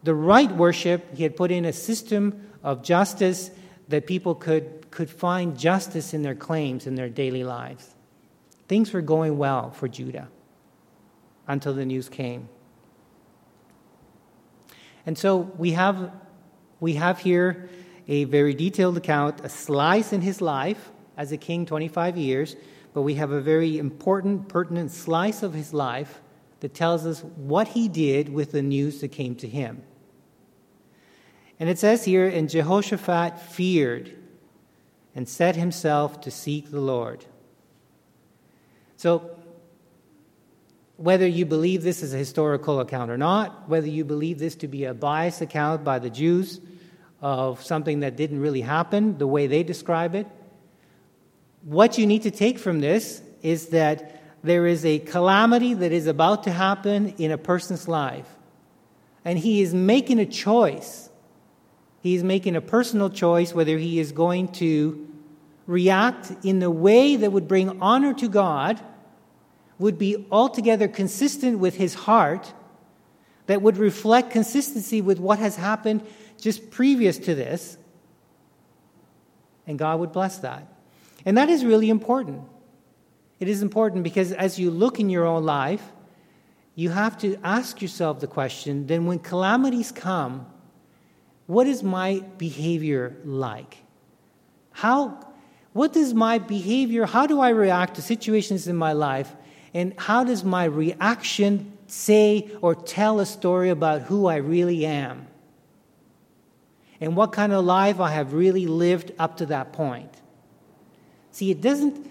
the 0.05 0.15
right 0.15 0.53
worship. 0.53 1.17
He 1.17 1.25
had 1.25 1.35
put 1.35 1.51
in 1.51 1.65
a 1.65 1.73
system 1.73 2.49
of 2.63 2.85
justice 2.85 3.51
that 3.89 4.07
people 4.07 4.35
could, 4.35 4.91
could 4.91 5.11
find 5.11 5.59
justice 5.59 6.13
in 6.13 6.23
their 6.23 6.35
claims 6.35 6.87
in 6.87 6.95
their 6.95 7.09
daily 7.09 7.45
lives. 7.45 7.95
Things 8.69 8.93
were 8.93 9.03
going 9.03 9.39
well 9.39 9.71
for 9.71 9.87
Judah 9.87 10.29
until 11.47 11.73
the 11.75 11.85
news 11.85 12.09
came. 12.09 12.49
And 15.07 15.17
so 15.17 15.53
we 15.57 15.73
have, 15.73 16.11
we 16.81 16.95
have 16.95 17.21
here 17.21 17.69
a 18.09 18.25
very 18.25 18.55
detailed 18.55 18.97
account, 18.97 19.41
a 19.45 19.49
slice 19.49 20.13
in 20.13 20.21
his 20.21 20.41
life 20.41 20.91
as 21.17 21.31
a 21.31 21.37
king, 21.37 21.65
25 21.65 22.17
years, 22.17 22.57
but 22.93 23.03
we 23.03 23.15
have 23.15 23.31
a 23.31 23.41
very 23.41 23.79
important, 23.79 24.49
pertinent 24.49 24.91
slice 24.91 25.43
of 25.43 25.55
his 25.55 25.73
life 25.73 26.21
that 26.61 26.75
tells 26.75 27.07
us 27.07 27.23
what 27.23 27.69
he 27.69 27.89
did 27.89 28.29
with 28.29 28.53
the 28.53 28.63
news 28.63 29.01
that 29.01 29.09
came 29.09 29.35
to 29.37 29.49
him. 29.49 29.83
And 31.59 31.69
it 31.69 31.79
says 31.79 32.05
here, 32.05 32.27
and 32.27 32.51
Jehoshaphat 32.51 33.41
feared 33.41 34.15
and 35.15 35.29
set 35.29 35.57
himself 35.57 36.21
to 36.23 36.31
seek 36.31 36.71
the 36.71 36.81
Lord. 36.81 37.25
So, 38.97 39.31
whether 40.97 41.27
you 41.27 41.45
believe 41.45 41.83
this 41.83 42.03
is 42.03 42.15
a 42.15 42.17
historical 42.17 42.81
account 42.81 43.11
or 43.11 43.19
not, 43.19 43.69
whether 43.69 43.87
you 43.87 44.05
believe 44.05 44.39
this 44.39 44.55
to 44.57 44.69
be 44.69 44.85
a 44.85 44.95
biased 44.95 45.43
account 45.43 45.85
by 45.85 45.99
the 45.99 46.09
Jews 46.09 46.61
of 47.21 47.63
something 47.63 48.01
that 48.01 48.17
didn't 48.17 48.41
really 48.41 48.63
happen 48.63 49.19
the 49.19 49.27
way 49.27 49.47
they 49.47 49.63
describe 49.63 50.15
it, 50.15 50.27
what 51.63 51.99
you 51.99 52.07
need 52.07 52.23
to 52.23 52.31
take 52.31 52.59
from 52.59 52.81
this 52.81 53.21
is 53.43 53.69
that 53.69 54.23
there 54.43 54.67
is 54.67 54.85
a 54.85 55.01
calamity 55.01 55.75
that 55.75 55.93
is 55.93 56.07
about 56.07 56.45
to 56.45 56.53
happen 56.53 57.15
in 57.19 57.31
a 57.31 57.39
person's 57.39 57.89
life. 57.89 58.29
And 59.25 59.39
he 59.39 59.61
is 59.61 59.75
making 59.75 60.21
a 60.21 60.27
choice. 60.27 61.06
He 62.07 62.15
is 62.15 62.23
making 62.23 62.55
a 62.55 62.61
personal 62.61 63.11
choice 63.11 63.53
whether 63.53 63.77
he 63.79 63.99
is 63.99 64.13
going 64.13 64.53
to 64.63 65.09
react 65.67 66.31
in 66.45 66.61
the 66.61 66.71
way 66.71 67.17
that 67.17 67.33
would 67.33 67.49
bring 67.49 67.83
honor 67.83 68.15
to 68.15 68.29
God, 68.29 68.81
would 69.81 69.99
be 69.99 70.25
altogether 70.31 70.87
consistent 70.87 71.59
with 71.59 71.75
his 71.75 71.95
heart, 71.95 72.53
that 73.47 73.61
would 73.61 73.77
reflect 73.77 74.31
consistency 74.31 75.01
with 75.01 75.19
what 75.19 75.41
has 75.41 75.57
happened 75.57 76.07
just 76.41 76.71
previous 76.71 77.19
to 77.19 77.35
this. 77.35 77.77
And 79.67 79.77
God 79.77 79.99
would 79.99 80.13
bless 80.13 80.39
that. 80.39 80.65
And 81.25 81.37
that 81.37 81.49
is 81.49 81.65
really 81.65 81.91
important. 81.91 82.43
It 83.41 83.49
is 83.49 83.63
important 83.63 84.05
because 84.05 84.31
as 84.31 84.61
you 84.61 84.71
look 84.71 85.01
in 85.01 85.11
your 85.11 85.27
own 85.27 85.43
life, 85.43 85.83
you 86.77 86.91
have 86.91 87.19
to 87.19 87.37
ask 87.43 87.83
yourself 87.83 88.21
the 88.21 88.29
question 88.29 88.87
then, 88.87 89.07
when 89.07 89.19
calamities 89.19 89.91
come, 89.91 90.47
what 91.47 91.67
is 91.67 91.83
my 91.83 92.23
behavior 92.39 93.17
like? 93.25 93.79
How, 94.73 95.33
what 95.73 95.93
does 95.93 96.13
my 96.13 96.39
behavior, 96.39 97.07
how 97.07 97.27
do 97.27 97.41
I 97.41 97.51
react 97.51 97.95
to 97.97 98.03
situations 98.03 98.69
in 98.69 98.77
my 98.77 98.93
life, 98.93 99.35
and 99.73 99.95
how 99.99 100.25
does 100.25 100.45
my 100.45 100.65
reaction 100.65 101.73
say 101.87 102.51
or 102.61 102.75
tell 102.75 103.21
a 103.21 103.27
story 103.27 103.71
about 103.71 104.03
who 104.03 104.27
I 104.27 104.37
really 104.37 104.85
am? 104.87 105.29
And 107.01 107.15
what 107.15 107.33
kind 107.33 107.53
of 107.53 107.65
life 107.65 108.01
I 108.01 108.11
have 108.11 108.33
really 108.33 108.67
lived 108.67 109.13
up 109.19 109.37
to 109.39 109.47
that 109.47 109.73
point? 109.73 110.11
See, 111.31 111.51
it 111.51 111.61
doesn't 111.61 112.11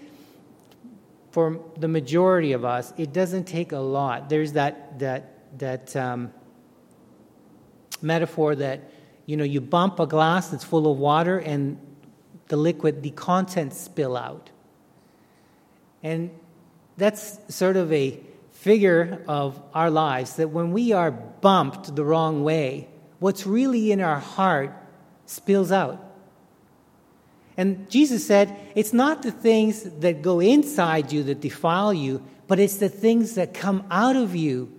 for 1.36 1.60
the 1.76 1.86
majority 1.86 2.52
of 2.52 2.64
us, 2.64 2.94
it 2.96 3.12
doesn't 3.12 3.44
take 3.44 3.72
a 3.72 3.78
lot. 3.78 4.30
There's 4.30 4.52
that, 4.52 4.98
that, 5.00 5.58
that 5.58 5.94
um, 5.94 6.32
metaphor 8.00 8.54
that 8.54 8.80
you 9.26 9.36
know 9.36 9.44
you 9.44 9.60
bump 9.60 10.00
a 10.00 10.06
glass 10.06 10.48
that's 10.48 10.64
full 10.64 10.90
of 10.90 10.98
water 10.98 11.38
and 11.38 11.78
the 12.48 12.56
liquid, 12.56 13.02
the 13.02 13.10
contents 13.10 13.78
spill 13.80 14.16
out. 14.16 14.50
And 16.02 16.30
that's 16.96 17.38
sort 17.54 17.76
of 17.76 17.92
a 17.92 18.20
figure 18.52 19.22
of 19.28 19.60
our 19.74 19.90
lives 19.90 20.36
that 20.36 20.50
when 20.50 20.72
we 20.72 20.92
are 20.92 21.10
bumped 21.10 21.94
the 21.94 22.04
wrong 22.04 22.44
way, 22.44 22.88
what's 23.18 23.46
really 23.46 23.92
in 23.92 24.00
our 24.00 24.20
heart 24.20 24.74
spills 25.26 25.72
out. 25.72 26.02
And 27.56 27.88
Jesus 27.90 28.26
said, 28.26 28.54
it's 28.74 28.92
not 28.92 29.22
the 29.22 29.32
things 29.32 29.82
that 30.00 30.22
go 30.22 30.40
inside 30.40 31.10
you 31.10 31.22
that 31.24 31.40
defile 31.40 31.92
you, 31.92 32.22
but 32.46 32.58
it's 32.58 32.76
the 32.76 32.88
things 32.88 33.34
that 33.34 33.54
come 33.54 33.84
out 33.90 34.14
of 34.14 34.36
you 34.36 34.72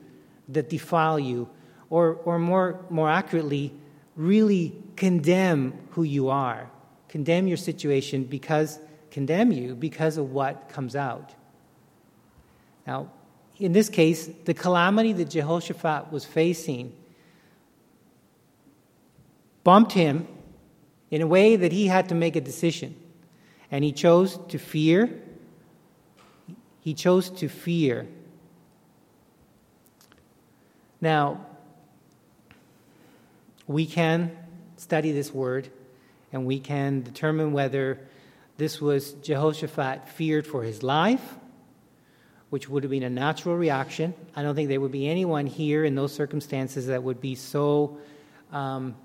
that 0.50 0.70
defile 0.70 1.20
you, 1.20 1.50
or, 1.90 2.14
or 2.24 2.40
more, 2.40 2.86
more 2.90 3.10
accurately, 3.10 3.74
really 4.17 4.75
condemn 4.97 5.73
who 5.91 6.03
you 6.03 6.27
are, 6.27 6.69
condemn 7.08 7.47
your 7.47 7.58
situation 7.58 8.25
because, 8.25 8.80
condemn 9.12 9.51
you 9.51 9.75
because 9.75 10.17
of 10.17 10.32
what 10.32 10.67
comes 10.67 10.95
out. 10.95 11.34
Now, 12.86 13.12
in 13.58 13.71
this 13.71 13.89
case, 13.89 14.30
the 14.45 14.53
calamity 14.53 15.13
that 15.13 15.30
Jehoshaphat 15.30 16.12
was 16.12 16.25
facing 16.25 16.93
bumped 19.63 19.93
him 19.93 20.27
in 21.12 21.21
a 21.21 21.27
way 21.27 21.56
that 21.56 21.71
he 21.71 21.88
had 21.88 22.10
to 22.10 22.15
make 22.15 22.36
a 22.36 22.41
decision. 22.41 22.95
And 23.69 23.84
he 23.84 23.91
chose 23.91 24.39
to 24.49 24.58
fear. 24.58 25.21
He 26.80 26.93
chose 26.93 27.30
to 27.32 27.49
fear. 27.49 28.08
Now, 31.01 31.47
we 33.67 33.86
can 33.86 34.32
study 34.77 35.12
this 35.12 35.34
word 35.34 35.69
and 36.32 36.45
we 36.45 36.60
can 36.60 37.01
determine 37.01 37.53
whether 37.53 37.99
this 38.58 38.82
was 38.82 39.13
Jehoshaphat 39.13 40.10
feared 40.10 40.47
for 40.47 40.63
his 40.63 40.82
life, 40.82 41.36
which 42.49 42.67
would 42.69 42.84
have 42.84 42.89
been 42.89 43.03
a 43.03 43.10
natural 43.10 43.56
reaction. 43.56 44.13
I 44.36 44.41
don't 44.43 44.56
think 44.56 44.69
there 44.69 44.82
would 44.82 44.91
be 44.91 45.08
anyone 45.08 45.45
here 45.45 45.86
in 45.86 45.95
those 45.95 46.13
circumstances 46.13 46.88
that 46.88 47.03
would 47.03 47.21
be 47.21 47.36
so 47.36 47.97
um, 48.51 48.95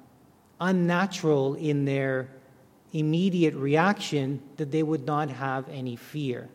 unnatural 0.61 1.55
in 1.55 1.85
their 1.85 2.29
immediate 2.93 3.55
reaction 3.55 4.41
that 4.57 4.71
they 4.71 4.83
would 4.83 5.05
not 5.07 5.31
have 5.31 5.69
any 5.69 5.97
fear. 5.97 6.49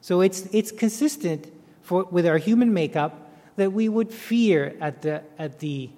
So 0.00 0.20
it's, 0.20 0.42
it's 0.52 0.72
consistent 0.72 1.46
for, 1.82 2.04
with 2.04 2.26
our 2.26 2.38
human 2.38 2.72
makeup 2.72 3.30
that 3.56 3.72
we 3.72 3.88
would 3.88 4.12
fear 4.12 4.76
at 4.80 5.02
the, 5.02 5.22
at, 5.38 5.58
the, 5.58 5.90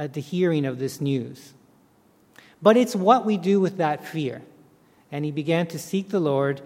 at 0.00 0.14
the 0.14 0.20
hearing 0.20 0.64
of 0.64 0.80
this 0.80 1.00
news. 1.00 1.52
But 2.60 2.76
it's 2.76 2.96
what 2.96 3.24
we 3.24 3.36
do 3.36 3.60
with 3.60 3.76
that 3.76 4.04
fear. 4.04 4.42
And 5.12 5.24
he 5.24 5.30
began 5.30 5.68
to 5.68 5.78
seek 5.78 6.08
the 6.08 6.18
Lord. 6.18 6.60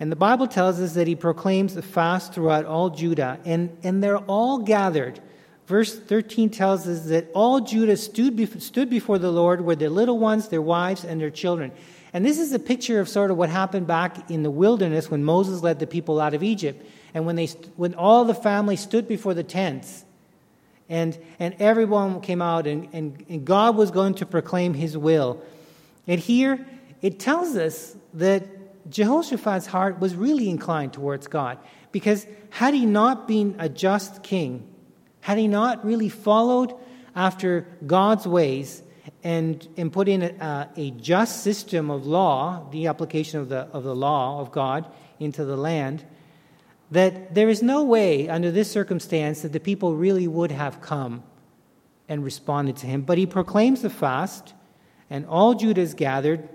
And 0.00 0.10
the 0.10 0.16
Bible 0.16 0.46
tells 0.46 0.80
us 0.80 0.94
that 0.94 1.06
he 1.06 1.14
proclaims 1.14 1.76
a 1.76 1.82
fast 1.82 2.32
throughout 2.32 2.64
all 2.64 2.90
Judah, 2.90 3.38
and, 3.44 3.76
and 3.82 4.02
they're 4.02 4.18
all 4.18 4.60
gathered 4.60 5.20
Verse 5.66 5.98
13 5.98 6.50
tells 6.50 6.86
us 6.86 7.06
that 7.06 7.28
all 7.34 7.60
Judah 7.60 7.96
stood, 7.96 8.62
stood 8.62 8.88
before 8.88 9.18
the 9.18 9.32
Lord 9.32 9.60
with 9.60 9.80
their 9.80 9.90
little 9.90 10.18
ones, 10.18 10.48
their 10.48 10.62
wives, 10.62 11.04
and 11.04 11.20
their 11.20 11.30
children. 11.30 11.72
And 12.12 12.24
this 12.24 12.38
is 12.38 12.52
a 12.52 12.58
picture 12.60 13.00
of 13.00 13.08
sort 13.08 13.32
of 13.32 13.36
what 13.36 13.48
happened 13.48 13.86
back 13.88 14.30
in 14.30 14.44
the 14.44 14.50
wilderness 14.50 15.10
when 15.10 15.24
Moses 15.24 15.62
led 15.62 15.80
the 15.80 15.86
people 15.86 16.20
out 16.20 16.34
of 16.34 16.42
Egypt. 16.44 16.86
And 17.14 17.26
when, 17.26 17.34
they, 17.34 17.46
when 17.74 17.94
all 17.94 18.24
the 18.24 18.34
family 18.34 18.76
stood 18.76 19.08
before 19.08 19.34
the 19.34 19.42
tents, 19.42 20.04
and, 20.88 21.18
and 21.38 21.54
everyone 21.58 22.20
came 22.20 22.40
out, 22.40 22.66
and, 22.66 22.88
and, 22.92 23.24
and 23.28 23.44
God 23.44 23.76
was 23.76 23.90
going 23.90 24.14
to 24.14 24.26
proclaim 24.26 24.74
his 24.74 24.96
will. 24.96 25.42
And 26.06 26.20
here 26.20 26.64
it 27.02 27.18
tells 27.18 27.56
us 27.56 27.96
that 28.14 28.46
Jehoshaphat's 28.90 29.66
heart 29.66 29.98
was 29.98 30.14
really 30.14 30.48
inclined 30.48 30.92
towards 30.92 31.26
God. 31.26 31.58
Because 31.92 32.26
had 32.50 32.74
he 32.74 32.86
not 32.86 33.26
been 33.26 33.56
a 33.58 33.68
just 33.68 34.22
king, 34.22 34.66
had 35.20 35.38
he 35.38 35.48
not 35.48 35.84
really 35.84 36.08
followed 36.08 36.74
after 37.14 37.66
God's 37.86 38.26
ways 38.26 38.82
and, 39.24 39.66
and 39.76 39.92
put 39.92 40.08
in 40.08 40.22
a, 40.22 40.70
a 40.76 40.90
just 40.92 41.42
system 41.42 41.90
of 41.90 42.06
law, 42.06 42.68
the 42.70 42.86
application 42.86 43.40
of 43.40 43.48
the, 43.48 43.60
of 43.72 43.82
the 43.82 43.94
law 43.94 44.40
of 44.40 44.52
God 44.52 44.86
into 45.18 45.44
the 45.44 45.56
land, 45.56 46.04
that 46.90 47.34
there 47.34 47.48
is 47.48 47.62
no 47.62 47.82
way 47.82 48.28
under 48.28 48.50
this 48.50 48.70
circumstance 48.70 49.42
that 49.42 49.52
the 49.52 49.60
people 49.60 49.96
really 49.96 50.28
would 50.28 50.52
have 50.52 50.80
come 50.80 51.22
and 52.08 52.24
responded 52.24 52.76
to 52.76 52.86
him. 52.86 53.02
But 53.02 53.18
he 53.18 53.26
proclaims 53.26 53.82
the 53.82 53.90
fast, 53.90 54.54
and 55.10 55.26
all 55.26 55.54
Judah 55.54 55.80
is 55.80 55.94
gathered, 55.94 56.48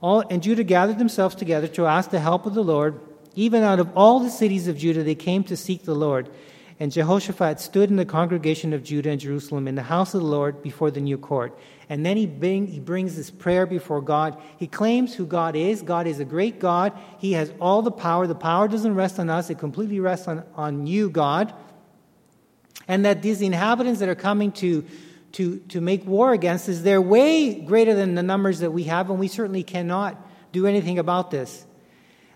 all, 0.00 0.24
and 0.28 0.42
Judah 0.42 0.64
gathered 0.64 0.98
themselves 0.98 1.34
together 1.34 1.68
to 1.68 1.86
ask 1.86 2.10
the 2.10 2.20
help 2.20 2.46
of 2.46 2.54
the 2.54 2.64
Lord. 2.64 3.00
Even 3.34 3.62
out 3.62 3.80
of 3.80 3.96
all 3.96 4.20
the 4.20 4.30
cities 4.30 4.66
of 4.66 4.78
Judah, 4.78 5.02
they 5.02 5.14
came 5.14 5.44
to 5.44 5.56
seek 5.56 5.84
the 5.84 5.94
Lord. 5.94 6.28
And 6.78 6.92
Jehoshaphat 6.92 7.58
stood 7.58 7.88
in 7.88 7.96
the 7.96 8.04
congregation 8.04 8.74
of 8.74 8.84
Judah 8.84 9.10
and 9.10 9.20
Jerusalem 9.20 9.66
in 9.66 9.76
the 9.76 9.82
house 9.82 10.12
of 10.12 10.20
the 10.20 10.26
Lord 10.26 10.62
before 10.62 10.90
the 10.90 11.00
new 11.00 11.16
court. 11.16 11.58
And 11.88 12.04
then 12.04 12.18
he, 12.18 12.26
bring, 12.26 12.66
he 12.66 12.80
brings 12.80 13.16
this 13.16 13.30
prayer 13.30 13.64
before 13.64 14.02
God. 14.02 14.40
He 14.58 14.66
claims 14.66 15.14
who 15.14 15.24
God 15.24 15.56
is. 15.56 15.80
God 15.80 16.06
is 16.06 16.20
a 16.20 16.24
great 16.24 16.58
God. 16.58 16.92
He 17.18 17.32
has 17.32 17.50
all 17.60 17.80
the 17.80 17.90
power. 17.90 18.26
The 18.26 18.34
power 18.34 18.68
doesn't 18.68 18.94
rest 18.94 19.18
on 19.18 19.30
us, 19.30 19.48
it 19.48 19.58
completely 19.58 20.00
rests 20.00 20.28
on, 20.28 20.44
on 20.54 20.86
you, 20.86 21.08
God. 21.08 21.54
And 22.88 23.04
that 23.06 23.22
these 23.22 23.40
inhabitants 23.40 24.00
that 24.00 24.08
are 24.08 24.14
coming 24.14 24.52
to, 24.52 24.84
to, 25.32 25.58
to 25.68 25.80
make 25.80 26.06
war 26.06 26.32
against 26.32 26.68
us, 26.68 26.80
they're 26.80 27.00
way 27.00 27.54
greater 27.54 27.94
than 27.94 28.14
the 28.14 28.22
numbers 28.22 28.58
that 28.58 28.70
we 28.70 28.84
have, 28.84 29.08
and 29.08 29.18
we 29.18 29.28
certainly 29.28 29.62
cannot 29.62 30.20
do 30.52 30.66
anything 30.66 30.98
about 30.98 31.30
this. 31.30 31.66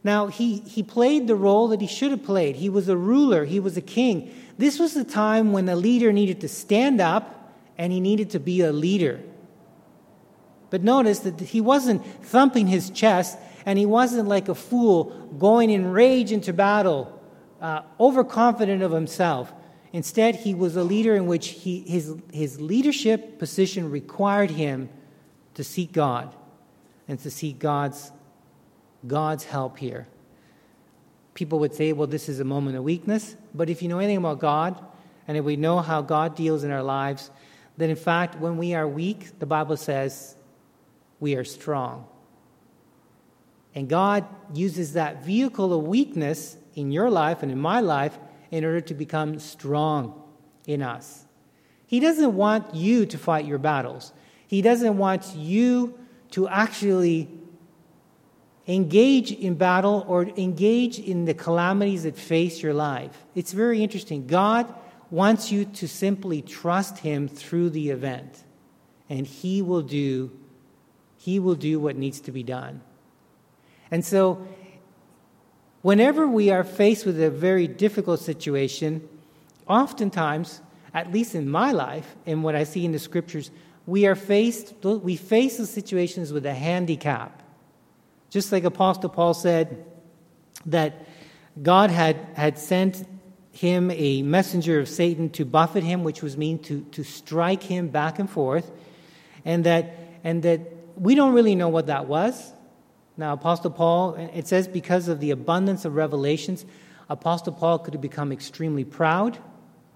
Now, 0.03 0.29
he, 0.29 0.61
he 0.61 0.83
played 0.83 1.27
the 1.27 1.35
role 1.35 1.69
that 1.69 1.81
he 1.81 1.87
should 1.87 2.11
have 2.11 2.25
played. 2.25 2.57
He 2.57 2.69
was 2.69 2.89
a 2.89 2.97
ruler, 2.97 3.45
he 3.45 3.61
was 3.61 3.77
a 3.77 3.83
king. 3.83 4.33
This 4.57 4.79
was 4.79 4.95
the 4.95 5.05
time 5.05 5.53
when 5.53 5.69
a 5.69 5.77
leader 5.77 6.13
needed 6.13 6.41
to 6.41 6.49
stand 6.49 7.01
up 7.01 7.55
and 7.77 7.93
he 7.93 8.01
needed 8.01 8.31
to 8.31 8.41
be 8.41 8.61
a 8.63 8.73
leader. 8.73 9.21
But 10.71 10.83
notice 10.83 11.21
that 11.21 11.41
he 11.41 11.61
wasn't 11.61 12.05
thumping 12.25 12.67
his 12.67 12.91
chest 12.91 13.39
and 13.67 13.79
he 13.79 13.87
wasn't 13.87 14.29
like 14.29 14.49
a 14.49 14.55
fool 14.55 15.05
going 15.39 15.71
in 15.71 15.91
rage 15.91 16.33
into 16.33 16.53
battle, 16.53 17.21
uh, 17.61 17.83
overconfident 17.99 18.83
of 18.83 18.93
himself. 18.93 19.53
Instead, 19.93 20.37
he 20.37 20.55
was 20.55 20.77
a 20.77 20.85
leader 20.85 21.17
in 21.17 21.27
which 21.27 21.49
he, 21.49 21.81
his, 21.81 22.15
his 22.33 22.61
leadership 22.61 23.39
position 23.39 23.91
required 23.91 24.51
him 24.51 24.89
to 25.55 25.65
seek 25.65 25.93
God 25.93 26.35
and 27.09 27.19
to 27.19 27.31
seek 27.31 27.59
God's 27.59 28.13
God's 29.07 29.45
help 29.45 29.79
here. 29.79 30.07
People 31.35 31.59
would 31.61 31.75
say, 31.75 31.93
well, 31.93 32.07
this 32.07 32.29
is 32.29 32.41
a 32.41 32.45
moment 32.45 32.77
of 32.77 32.85
weakness. 32.85 33.37
But 33.55 33.71
if 33.71 33.83
you 33.83 33.89
know 33.89 33.99
anything 33.99 34.19
about 34.19 34.41
God, 34.41 34.85
and 35.27 35.37
if 35.37 35.45
we 35.45 35.57
know 35.57 35.79
how 35.79 36.03
God 36.03 36.35
deals 36.35 36.65
in 36.65 36.71
our 36.71 36.83
lives, 36.83 37.31
then 37.77 37.89
in 37.89 37.97
fact, 37.97 38.39
when 38.39 38.57
we 38.57 38.75
are 38.75 38.87
weak, 38.87 39.39
the 39.39 39.47
Bible 39.47 39.77
says 39.77 40.35
we 41.19 41.37
are 41.37 41.45
strong. 41.45 42.07
And 43.75 43.89
God 43.89 44.25
uses 44.53 44.95
that 44.95 45.25
vehicle 45.25 45.73
of 45.73 45.85
weakness 45.85 46.57
in 46.75 46.91
your 46.91 47.09
life 47.09 47.43
and 47.43 47.53
in 47.53 47.59
my 47.59 47.81
life 47.81 48.19
in 48.51 48.65
order 48.65 48.81
to 48.81 48.95
become 48.95 49.39
strong 49.39 50.21
in 50.67 50.83
us. 50.83 51.25
He 51.87 52.01
doesn't 52.01 52.35
want 52.35 52.75
you 52.75 53.07
to 53.07 53.19
fight 53.19 53.45
your 53.45 53.59
battles. 53.59 54.13
He 54.47 54.63
doesn't 54.63 54.99
want 54.99 55.35
you 55.37 55.99
to 56.33 56.49
actually 56.49 57.29
engage 58.71 59.33
in 59.33 59.55
battle 59.55 60.05
or 60.07 60.23
engage 60.37 61.01
in 61.01 61.25
the 61.25 61.35
calamities 61.35 62.05
that 62.05 62.17
face 62.17 62.63
your 62.63 62.73
life. 62.73 63.27
It's 63.35 63.53
very 63.53 63.83
interesting. 63.83 64.29
God 64.29 64.73
wants 65.11 65.51
you 65.51 65.65
to 65.65 65.89
simply 65.89 66.41
trust 66.41 66.99
him 66.99 67.27
through 67.27 67.71
the 67.71 67.91
event 67.91 68.45
and 69.09 69.27
he 69.27 69.61
will 69.61 69.83
do 69.83 70.31
he 71.17 71.39
will 71.39 71.57
do 71.57 71.79
what 71.79 71.97
needs 71.97 72.19
to 72.23 72.33
be 72.33 72.43
done. 72.43 72.81
And 73.91 74.03
so 74.03 74.47
whenever 75.83 76.27
we 76.27 76.51
are 76.51 76.65
faced 76.65 77.05
with 77.05 77.21
a 77.21 77.29
very 77.29 77.67
difficult 77.67 78.21
situation, 78.21 79.07
oftentimes, 79.69 80.63
at 80.95 81.13
least 81.13 81.35
in 81.35 81.47
my 81.47 81.73
life 81.73 82.17
and 82.25 82.43
what 82.43 82.55
I 82.55 82.65
see 82.65 82.87
in 82.87 82.93
the 82.93 82.99
scriptures, 82.99 83.51
we 83.85 84.07
are 84.07 84.15
faced 84.15 84.75
we 84.83 85.17
face 85.17 85.57
the 85.57 85.67
situations 85.67 86.33
with 86.33 86.47
a 86.47 86.55
handicap. 86.55 87.40
Just 88.31 88.53
like 88.53 88.65
Apostle 88.65 89.11
Paul 89.11 89.35
said 89.35 89.85
that 90.67 91.07
God 91.61 91.91
had, 91.91 92.17
had 92.35 92.59
sent 92.59 93.07
him 93.53 93.91
a 93.91 94.23
messenger 94.23 94.79
of 94.79 94.89
Satan 94.89 95.31
to 95.31 95.45
buffet 95.45 95.83
him, 95.83 96.05
which 96.05 96.23
was 96.23 96.37
mean 96.37 96.61
to, 96.61 96.83
to 96.93 97.03
strike 97.03 97.63
him 97.63 97.89
back 97.89 98.19
and 98.19 98.31
forth, 98.31 98.71
and 99.45 99.65
that, 99.65 99.97
and 100.23 100.43
that 100.45 100.61
we 100.97 101.15
don't 101.15 101.35
really 101.35 101.55
know 101.55 101.69
what 101.69 101.89
that 101.89 102.07
was. 102.07 102.53
Now, 103.17 103.33
Apostle 103.33 103.71
Paul, 103.71 104.15
it 104.15 104.47
says 104.47 104.69
because 104.69 105.09
of 105.09 105.21
the 105.21 105.33
abundance 105.33 105.85
of 105.85 105.95
revelations, 105.95 106.65
Apostle 107.09 107.53
Paul 107.53 107.81
could 107.81 107.95
have 107.95 108.01
become 108.01 108.31
extremely 108.31 108.85
proud 108.85 109.39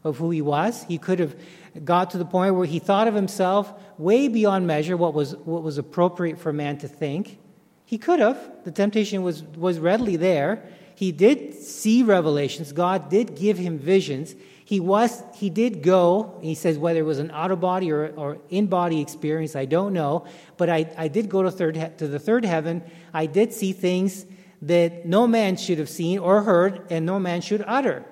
of 0.02 0.18
who 0.18 0.30
he 0.30 0.42
was. 0.42 0.82
He 0.84 0.98
could 0.98 1.20
have 1.20 1.36
got 1.84 2.10
to 2.10 2.18
the 2.18 2.24
point 2.24 2.56
where 2.56 2.66
he 2.66 2.80
thought 2.80 3.08
of 3.08 3.14
himself 3.14 3.72
way 3.96 4.28
beyond 4.28 4.66
measure 4.66 4.96
what 4.96 5.14
was, 5.14 5.36
what 5.36 5.62
was 5.62 5.78
appropriate 5.78 6.38
for 6.38 6.52
man 6.52 6.78
to 6.78 6.88
think. 6.88 7.38
He 7.84 7.98
could 7.98 8.20
have. 8.20 8.38
The 8.64 8.70
temptation 8.70 9.22
was, 9.22 9.42
was 9.42 9.78
readily 9.78 10.16
there. 10.16 10.64
He 10.94 11.12
did 11.12 11.54
see 11.54 12.02
revelations. 12.02 12.72
God 12.72 13.08
did 13.10 13.36
give 13.36 13.58
him 13.58 13.78
visions. 13.78 14.34
He 14.64 14.80
was 14.80 15.22
he 15.34 15.50
did 15.50 15.82
go, 15.82 16.38
he 16.40 16.54
says 16.54 16.78
whether 16.78 17.00
it 17.00 17.04
was 17.04 17.18
an 17.18 17.30
out 17.32 17.50
of 17.50 17.60
body 17.60 17.92
or, 17.92 18.14
or 18.16 18.38
in 18.48 18.66
body 18.66 19.00
experience, 19.00 19.54
I 19.54 19.66
don't 19.66 19.92
know. 19.92 20.24
But 20.56 20.70
I, 20.70 20.90
I 20.96 21.08
did 21.08 21.28
go 21.28 21.42
to 21.42 21.50
third 21.50 21.98
to 21.98 22.08
the 22.08 22.18
third 22.18 22.46
heaven. 22.46 22.82
I 23.12 23.26
did 23.26 23.52
see 23.52 23.72
things 23.72 24.24
that 24.62 25.04
no 25.04 25.26
man 25.26 25.56
should 25.56 25.78
have 25.78 25.90
seen 25.90 26.18
or 26.18 26.42
heard, 26.42 26.86
and 26.90 27.04
no 27.04 27.20
man 27.20 27.42
should 27.42 27.62
utter. 27.66 28.06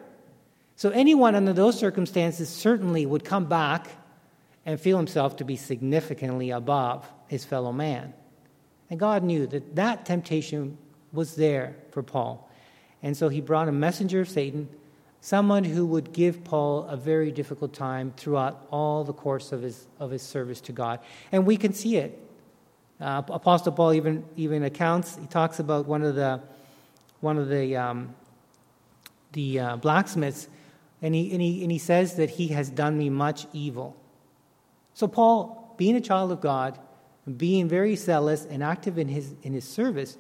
So 0.76 0.90
anyone 0.90 1.35
under 1.35 1.54
those 1.54 1.78
circumstances 1.78 2.50
certainly 2.50 3.06
would 3.06 3.24
come 3.24 3.46
back 3.46 3.88
and 4.66 4.78
feel 4.78 4.98
himself 4.98 5.37
to 5.37 5.44
be 5.44 5.56
significantly 5.56 6.50
above 6.50 7.08
his 7.28 7.46
fellow 7.46 7.72
man. 7.72 8.12
And 8.92 9.00
God 9.00 9.22
knew 9.22 9.46
that 9.46 9.74
that 9.76 10.05
temptation 10.05 10.76
was 11.14 11.35
there 11.37 11.76
for 11.92 12.02
Paul. 12.02 12.46
And 13.02 13.16
so 13.16 13.31
he 13.31 13.40
brought 13.40 13.66
a 13.66 13.72
messenger 13.72 14.20
of 14.20 14.28
Satan, 14.28 14.68
someone 15.22 15.64
who 15.64 15.87
would 15.87 16.12
give 16.12 16.44
Paul 16.44 16.85
a 16.85 16.96
very 16.98 17.33
difficult 17.33 17.72
time 17.72 18.12
throughout 18.18 18.66
all 18.70 19.02
the 19.02 19.14
course 19.14 19.50
of 19.50 19.62
his, 19.62 19.87
of 19.98 20.11
his 20.11 20.20
service 20.20 20.61
to 20.61 20.72
God. 20.72 21.00
And 21.33 21.46
we 21.46 21.57
can 21.57 21.72
see 21.72 21.96
it. 21.96 22.20
Uh, 23.00 23.22
Apostle 23.28 23.72
Paul 23.72 23.94
even, 23.94 24.26
even 24.37 24.62
accounts, 24.62 25.16
he 25.16 25.26
talks 25.26 25.59
about 25.59 25.87
one 25.87 26.02
of 26.02 26.14
the, 26.14 26.42
one 27.22 27.38
of 27.38 27.48
the, 27.48 27.74
um, 27.74 28.14
the 29.33 29.59
uh, 29.59 29.76
blacksmiths, 29.76 30.48
and 31.00 31.14
he, 31.14 31.33
and, 31.33 31.40
he, 31.40 31.62
and 31.62 31.72
he 31.72 31.78
says 31.78 32.16
that 32.16 32.28
he 32.28 32.48
has 32.48 32.68
done 32.68 32.98
me 32.98 33.09
much 33.09 33.46
evil. 33.55 33.96
So, 34.92 35.09
Paul, 35.09 35.74
being 35.78 35.96
a 35.96 36.00
child 36.02 36.31
of 36.31 36.42
God, 36.42 36.78
being 37.37 37.68
very 37.68 37.96
zealous 37.96 38.44
and 38.44 38.62
active 38.62 38.98
in 38.98 39.08
his, 39.08 39.35
in 39.42 39.52
his 39.52 39.64
service, 39.64 40.16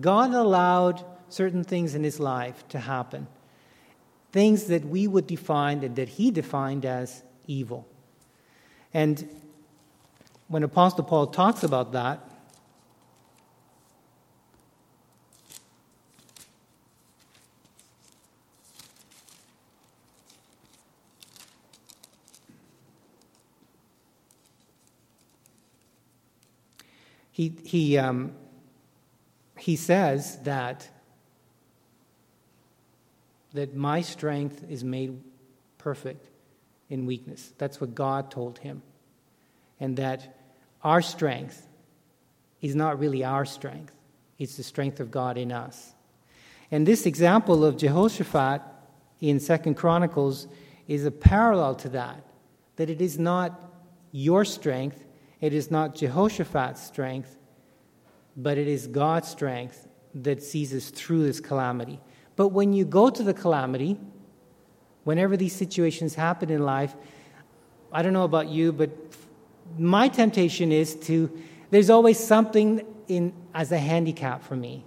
God 0.00 0.32
allowed 0.32 1.04
certain 1.28 1.64
things 1.64 1.94
in 1.94 2.04
his 2.04 2.20
life 2.20 2.66
to 2.68 2.78
happen. 2.78 3.26
Things 4.32 4.64
that 4.64 4.84
we 4.84 5.06
would 5.06 5.26
define 5.26 5.82
and 5.82 5.96
that 5.96 6.08
he 6.08 6.30
defined 6.30 6.84
as 6.84 7.22
evil. 7.46 7.86
And 8.92 9.28
when 10.48 10.62
Apostle 10.62 11.04
Paul 11.04 11.28
talks 11.28 11.62
about 11.62 11.92
that, 11.92 12.20
he, 27.34 27.52
he, 27.64 27.98
um, 27.98 28.30
he 29.58 29.74
says 29.74 30.38
that, 30.44 30.88
that 33.54 33.74
my 33.74 34.02
strength 34.02 34.62
is 34.70 34.84
made 34.84 35.20
perfect 35.76 36.28
in 36.88 37.06
weakness. 37.06 37.52
That's 37.58 37.80
what 37.80 37.92
God 37.92 38.30
told 38.30 38.58
him. 38.58 38.82
And 39.80 39.96
that 39.96 40.36
our 40.84 41.02
strength 41.02 41.66
is 42.62 42.76
not 42.76 43.00
really 43.00 43.24
our 43.24 43.44
strength, 43.44 43.96
it's 44.38 44.56
the 44.56 44.62
strength 44.62 45.00
of 45.00 45.10
God 45.10 45.36
in 45.36 45.50
us. 45.50 45.92
And 46.70 46.86
this 46.86 47.04
example 47.04 47.64
of 47.64 47.76
Jehoshaphat 47.76 48.62
in 49.20 49.40
Second 49.40 49.74
Chronicles 49.74 50.46
is 50.86 51.04
a 51.04 51.10
parallel 51.10 51.74
to 51.74 51.88
that, 51.88 52.24
that 52.76 52.90
it 52.90 53.00
is 53.00 53.18
not 53.18 53.60
your 54.12 54.44
strength, 54.44 55.03
it 55.40 55.52
is 55.52 55.70
not 55.70 55.94
Jehoshaphat's 55.94 56.82
strength, 56.82 57.36
but 58.36 58.58
it 58.58 58.68
is 58.68 58.86
God's 58.86 59.28
strength 59.28 59.86
that 60.14 60.42
sees 60.42 60.72
us 60.74 60.90
through 60.90 61.24
this 61.24 61.40
calamity. 61.40 62.00
But 62.36 62.48
when 62.48 62.72
you 62.72 62.84
go 62.84 63.10
to 63.10 63.22
the 63.22 63.34
calamity, 63.34 63.98
whenever 65.04 65.36
these 65.36 65.54
situations 65.54 66.14
happen 66.14 66.50
in 66.50 66.62
life, 66.62 66.94
I 67.92 68.02
don't 68.02 68.12
know 68.12 68.24
about 68.24 68.48
you, 68.48 68.72
but 68.72 68.90
my 69.78 70.08
temptation 70.08 70.72
is 70.72 70.96
to, 70.96 71.30
there's 71.70 71.90
always 71.90 72.18
something 72.18 72.84
in, 73.08 73.32
as 73.54 73.70
a 73.72 73.78
handicap 73.78 74.42
for 74.42 74.56
me. 74.56 74.84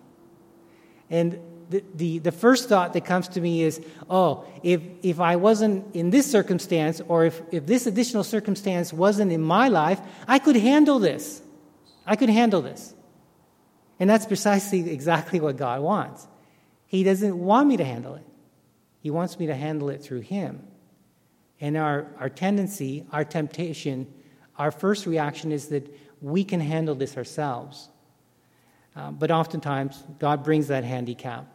And 1.10 1.40
the, 1.70 1.84
the, 1.96 2.20
the 2.20 2.32
first 2.32 2.70
thought 2.70 2.94
that 2.94 3.06
comes 3.06 3.28
to 3.30 3.42
me 3.42 3.62
is, 3.62 3.82
oh, 4.10 4.46
if, 4.64 4.82
if 5.04 5.20
I 5.20 5.36
wasn't 5.36 5.96
in 5.96 6.10
this 6.12 6.30
circumstance, 6.30 7.02
or 7.08 7.26
if, 7.26 7.42
if 7.52 7.66
this 7.66 7.88
additional 7.88 8.24
circumstance 8.24 8.94
wasn't 8.94 9.32
in 9.32 9.42
my 9.42 9.68
life, 9.68 10.00
I 10.28 10.40
could 10.40 10.56
handle 10.56 11.00
this. 11.00 11.42
I 12.06 12.16
could 12.16 12.30
handle 12.30 12.62
this. 12.62 12.94
And 14.00 14.10
that's 14.10 14.26
precisely 14.26 14.92
exactly 14.92 15.40
what 15.40 15.58
God 15.58 15.82
wants. 15.82 16.28
He 16.86 17.04
doesn't 17.04 17.38
want 17.38 17.68
me 17.68 17.78
to 17.78 17.84
handle 17.84 18.16
it, 18.16 18.26
He 19.02 19.10
wants 19.10 19.38
me 19.38 19.48
to 19.48 19.56
handle 19.56 19.90
it 19.90 20.02
through 20.02 20.22
Him. 20.22 20.66
And 21.60 21.76
our, 21.76 22.08
our 22.20 22.30
tendency, 22.30 23.06
our 23.12 23.26
temptation, 23.26 24.08
our 24.58 24.72
first 24.72 25.06
reaction 25.06 25.52
is 25.52 25.68
that 25.70 25.94
we 26.22 26.44
can 26.44 26.60
handle 26.60 26.96
this 26.96 27.18
ourselves. 27.18 27.90
Uh, 28.96 29.12
but 29.12 29.32
oftentimes, 29.32 30.04
God 30.20 30.44
brings 30.44 30.68
that 30.68 30.84
handicap. 30.84 31.48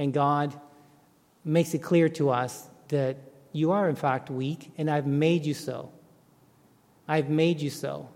And 0.00 0.14
God 0.14 0.58
makes 1.44 1.74
it 1.74 1.82
clear 1.82 2.08
to 2.08 2.30
us 2.30 2.70
that 2.88 3.18
you 3.52 3.72
are, 3.72 3.86
in 3.86 3.96
fact, 3.96 4.30
weak, 4.30 4.72
and 4.78 4.90
I've 4.90 5.06
made 5.06 5.44
you 5.44 5.52
so. 5.52 5.92
I've 7.06 7.28
made 7.28 7.60
you 7.60 7.68
so 7.68 8.08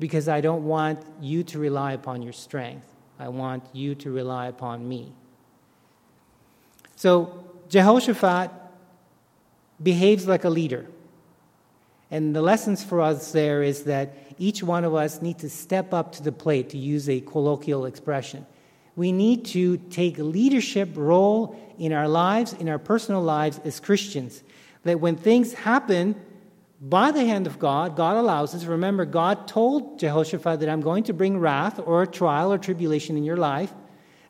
because 0.00 0.26
I 0.26 0.40
don't 0.40 0.64
want 0.64 0.98
you 1.20 1.44
to 1.44 1.60
rely 1.60 1.92
upon 1.92 2.22
your 2.22 2.32
strength. 2.32 2.88
I 3.16 3.28
want 3.28 3.62
you 3.72 3.94
to 3.94 4.10
rely 4.10 4.48
upon 4.48 4.88
me. 4.88 5.12
So, 6.96 7.44
Jehoshaphat 7.68 8.50
behaves 9.80 10.26
like 10.26 10.42
a 10.42 10.50
leader. 10.50 10.86
And 12.10 12.34
the 12.34 12.42
lessons 12.42 12.82
for 12.82 13.00
us 13.00 13.30
there 13.30 13.62
is 13.62 13.84
that 13.84 14.16
each 14.36 14.64
one 14.64 14.84
of 14.84 14.96
us 14.96 15.22
needs 15.22 15.42
to 15.42 15.48
step 15.48 15.94
up 15.94 16.10
to 16.14 16.24
the 16.24 16.32
plate, 16.32 16.70
to 16.70 16.78
use 16.78 17.08
a 17.08 17.20
colloquial 17.20 17.86
expression. 17.86 18.46
We 18.96 19.12
need 19.12 19.44
to 19.46 19.76
take 19.76 20.18
a 20.18 20.24
leadership 20.24 20.90
role 20.94 21.56
in 21.78 21.92
our 21.92 22.08
lives, 22.08 22.52
in 22.52 22.68
our 22.68 22.78
personal 22.78 23.22
lives 23.22 23.60
as 23.64 23.80
Christians. 23.80 24.42
That 24.84 25.00
when 25.00 25.16
things 25.16 25.52
happen 25.52 26.16
by 26.80 27.10
the 27.10 27.24
hand 27.24 27.46
of 27.46 27.58
God, 27.58 27.96
God 27.96 28.16
allows 28.16 28.54
us. 28.54 28.64
Remember, 28.64 29.04
God 29.04 29.46
told 29.46 29.98
Jehoshaphat 29.98 30.60
that 30.60 30.68
I'm 30.68 30.80
going 30.80 31.04
to 31.04 31.12
bring 31.12 31.38
wrath 31.38 31.78
or 31.78 32.06
trial 32.06 32.52
or 32.52 32.58
tribulation 32.58 33.16
in 33.16 33.24
your 33.24 33.36
life. 33.36 33.72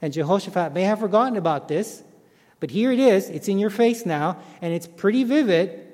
And 0.02 0.12
Jehoshaphat 0.12 0.72
may 0.72 0.82
have 0.82 1.00
forgotten 1.00 1.36
about 1.36 1.68
this, 1.68 2.02
but 2.58 2.70
here 2.70 2.90
it 2.90 2.98
is. 2.98 3.28
It's 3.28 3.48
in 3.48 3.58
your 3.58 3.70
face 3.70 4.04
now, 4.04 4.38
and 4.60 4.72
it's 4.72 4.86
pretty 4.86 5.24
vivid, 5.24 5.86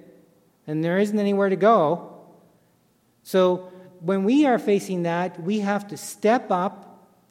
and 0.67 0.83
there 0.83 0.99
isn't 0.99 1.19
anywhere 1.19 1.49
to 1.49 1.57
go. 1.57 2.13
So 3.23 3.71
when 4.01 4.25
we 4.25 4.47
are 4.47 4.59
facing 4.59 5.03
that, 5.03 5.43
we 5.43 5.61
have 5.61 5.89
to 5.89 5.97
step 5.97 6.51
up 6.51 6.86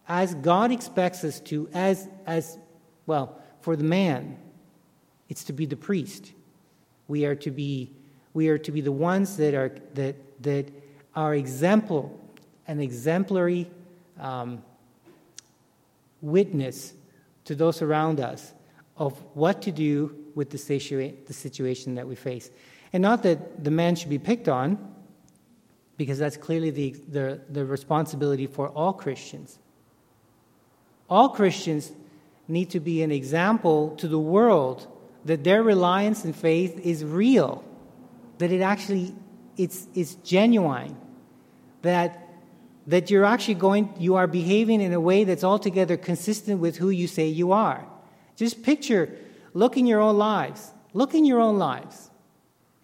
as 0.08 0.36
God 0.36 0.72
expects 0.72 1.24
us 1.24 1.39
to, 1.41 1.70
as, 1.74 2.08
as 2.26 2.58
well, 3.06 3.39
for 3.62 3.76
the 3.76 3.84
man, 3.84 4.38
it's 5.30 5.44
to 5.46 5.54
be 5.54 5.65
the 5.65 5.76
priest. 5.76 6.32
We 7.08 7.26
are 7.26 7.36
to 7.36 7.52
be, 7.52 7.91
we 8.34 8.50
are 8.50 8.58
to 8.60 8.72
be 8.72 8.82
the 8.82 8.91
ones 8.91 9.38
that 9.38 9.54
are, 9.54 9.76
that, 9.96 10.44
that 10.44 10.72
are 11.15 11.34
exemplar, 11.34 12.10
an 12.68 12.80
exemplary 12.80 13.70
um, 14.20 14.62
witness 16.22 16.94
to 17.45 17.56
those 17.56 17.82
around 17.82 18.20
us 18.20 18.53
of 18.97 19.14
what 19.34 19.62
to 19.64 19.72
do 19.72 20.16
with 20.36 20.49
the, 20.49 20.58
situa- 20.58 21.26
the 21.26 21.34
situation 21.34 21.95
that 21.95 22.08
we 22.08 22.16
face. 22.16 22.49
And 22.93 23.01
not 23.01 23.24
that 23.24 23.64
the 23.64 23.72
man 23.72 23.95
should 23.95 24.10
be 24.10 24.20
picked 24.20 24.47
on, 24.47 24.93
because 25.97 26.20
that's 26.20 26.38
clearly 26.38 26.72
the, 26.72 26.95
the, 27.08 27.41
the 27.49 27.66
responsibility 27.66 28.47
for 28.47 28.70
all 28.70 28.93
Christians. 28.93 29.60
All 31.10 31.30
Christians 31.30 31.91
need 32.47 32.70
to 32.72 32.80
be 32.80 33.01
an 33.01 33.12
example 33.12 33.95
to 33.97 34.08
the 34.08 34.20
world 34.20 34.88
that 35.26 35.43
their 35.43 35.64
reliance 35.64 36.24
and 36.24 36.36
faith 36.36 36.80
is 36.80 37.03
real, 37.03 37.64
that 38.38 38.51
it 38.51 38.62
actually 38.62 39.16
it's, 39.58 39.88
it's 39.95 40.16
genuine, 40.16 40.95
that, 41.82 42.30
that 42.88 43.10
you're 43.10 43.26
actually 43.26 43.56
going, 43.56 43.93
you 43.97 44.16
are 44.16 44.28
behaving 44.28 44.82
in 44.82 44.93
a 44.93 44.99
way 44.99 45.24
that's 45.24 45.43
altogether 45.43 45.97
consistent 45.97 46.60
with 46.60 46.78
who 46.78 46.89
you 46.89 47.08
say 47.08 47.28
you 47.28 47.51
are. 47.51 47.86
Just 48.36 48.64
picture, 48.64 49.18
look 49.53 49.78
in 49.78 49.88
your 49.88 50.01
own 50.01 50.18
lives. 50.18 50.72
Look 50.93 51.14
in 51.14 51.26
your 51.26 51.39
own 51.39 51.58
lives. 51.58 52.10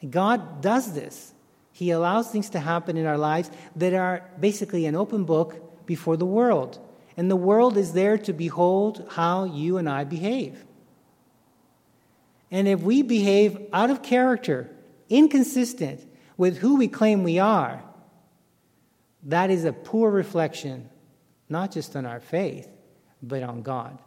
God 0.09 0.61
does 0.61 0.93
this. 0.93 1.33
He 1.71 1.91
allows 1.91 2.29
things 2.29 2.49
to 2.51 2.59
happen 2.59 2.97
in 2.97 3.05
our 3.05 3.17
lives 3.17 3.49
that 3.75 3.93
are 3.93 4.23
basically 4.39 4.85
an 4.85 4.95
open 4.95 5.23
book 5.25 5.85
before 5.85 6.17
the 6.17 6.25
world. 6.25 6.79
And 7.17 7.29
the 7.29 7.35
world 7.35 7.77
is 7.77 7.93
there 7.93 8.17
to 8.19 8.33
behold 8.33 9.07
how 9.11 9.43
you 9.43 9.77
and 9.77 9.89
I 9.89 10.03
behave. 10.03 10.63
And 12.49 12.67
if 12.67 12.81
we 12.81 13.01
behave 13.01 13.57
out 13.71 13.89
of 13.89 14.03
character, 14.03 14.69
inconsistent 15.09 16.05
with 16.37 16.57
who 16.57 16.77
we 16.77 16.87
claim 16.87 17.23
we 17.23 17.39
are, 17.39 17.83
that 19.23 19.49
is 19.49 19.65
a 19.65 19.73
poor 19.73 20.09
reflection, 20.09 20.89
not 21.47 21.71
just 21.71 21.95
on 21.95 22.05
our 22.05 22.19
faith, 22.19 22.67
but 23.21 23.43
on 23.43 23.61
God. 23.61 23.97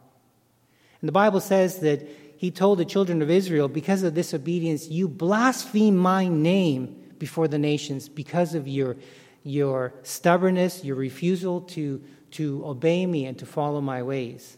And 1.01 1.07
the 1.07 1.13
Bible 1.13 1.39
says 1.39 1.79
that 1.79 2.07
he 2.37 2.51
told 2.51 2.79
the 2.79 2.85
children 2.85 3.21
of 3.21 3.29
Israel, 3.29 3.67
because 3.67 4.03
of 4.03 4.13
this 4.13 4.33
obedience, 4.33 4.87
you 4.87 5.07
blaspheme 5.07 5.95
my 5.95 6.27
name 6.27 7.13
before 7.17 7.47
the 7.47 7.57
nations 7.57 8.09
because 8.09 8.55
of 8.55 8.67
your, 8.67 8.97
your 9.43 9.93
stubbornness, 10.03 10.83
your 10.83 10.97
refusal 10.97 11.61
to, 11.61 12.03
to 12.35 12.65
obey 12.65 13.05
me 13.05 13.25
and 13.25 13.39
to 13.39 13.45
follow 13.45 13.79
my 13.79 14.03
ways. 14.03 14.57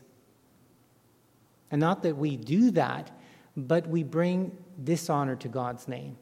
And 1.69 1.79
not 1.79 2.01
that 2.03 2.17
we 2.17 2.35
do 2.35 2.71
that, 2.71 3.11
but 3.55 3.87
we 3.87 4.03
bring 4.03 4.57
dishonor 4.83 5.35
to 5.35 5.47
God's 5.47 5.87
name. 5.87 6.17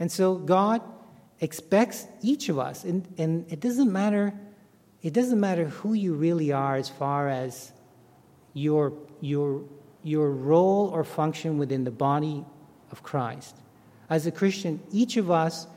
And 0.00 0.10
so 0.10 0.34
God 0.34 0.82
expects 1.40 2.06
each 2.22 2.48
of 2.48 2.58
us, 2.58 2.84
and, 2.84 3.06
and 3.18 3.50
it 3.52 3.60
doesn't 3.60 3.92
matter, 3.92 4.34
it 5.02 5.12
doesn't 5.12 5.38
matter 5.38 5.66
who 5.66 5.92
you 5.92 6.14
really 6.14 6.50
are 6.50 6.74
as 6.76 6.88
far 6.88 7.28
as 7.28 7.72
your, 8.52 8.92
your, 9.20 9.62
your 10.02 10.30
role 10.30 10.90
or 10.92 11.04
function 11.04 11.56
within 11.56 11.84
the 11.84 11.90
body 11.90 12.44
of 12.90 13.04
Christ. 13.04 13.56
As 14.08 14.26
a 14.26 14.32
Christian, 14.32 14.80
each 14.90 15.16
of 15.16 15.30
us 15.30 15.68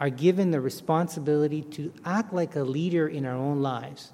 are 0.00 0.08
given 0.08 0.50
the 0.50 0.60
responsibility 0.62 1.60
to 1.62 1.92
act 2.06 2.32
like 2.32 2.56
a 2.56 2.62
leader 2.62 3.06
in 3.06 3.26
our 3.26 3.36
own 3.36 3.60
lives 3.60 4.12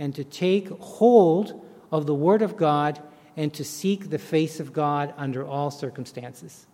and 0.00 0.14
to 0.14 0.24
take 0.24 0.68
hold 0.80 1.64
of 1.92 2.06
the 2.06 2.14
Word 2.14 2.40
of 2.42 2.56
God 2.56 3.00
and 3.36 3.52
to 3.54 3.62
seek 3.62 4.08
the 4.08 4.18
face 4.18 4.58
of 4.58 4.72
God 4.72 5.14
under 5.16 5.46
all 5.46 5.70
circumstances. 5.70 6.66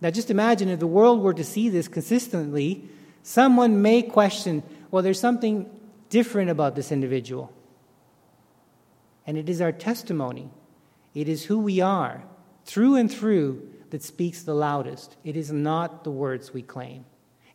Now, 0.00 0.10
just 0.10 0.30
imagine 0.30 0.68
if 0.68 0.80
the 0.80 0.86
world 0.86 1.22
were 1.22 1.32
to 1.34 1.44
see 1.44 1.68
this 1.68 1.86
consistently, 1.86 2.88
someone 3.22 3.80
may 3.80 4.02
question 4.02 4.62
well, 4.90 5.02
there's 5.02 5.20
something 5.20 5.70
different 6.10 6.50
about 6.50 6.74
this 6.74 6.92
individual. 6.92 7.50
And 9.26 9.38
it 9.38 9.48
is 9.48 9.62
our 9.62 9.72
testimony, 9.72 10.50
it 11.14 11.28
is 11.28 11.44
who 11.44 11.58
we 11.60 11.80
are, 11.80 12.24
through 12.66 12.96
and 12.96 13.10
through, 13.10 13.70
that 13.90 14.02
speaks 14.02 14.42
the 14.42 14.54
loudest. 14.54 15.16
It 15.22 15.36
is 15.36 15.52
not 15.52 16.02
the 16.02 16.10
words 16.10 16.52
we 16.52 16.62
claim, 16.62 17.04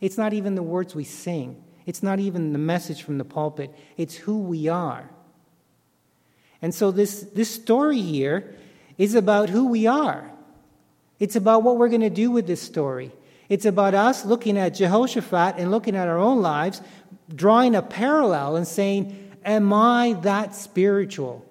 it's 0.00 0.16
not 0.16 0.32
even 0.32 0.54
the 0.54 0.62
words 0.62 0.94
we 0.94 1.04
sing, 1.04 1.62
it's 1.88 2.02
not 2.02 2.20
even 2.20 2.52
the 2.52 2.58
message 2.58 3.02
from 3.02 3.16
the 3.16 3.24
pulpit, 3.24 3.74
it's 3.96 4.14
who 4.14 4.40
we 4.40 4.68
are. 4.68 5.08
And 6.60 6.74
so, 6.74 6.90
this, 6.90 7.22
this 7.32 7.50
story 7.50 8.02
here 8.02 8.54
is 8.98 9.14
about 9.14 9.48
who 9.48 9.68
we 9.68 9.86
are. 9.86 10.30
It's 11.18 11.34
about 11.34 11.62
what 11.62 11.78
we're 11.78 11.88
going 11.88 12.02
to 12.02 12.10
do 12.10 12.30
with 12.30 12.46
this 12.46 12.60
story. 12.60 13.10
It's 13.48 13.64
about 13.64 13.94
us 13.94 14.26
looking 14.26 14.58
at 14.58 14.74
Jehoshaphat 14.74 15.54
and 15.56 15.70
looking 15.70 15.96
at 15.96 16.08
our 16.08 16.18
own 16.18 16.42
lives, 16.42 16.82
drawing 17.34 17.74
a 17.74 17.80
parallel 17.80 18.56
and 18.56 18.68
saying, 18.68 19.32
Am 19.42 19.72
I 19.72 20.12
that 20.24 20.54
spiritual? 20.54 21.42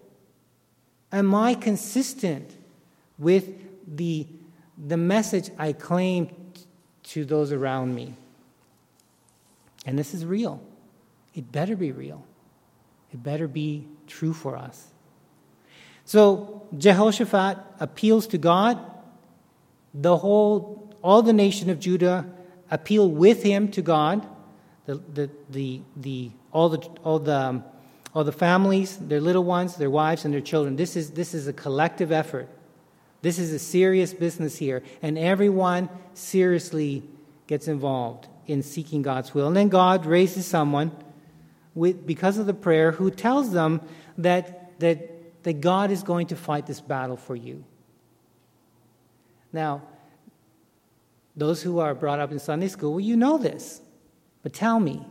Am 1.12 1.34
I 1.34 1.56
consistent 1.56 2.52
with 3.18 3.50
the, 3.88 4.28
the 4.78 4.98
message 4.98 5.50
I 5.58 5.74
claim 5.74 6.30
to 7.06 7.26
those 7.26 7.52
around 7.52 7.96
me? 7.96 8.14
And 9.88 9.98
this 9.98 10.14
is 10.14 10.26
real. 10.26 10.62
It 11.34 11.52
better 11.52 11.78
be 11.78 11.94
real. 11.94 12.24
It 13.14 13.24
better 13.24 13.48
be 13.48 13.88
true 14.06 14.34
for 14.34 14.58
us. 14.58 14.88
So 16.04 16.68
Jehoshaphat 16.78 17.58
appeals 17.80 18.28
to 18.28 18.38
God. 18.38 18.80
The 19.94 20.18
whole, 20.18 20.94
all 21.02 21.22
the 21.22 21.34
nation 21.34 21.70
of 21.70 21.80
Judah 21.80 22.26
appeal 22.70 23.10
with 23.10 23.44
him 23.44 23.72
to 23.72 23.82
God. 23.82 24.28
The, 24.86 24.96
the, 25.14 25.30
the, 25.50 25.82
the, 25.96 26.32
all, 26.52 26.70
the, 26.70 26.80
all, 27.04 27.20
the, 27.20 27.36
um, 27.36 27.64
all 28.14 28.26
the 28.26 28.34
families, 28.34 28.98
their 28.98 29.22
little 29.22 29.44
ones, 29.46 29.78
their 29.78 29.90
wives, 29.90 30.26
and 30.26 30.34
their 30.34 30.42
children. 30.42 30.76
This 30.76 30.98
is, 30.98 31.12
this 31.12 31.34
is 31.34 31.48
a 31.48 31.54
collective 31.54 32.12
effort. 32.12 32.50
This 33.22 33.40
is 33.40 33.54
a 33.54 33.60
serious 33.60 34.14
business 34.14 34.58
here. 34.58 34.84
And 35.02 35.18
everyone 35.18 35.90
seriously 36.14 37.04
gets 37.48 37.70
involved 37.70 38.28
in 38.48 38.64
seeking 38.64 39.02
God's 39.02 39.34
will. 39.34 39.48
And 39.48 39.56
then 39.56 39.70
God 39.70 40.06
raises 40.06 40.46
someone 40.46 40.92
with, 41.76 42.06
because 42.06 42.38
of 42.38 42.46
the 42.46 42.54
prayer 42.54 42.92
who 42.92 43.12
tells 43.12 43.52
them 43.52 43.82
that, 44.18 44.80
that 44.80 45.18
that 45.48 45.62
God 45.62 45.92
is 45.92 46.04
going 46.04 46.28
to 46.28 46.36
fight 46.36 46.66
this 46.66 46.82
battle 46.82 47.16
for 47.16 47.34
you. 47.34 47.64
Now, 49.54 49.82
those 51.38 51.62
who 51.62 51.80
are 51.80 51.96
brought 51.96 52.20
up 52.20 52.34
in 52.34 52.40
Sunday 52.40 52.68
school, 52.68 52.92
well, 52.92 53.00
you 53.00 53.16
know 53.16 53.38
this. 53.38 53.80
But 54.44 54.52
tell 54.52 54.78
me, 54.78 55.08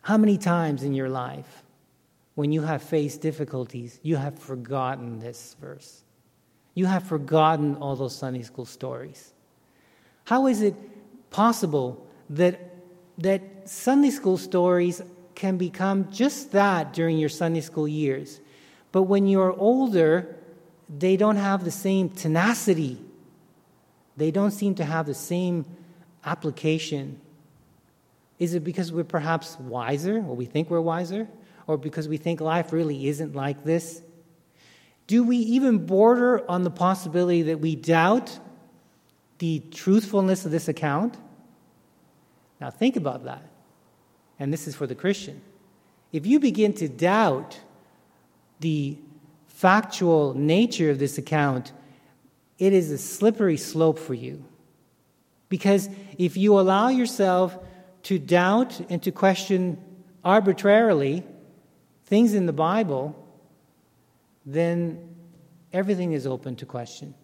how 0.00 0.16
many 0.16 0.38
times 0.38 0.82
in 0.82 0.94
your 0.94 1.10
life, 1.10 1.64
when 2.34 2.50
you 2.50 2.62
have 2.62 2.82
faced 2.82 3.20
difficulties, 3.20 4.00
you 4.02 4.16
have 4.16 4.38
forgotten 4.38 5.18
this 5.18 5.54
verse? 5.60 6.02
You 6.72 6.86
have 6.86 7.04
forgotten 7.04 7.76
all 7.76 7.96
those 7.96 8.16
Sunday 8.16 8.42
school 8.42 8.64
stories. 8.64 9.34
How 10.24 10.46
is 10.46 10.62
it 10.62 10.74
possible 11.30 12.06
that, 12.30 12.74
that 13.18 13.68
Sunday 13.68 14.10
school 14.10 14.38
stories 14.38 15.02
can 15.34 15.56
become 15.56 16.10
just 16.10 16.52
that 16.52 16.92
during 16.92 17.18
your 17.18 17.28
Sunday 17.28 17.60
school 17.60 17.86
years? 17.86 18.40
But 18.92 19.04
when 19.04 19.26
you're 19.26 19.52
older, 19.52 20.36
they 20.88 21.16
don't 21.16 21.36
have 21.36 21.64
the 21.64 21.70
same 21.70 22.08
tenacity. 22.08 22.98
They 24.16 24.30
don't 24.30 24.50
seem 24.50 24.74
to 24.76 24.84
have 24.84 25.06
the 25.06 25.14
same 25.14 25.64
application. 26.24 27.20
Is 28.38 28.54
it 28.54 28.64
because 28.64 28.92
we're 28.92 29.04
perhaps 29.04 29.58
wiser, 29.60 30.16
or 30.16 30.34
we 30.34 30.46
think 30.46 30.70
we're 30.70 30.80
wiser, 30.80 31.28
or 31.66 31.76
because 31.76 32.08
we 32.08 32.16
think 32.16 32.40
life 32.40 32.72
really 32.72 33.06
isn't 33.08 33.34
like 33.34 33.64
this? 33.64 34.02
Do 35.06 35.24
we 35.24 35.36
even 35.36 35.86
border 35.86 36.48
on 36.50 36.62
the 36.62 36.70
possibility 36.70 37.42
that 37.42 37.60
we 37.60 37.76
doubt 37.76 38.38
the 39.38 39.60
truthfulness 39.70 40.44
of 40.44 40.52
this 40.52 40.68
account? 40.68 41.16
Now, 42.60 42.70
think 42.70 42.96
about 42.96 43.24
that. 43.24 43.42
And 44.38 44.52
this 44.52 44.68
is 44.68 44.74
for 44.74 44.86
the 44.86 44.94
Christian. 44.94 45.40
If 46.12 46.26
you 46.26 46.40
begin 46.40 46.72
to 46.74 46.88
doubt 46.88 47.60
the 48.60 48.98
factual 49.46 50.34
nature 50.34 50.90
of 50.90 50.98
this 50.98 51.18
account, 51.18 51.72
it 52.58 52.72
is 52.72 52.90
a 52.90 52.98
slippery 52.98 53.56
slope 53.56 53.98
for 53.98 54.14
you. 54.14 54.44
Because 55.48 55.88
if 56.18 56.36
you 56.36 56.58
allow 56.58 56.88
yourself 56.88 57.58
to 58.04 58.18
doubt 58.18 58.80
and 58.88 59.02
to 59.02 59.10
question 59.10 59.78
arbitrarily 60.24 61.24
things 62.06 62.34
in 62.34 62.46
the 62.46 62.52
Bible, 62.52 63.16
then 64.46 65.14
everything 65.72 66.12
is 66.12 66.26
open 66.26 66.56
to 66.56 66.66
question. 66.66 67.14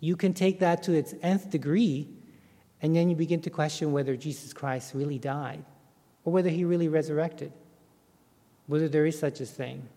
You 0.00 0.16
can 0.16 0.34
take 0.34 0.60
that 0.60 0.82
to 0.84 0.92
its 0.92 1.14
nth 1.22 1.50
degree, 1.50 2.08
and 2.84 2.94
then 2.94 3.08
you 3.08 3.16
begin 3.16 3.40
to 3.40 3.48
question 3.48 3.92
whether 3.92 4.14
Jesus 4.14 4.52
Christ 4.52 4.92
really 4.92 5.18
died 5.18 5.64
or 6.22 6.34
whether 6.34 6.50
he 6.50 6.66
really 6.66 6.86
resurrected 6.86 7.50
whether 8.66 8.88
there 8.88 9.06
is 9.06 9.18
such 9.18 9.40
a 9.40 9.46
thing 9.46 9.88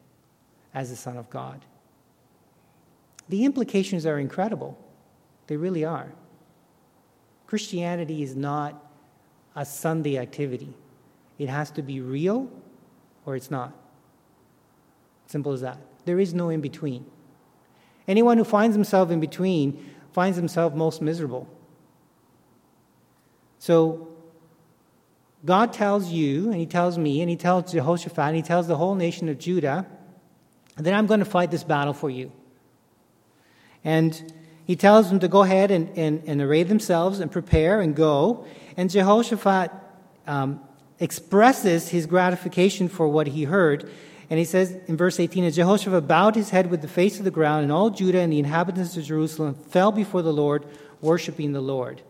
as 0.74 0.90
the 0.90 0.96
Son 0.96 1.18
of 1.18 1.30
God. 1.30 1.66
The 3.28 3.44
implications 3.44 4.06
are 4.06 4.18
incredible. 4.18 4.78
They 5.48 5.58
really 5.58 5.84
are. 5.84 6.14
Christianity 7.46 8.24
is 8.24 8.38
not 8.38 8.82
a 9.54 9.66
Sunday 9.66 10.18
activity, 10.18 10.74
it 11.38 11.50
has 11.50 11.70
to 11.72 11.82
be 11.82 12.00
real 12.00 12.50
or 13.26 13.36
it's 13.36 13.52
not. 13.52 13.74
Simple 15.26 15.52
as 15.52 15.60
that. 15.60 15.78
There 16.06 16.22
is 16.22 16.34
no 16.34 16.48
in 16.48 16.62
between. 16.62 17.06
Anyone 18.08 18.38
who 18.38 18.46
finds 18.46 18.78
himself 18.78 19.12
in 19.12 19.20
between 19.20 19.94
finds 20.14 20.38
himself 20.38 20.74
most 20.74 21.02
miserable. 21.02 21.50
So, 23.60 24.10
God 25.46 25.74
tells 25.74 26.10
you, 26.10 26.46
and 26.46 26.56
He 26.56 26.66
tells 26.66 26.98
me, 26.98 27.22
and 27.22 27.30
He 27.30 27.36
tells 27.36 27.72
Jehoshaphat, 27.72 28.18
and 28.20 28.36
He 28.36 28.42
tells 28.42 28.68
the 28.68 28.78
whole 28.78 28.96
nation 28.96 29.30
of 29.30 29.40
Judah, 29.40 29.86
that 30.76 30.94
I'm 30.94 31.08
going 31.08 31.20
to 31.20 31.26
fight 31.26 31.52
this 31.52 31.64
battle 31.64 31.94
for 31.94 32.10
you. 32.10 32.32
And 33.84 34.34
He 34.66 34.76
tells 34.76 35.10
them 35.10 35.20
to 35.20 35.28
go 35.28 35.44
ahead 35.44 35.72
and, 35.72 35.98
and, 35.98 36.24
and 36.26 36.42
array 36.42 36.64
themselves 36.64 37.20
and 37.20 37.32
prepare 37.32 37.82
and 37.82 37.96
go. 37.96 38.46
And 38.76 38.90
Jehoshaphat 38.90 39.72
um, 40.28 40.62
expresses 41.00 41.90
his 41.90 42.06
gratification 42.06 42.90
for 42.90 43.08
what 43.08 43.28
he 43.28 43.46
heard. 43.46 43.90
And 44.30 44.38
he 44.38 44.46
says 44.46 44.76
in 44.88 44.98
verse 44.98 45.20
18, 45.20 45.46
And 45.46 45.54
Jehoshaphat 45.54 46.08
bowed 46.08 46.36
his 46.36 46.50
head 46.50 46.70
with 46.70 46.82
the 46.82 46.88
face 46.88 47.18
to 47.18 47.24
the 47.24 47.32
ground, 47.32 47.64
and 47.64 47.72
all 47.72 47.90
Judah 47.90 48.20
and 48.20 48.32
the 48.32 48.40
inhabitants 48.40 48.98
of 48.98 49.06
Jerusalem 49.06 49.56
fell 49.56 49.92
before 49.92 50.22
the 50.22 50.34
Lord, 50.34 50.66
worshiping 51.02 51.54
the 51.54 51.62
Lord. 51.62 52.02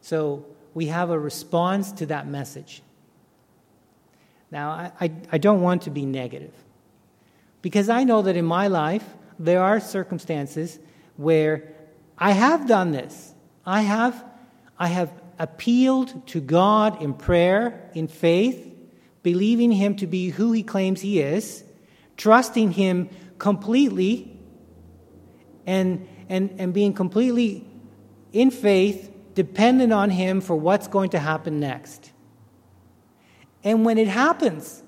So 0.00 0.44
we 0.74 0.86
have 0.86 1.10
a 1.10 1.18
response 1.18 1.92
to 1.92 2.06
that 2.06 2.26
message. 2.26 2.82
Now, 4.50 4.70
I, 4.70 4.92
I, 5.00 5.12
I, 5.32 5.38
don't 5.38 5.62
want 5.62 5.82
to 5.82 5.90
be 5.90 6.04
negative 6.04 6.52
because 7.62 7.88
I 7.88 8.04
know 8.04 8.22
that 8.22 8.36
in 8.36 8.44
my 8.44 8.68
life 8.68 9.04
there 9.38 9.62
are 9.62 9.80
circumstances 9.80 10.78
where 11.16 11.72
I 12.18 12.32
have 12.32 12.68
done 12.68 12.92
this. 12.92 13.34
I 13.66 13.82
have, 13.82 14.24
I 14.78 14.88
have 14.88 15.10
appealed 15.38 16.26
to 16.28 16.40
God 16.40 17.02
in 17.02 17.14
prayer, 17.14 17.90
in 17.94 18.06
faith, 18.06 18.72
believing 19.22 19.72
Him 19.72 19.96
to 19.96 20.06
be 20.06 20.30
who 20.30 20.52
He 20.52 20.62
claims 20.62 21.00
He 21.00 21.20
is, 21.20 21.64
trusting 22.16 22.72
Him 22.72 23.08
completely, 23.38 24.38
and, 25.66 26.06
and, 26.28 26.54
and 26.58 26.72
being 26.72 26.92
completely 26.92 27.66
in 28.32 28.50
faith, 28.50 29.10
dependent 29.34 29.92
on 29.92 30.10
Him 30.10 30.40
for 30.40 30.56
what's 30.56 30.88
going 30.88 31.10
to 31.10 31.18
happen 31.18 31.60
next. 31.60 32.12
And 33.62 33.84
when 33.84 33.98
it 33.98 34.08
happens, 34.08 34.82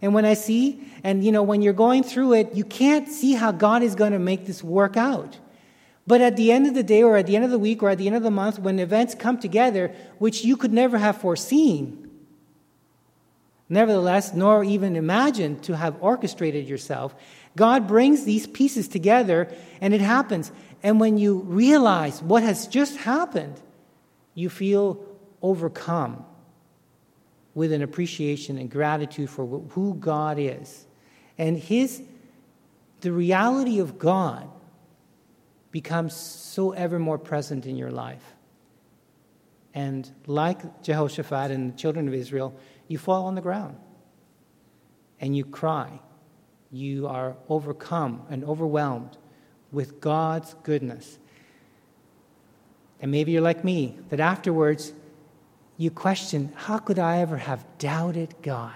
and 0.00 0.14
when 0.14 0.24
I 0.24 0.34
see, 0.34 0.86
and 1.02 1.24
you 1.24 1.32
know, 1.32 1.42
when 1.42 1.62
you're 1.62 1.72
going 1.72 2.02
through 2.02 2.34
it, 2.34 2.54
you 2.54 2.64
can't 2.64 3.08
see 3.08 3.32
how 3.32 3.52
God 3.52 3.82
is 3.82 3.94
going 3.94 4.12
to 4.12 4.18
make 4.18 4.46
this 4.46 4.62
work 4.62 4.96
out. 4.96 5.38
But 6.06 6.20
at 6.20 6.36
the 6.36 6.52
end 6.52 6.66
of 6.66 6.74
the 6.74 6.82
day, 6.82 7.02
or 7.02 7.16
at 7.16 7.26
the 7.26 7.36
end 7.36 7.44
of 7.44 7.50
the 7.50 7.58
week, 7.58 7.82
or 7.82 7.90
at 7.90 7.98
the 7.98 8.06
end 8.06 8.16
of 8.16 8.22
the 8.22 8.30
month, 8.30 8.58
when 8.58 8.78
events 8.78 9.14
come 9.14 9.38
together, 9.38 9.94
which 10.18 10.44
you 10.44 10.56
could 10.56 10.72
never 10.72 10.96
have 10.98 11.20
foreseen, 11.20 12.08
nevertheless, 13.68 14.32
nor 14.32 14.64
even 14.64 14.96
imagined 14.96 15.62
to 15.64 15.76
have 15.76 15.96
orchestrated 16.00 16.66
yourself, 16.66 17.14
God 17.56 17.86
brings 17.86 18.24
these 18.24 18.46
pieces 18.46 18.88
together 18.88 19.52
and 19.80 19.92
it 19.92 20.00
happens. 20.00 20.50
And 20.82 21.00
when 21.00 21.18
you 21.18 21.40
realize 21.40 22.22
what 22.22 22.42
has 22.42 22.66
just 22.68 22.96
happened, 22.98 23.60
you 24.38 24.48
feel 24.48 25.04
overcome 25.42 26.24
with 27.54 27.72
an 27.72 27.82
appreciation 27.82 28.56
and 28.56 28.70
gratitude 28.70 29.28
for 29.28 29.44
who 29.70 29.94
God 29.94 30.38
is. 30.38 30.86
And 31.36 31.58
his 31.58 32.02
the 33.00 33.10
reality 33.12 33.80
of 33.80 33.98
God 33.98 34.48
becomes 35.72 36.14
so 36.14 36.70
ever 36.70 36.98
more 37.00 37.18
present 37.18 37.66
in 37.66 37.76
your 37.76 37.90
life. 37.90 38.22
And 39.74 40.08
like 40.26 40.82
Jehoshaphat 40.82 41.50
and 41.50 41.72
the 41.72 41.76
children 41.76 42.06
of 42.06 42.14
Israel, 42.14 42.54
you 42.86 42.96
fall 42.96 43.26
on 43.26 43.34
the 43.34 43.40
ground 43.40 43.76
and 45.20 45.36
you 45.36 45.44
cry. 45.44 46.00
You 46.70 47.08
are 47.08 47.36
overcome 47.48 48.22
and 48.30 48.44
overwhelmed 48.44 49.16
with 49.72 50.00
God's 50.00 50.54
goodness. 50.62 51.18
And 53.00 53.10
maybe 53.10 53.32
you're 53.32 53.42
like 53.42 53.64
me, 53.64 53.98
that 54.10 54.20
afterwards 54.20 54.92
you 55.76 55.90
question, 55.90 56.52
how 56.56 56.78
could 56.78 56.98
I 56.98 57.18
ever 57.18 57.36
have 57.36 57.64
doubted 57.78 58.34
God? 58.42 58.74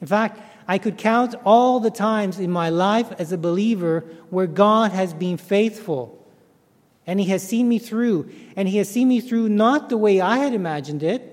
In 0.00 0.06
fact, 0.06 0.40
I 0.68 0.78
could 0.78 0.98
count 0.98 1.34
all 1.44 1.80
the 1.80 1.90
times 1.90 2.38
in 2.38 2.50
my 2.50 2.68
life 2.68 3.12
as 3.18 3.32
a 3.32 3.38
believer 3.38 4.04
where 4.30 4.46
God 4.46 4.92
has 4.92 5.12
been 5.12 5.36
faithful. 5.36 6.24
And 7.06 7.18
He 7.18 7.26
has 7.26 7.46
seen 7.46 7.68
me 7.68 7.78
through. 7.78 8.30
And 8.56 8.68
He 8.68 8.78
has 8.78 8.88
seen 8.88 9.08
me 9.08 9.20
through 9.20 9.48
not 9.48 9.88
the 9.88 9.96
way 9.96 10.20
I 10.20 10.38
had 10.38 10.54
imagined 10.54 11.02
it, 11.02 11.32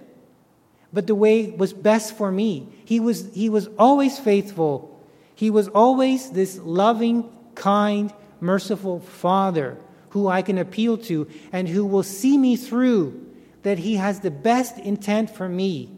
but 0.91 1.07
the 1.07 1.15
way 1.15 1.49
was 1.49 1.73
best 1.73 2.15
for 2.15 2.31
me. 2.31 2.67
He 2.85 2.99
was, 2.99 3.31
he 3.33 3.49
was 3.49 3.67
always 3.77 4.17
faithful. 4.17 4.89
He 5.35 5.49
was 5.49 5.67
always 5.67 6.31
this 6.31 6.57
loving, 6.59 7.29
kind, 7.55 8.13
merciful 8.39 8.99
Father 8.99 9.77
who 10.13 10.27
I 10.27 10.43
can 10.43 10.59
appeal 10.59 10.95
to 10.99 11.27
and 11.51 11.67
who 11.67 11.83
will 11.83 12.03
see 12.03 12.37
me 12.37 12.55
through, 12.55 13.19
that 13.63 13.79
He 13.79 13.95
has 13.95 14.19
the 14.19 14.29
best 14.29 14.77
intent 14.77 15.31
for 15.31 15.49
me, 15.49 15.97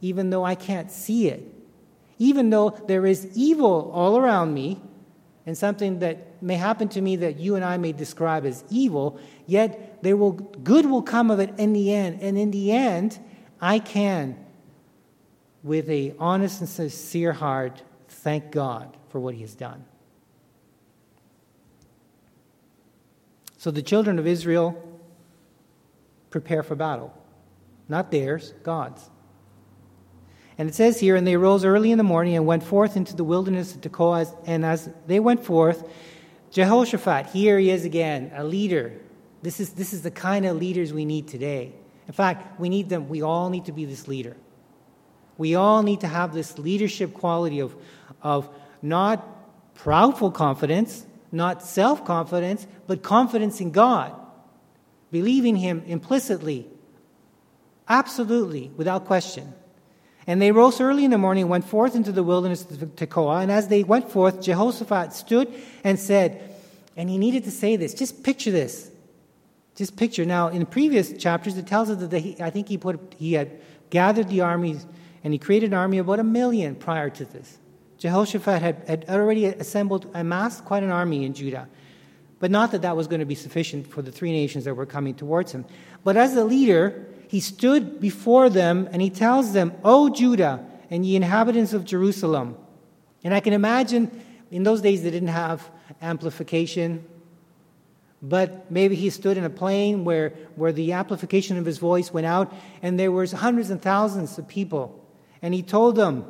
even 0.00 0.30
though 0.30 0.44
I 0.44 0.54
can't 0.54 0.90
see 0.90 1.28
it. 1.28 1.42
Even 2.18 2.50
though 2.50 2.70
there 2.70 3.04
is 3.04 3.28
evil 3.36 3.90
all 3.92 4.16
around 4.16 4.54
me, 4.54 4.80
and 5.46 5.58
something 5.58 5.98
that 5.98 6.40
may 6.40 6.54
happen 6.54 6.88
to 6.90 7.00
me 7.00 7.16
that 7.16 7.38
you 7.38 7.56
and 7.56 7.64
I 7.64 7.76
may 7.76 7.92
describe 7.92 8.46
as 8.46 8.62
evil, 8.70 9.18
yet 9.46 10.00
there 10.02 10.16
will 10.16 10.32
good 10.32 10.86
will 10.86 11.02
come 11.02 11.30
of 11.30 11.40
it 11.40 11.52
in 11.58 11.72
the 11.72 11.92
end. 11.92 12.20
And 12.22 12.38
in 12.38 12.52
the 12.52 12.70
end, 12.70 13.18
I 13.60 13.80
can, 13.80 14.36
with 15.64 15.90
a 15.90 16.14
honest 16.20 16.60
and 16.60 16.68
sincere 16.68 17.32
heart, 17.32 17.82
thank 18.08 18.52
God 18.52 18.96
for 19.08 19.20
what 19.20 19.34
He 19.34 19.40
has 19.42 19.54
done. 19.54 19.84
So 23.56 23.70
the 23.70 23.82
children 23.82 24.18
of 24.18 24.26
Israel 24.26 24.82
prepare 26.30 26.62
for 26.62 26.74
battle. 26.74 27.12
Not 27.88 28.10
theirs, 28.10 28.52
God's. 28.62 29.08
And 30.58 30.68
it 30.68 30.74
says 30.74 30.98
here, 30.98 31.16
and 31.16 31.26
they 31.26 31.36
rose 31.36 31.64
early 31.64 31.92
in 31.92 31.98
the 31.98 32.04
morning 32.04 32.34
and 32.34 32.46
went 32.46 32.62
forth 32.62 32.96
into 32.96 33.14
the 33.14 33.24
wilderness 33.24 33.74
of 33.74 33.80
Tekoa. 33.82 34.34
And 34.46 34.64
as 34.64 34.88
they 35.06 35.20
went 35.20 35.44
forth, 35.44 35.88
Jehoshaphat, 36.50 37.26
here 37.26 37.58
he 37.58 37.70
is 37.70 37.84
again, 37.84 38.32
a 38.34 38.44
leader. 38.44 38.92
This 39.42 39.60
is, 39.60 39.70
this 39.74 39.92
is 39.92 40.02
the 40.02 40.10
kind 40.10 40.46
of 40.46 40.56
leaders 40.56 40.92
we 40.92 41.04
need 41.04 41.28
today. 41.28 41.72
In 42.06 42.14
fact, 42.14 42.58
we 42.58 42.68
need 42.68 42.88
them. 42.88 43.08
We 43.08 43.22
all 43.22 43.50
need 43.50 43.66
to 43.66 43.72
be 43.72 43.84
this 43.84 44.08
leader. 44.08 44.36
We 45.36 45.54
all 45.54 45.82
need 45.82 46.00
to 46.00 46.08
have 46.08 46.32
this 46.32 46.58
leadership 46.58 47.12
quality 47.12 47.60
of, 47.60 47.76
of 48.22 48.48
not 48.80 49.26
proudful 49.76 50.32
confidence, 50.32 51.04
not 51.36 51.62
self 51.62 52.04
confidence, 52.04 52.66
but 52.86 53.02
confidence 53.02 53.60
in 53.60 53.70
God, 53.70 54.12
believing 55.10 55.56
Him 55.56 55.82
implicitly, 55.86 56.66
absolutely, 57.88 58.70
without 58.76 59.04
question. 59.04 59.54
And 60.26 60.42
they 60.42 60.50
rose 60.50 60.80
early 60.80 61.04
in 61.04 61.12
the 61.12 61.18
morning 61.18 61.44
and 61.44 61.50
went 61.50 61.66
forth 61.66 61.94
into 61.94 62.10
the 62.10 62.24
wilderness 62.24 62.62
of 62.62 62.96
Tekoa. 62.96 63.42
And 63.42 63.52
as 63.52 63.68
they 63.68 63.84
went 63.84 64.10
forth, 64.10 64.42
Jehoshaphat 64.42 65.12
stood 65.12 65.52
and 65.84 66.00
said, 66.00 66.56
and 66.96 67.08
he 67.08 67.18
needed 67.18 67.44
to 67.44 67.50
say 67.50 67.76
this. 67.76 67.94
Just 67.94 68.24
picture 68.24 68.50
this. 68.50 68.90
Just 69.76 69.96
picture. 69.96 70.24
Now, 70.24 70.48
in 70.48 70.64
previous 70.66 71.12
chapters, 71.12 71.56
it 71.58 71.66
tells 71.66 71.90
us 71.90 71.98
that 71.98 72.18
he, 72.18 72.36
I 72.40 72.50
think 72.50 72.68
he 72.68 72.78
put 72.78 73.14
he 73.18 73.34
had 73.34 73.60
gathered 73.90 74.28
the 74.28 74.40
armies 74.40 74.86
and 75.22 75.32
he 75.32 75.38
created 75.38 75.70
an 75.70 75.74
army 75.74 75.98
of 75.98 76.06
about 76.08 76.18
a 76.18 76.24
million 76.24 76.74
prior 76.74 77.10
to 77.10 77.24
this. 77.24 77.58
Jehoshaphat 77.98 78.60
had, 78.60 78.82
had 78.86 79.04
already 79.08 79.46
assembled, 79.46 80.10
amassed 80.14 80.64
quite 80.64 80.82
an 80.82 80.90
army 80.90 81.24
in 81.24 81.34
Judah. 81.34 81.68
But 82.38 82.50
not 82.50 82.72
that 82.72 82.82
that 82.82 82.96
was 82.96 83.06
going 83.06 83.20
to 83.20 83.26
be 83.26 83.34
sufficient 83.34 83.86
for 83.86 84.02
the 84.02 84.12
three 84.12 84.32
nations 84.32 84.64
that 84.64 84.74
were 84.74 84.86
coming 84.86 85.14
towards 85.14 85.52
him. 85.52 85.64
But 86.04 86.16
as 86.16 86.36
a 86.36 86.44
leader, 86.44 87.06
he 87.28 87.40
stood 87.40 88.00
before 88.00 88.50
them 88.50 88.88
and 88.92 89.00
he 89.00 89.10
tells 89.10 89.52
them, 89.52 89.72
O 89.84 90.10
Judah 90.10 90.64
and 90.90 91.04
ye 91.04 91.16
inhabitants 91.16 91.72
of 91.72 91.84
Jerusalem. 91.84 92.56
And 93.24 93.32
I 93.34 93.40
can 93.40 93.54
imagine 93.54 94.22
in 94.50 94.62
those 94.62 94.82
days 94.82 95.02
they 95.02 95.10
didn't 95.10 95.28
have 95.28 95.68
amplification, 96.02 97.04
but 98.20 98.70
maybe 98.70 98.94
he 98.94 99.10
stood 99.10 99.36
in 99.36 99.44
a 99.44 99.50
plain 99.50 100.04
where, 100.04 100.30
where 100.56 100.72
the 100.72 100.92
amplification 100.92 101.56
of 101.56 101.64
his 101.64 101.78
voice 101.78 102.12
went 102.12 102.26
out 102.26 102.52
and 102.82 103.00
there 103.00 103.10
was 103.10 103.32
hundreds 103.32 103.70
and 103.70 103.80
thousands 103.80 104.38
of 104.38 104.46
people. 104.46 105.02
And 105.40 105.54
he 105.54 105.62
told 105.62 105.96
them, 105.96 106.26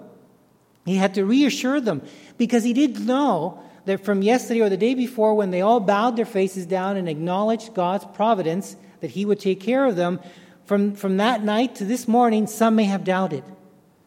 he 0.86 0.96
had 0.96 1.14
to 1.14 1.24
reassure 1.24 1.80
them 1.80 2.02
because 2.38 2.64
he 2.64 2.72
did 2.72 3.00
know 3.00 3.62
that 3.86 4.04
from 4.04 4.22
yesterday 4.22 4.60
or 4.60 4.68
the 4.68 4.76
day 4.76 4.94
before, 4.94 5.34
when 5.34 5.50
they 5.50 5.60
all 5.60 5.80
bowed 5.80 6.16
their 6.16 6.26
faces 6.26 6.66
down 6.66 6.96
and 6.96 7.08
acknowledged 7.08 7.74
God's 7.74 8.04
providence, 8.14 8.76
that 9.00 9.10
he 9.10 9.24
would 9.24 9.40
take 9.40 9.60
care 9.60 9.84
of 9.84 9.96
them, 9.96 10.20
from, 10.64 10.94
from 10.94 11.18
that 11.18 11.44
night 11.44 11.76
to 11.76 11.84
this 11.84 12.08
morning, 12.08 12.46
some 12.46 12.74
may 12.74 12.84
have 12.84 13.04
doubted. 13.04 13.44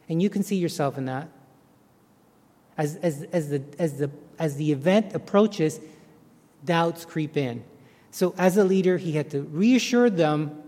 And 0.09 0.21
you 0.21 0.29
can 0.29 0.43
see 0.43 0.57
yourself 0.57 0.97
in 0.97 1.05
that. 1.05 1.29
As, 2.77 2.95
as, 2.97 3.23
as, 3.31 3.49
the, 3.49 3.63
as, 3.77 3.97
the, 3.97 4.09
as 4.37 4.57
the 4.57 4.71
event 4.71 5.13
approaches, 5.13 5.79
doubts 6.63 7.05
creep 7.05 7.37
in. 7.37 7.63
So, 8.11 8.33
as 8.37 8.57
a 8.57 8.63
leader, 8.63 8.97
he 8.97 9.13
had 9.13 9.29
to 9.31 9.41
reassure 9.41 10.09
them, 10.09 10.63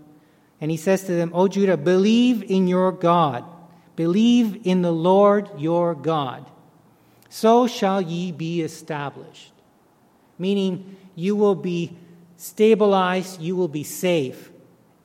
and 0.60 0.70
he 0.70 0.76
says 0.76 1.04
to 1.04 1.12
them, 1.12 1.32
O 1.34 1.48
Judah, 1.48 1.76
believe 1.76 2.42
in 2.42 2.68
your 2.68 2.92
God, 2.92 3.44
believe 3.96 4.60
in 4.64 4.82
the 4.82 4.92
Lord 4.92 5.50
your 5.58 5.94
God. 5.94 6.50
So 7.28 7.66
shall 7.66 8.00
ye 8.00 8.32
be 8.32 8.60
established. 8.62 9.52
Meaning, 10.38 10.96
you 11.14 11.36
will 11.36 11.54
be 11.54 11.96
stabilized, 12.36 13.40
you 13.40 13.54
will 13.56 13.68
be 13.68 13.84
safe. 13.84 14.50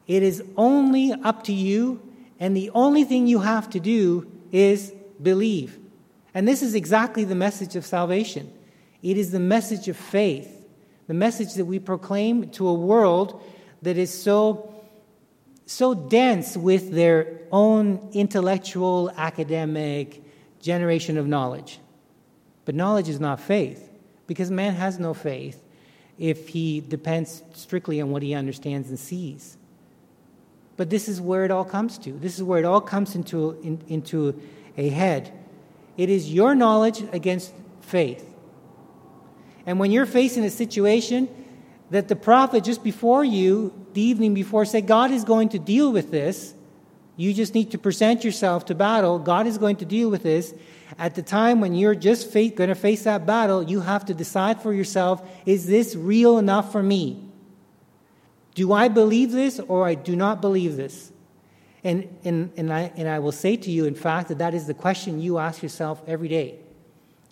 It 0.07 0.23
is 0.23 0.43
only 0.55 1.11
up 1.11 1.43
to 1.43 1.53
you, 1.53 2.01
and 2.39 2.55
the 2.55 2.71
only 2.73 3.03
thing 3.03 3.27
you 3.27 3.39
have 3.39 3.69
to 3.71 3.79
do 3.79 4.29
is 4.51 4.93
believe. 5.21 5.79
And 6.33 6.47
this 6.47 6.61
is 6.61 6.75
exactly 6.75 7.23
the 7.23 7.35
message 7.35 7.75
of 7.75 7.85
salvation 7.85 8.51
it 9.03 9.17
is 9.17 9.31
the 9.31 9.39
message 9.39 9.87
of 9.87 9.95
faith, 9.95 10.65
the 11.07 11.13
message 11.13 11.53
that 11.53 11.65
we 11.65 11.79
proclaim 11.79 12.49
to 12.51 12.67
a 12.67 12.73
world 12.73 13.41
that 13.83 13.97
is 13.97 14.11
so, 14.13 14.73
so 15.67 15.93
dense 15.93 16.55
with 16.55 16.93
their 16.93 17.41
own 17.51 18.09
intellectual, 18.13 19.11
academic 19.17 20.23
generation 20.61 21.17
of 21.17 21.27
knowledge. 21.27 21.79
But 22.63 22.73
knowledge 22.73 23.09
is 23.09 23.19
not 23.19 23.41
faith, 23.41 23.89
because 24.27 24.49
man 24.49 24.73
has 24.73 24.97
no 24.97 25.13
faith 25.13 25.61
if 26.17 26.47
he 26.47 26.79
depends 26.79 27.43
strictly 27.53 28.01
on 28.01 28.11
what 28.11 28.23
he 28.23 28.33
understands 28.33 28.89
and 28.89 28.97
sees. 28.97 29.57
But 30.77 30.89
this 30.89 31.09
is 31.09 31.19
where 31.19 31.43
it 31.43 31.51
all 31.51 31.65
comes 31.65 31.97
to. 31.99 32.11
This 32.13 32.37
is 32.37 32.43
where 32.43 32.59
it 32.59 32.65
all 32.65 32.81
comes 32.81 33.13
into, 33.13 33.59
in, 33.61 33.81
into 33.89 34.39
a 34.77 34.87
head. 34.87 35.33
It 35.97 36.09
is 36.09 36.33
your 36.33 36.55
knowledge 36.55 37.03
against 37.11 37.53
faith. 37.81 38.23
And 39.65 39.79
when 39.79 39.91
you're 39.91 40.05
facing 40.05 40.45
a 40.45 40.49
situation 40.49 41.27
that 41.89 42.07
the 42.07 42.15
prophet 42.15 42.63
just 42.63 42.83
before 42.83 43.23
you, 43.23 43.73
the 43.93 44.01
evening 44.01 44.33
before, 44.33 44.65
said, 44.65 44.87
God 44.87 45.11
is 45.11 45.23
going 45.23 45.49
to 45.49 45.59
deal 45.59 45.91
with 45.91 46.11
this. 46.11 46.53
You 47.15 47.33
just 47.33 47.55
need 47.55 47.71
to 47.71 47.77
present 47.77 48.23
yourself 48.23 48.65
to 48.65 48.75
battle. 48.75 49.19
God 49.19 49.47
is 49.47 49.57
going 49.57 49.77
to 49.77 49.85
deal 49.85 50.09
with 50.09 50.23
this. 50.23 50.53
At 50.99 51.15
the 51.15 51.21
time 51.21 51.61
when 51.61 51.73
you're 51.73 51.95
just 51.95 52.33
going 52.33 52.55
to 52.55 52.75
face 52.75 53.03
that 53.03 53.25
battle, 53.25 53.63
you 53.63 53.81
have 53.81 54.05
to 54.05 54.13
decide 54.13 54.61
for 54.61 54.73
yourself 54.73 55.27
is 55.45 55.65
this 55.65 55.95
real 55.95 56.37
enough 56.37 56.71
for 56.71 56.83
me? 56.83 57.23
Do 58.55 58.73
I 58.73 58.87
believe 58.87 59.31
this 59.31 59.59
or 59.59 59.85
I 59.85 59.95
do 59.95 60.15
not 60.15 60.41
believe 60.41 60.77
this? 60.77 61.11
And, 61.83 62.17
and, 62.23 62.51
and, 62.57 62.73
I, 62.73 62.91
and 62.95 63.07
I 63.07 63.19
will 63.19 63.31
say 63.31 63.55
to 63.55 63.71
you, 63.71 63.85
in 63.85 63.95
fact, 63.95 64.29
that 64.29 64.39
that 64.39 64.53
is 64.53 64.67
the 64.67 64.73
question 64.73 65.21
you 65.21 65.37
ask 65.37 65.61
yourself 65.61 66.01
every 66.07 66.27
day. 66.27 66.59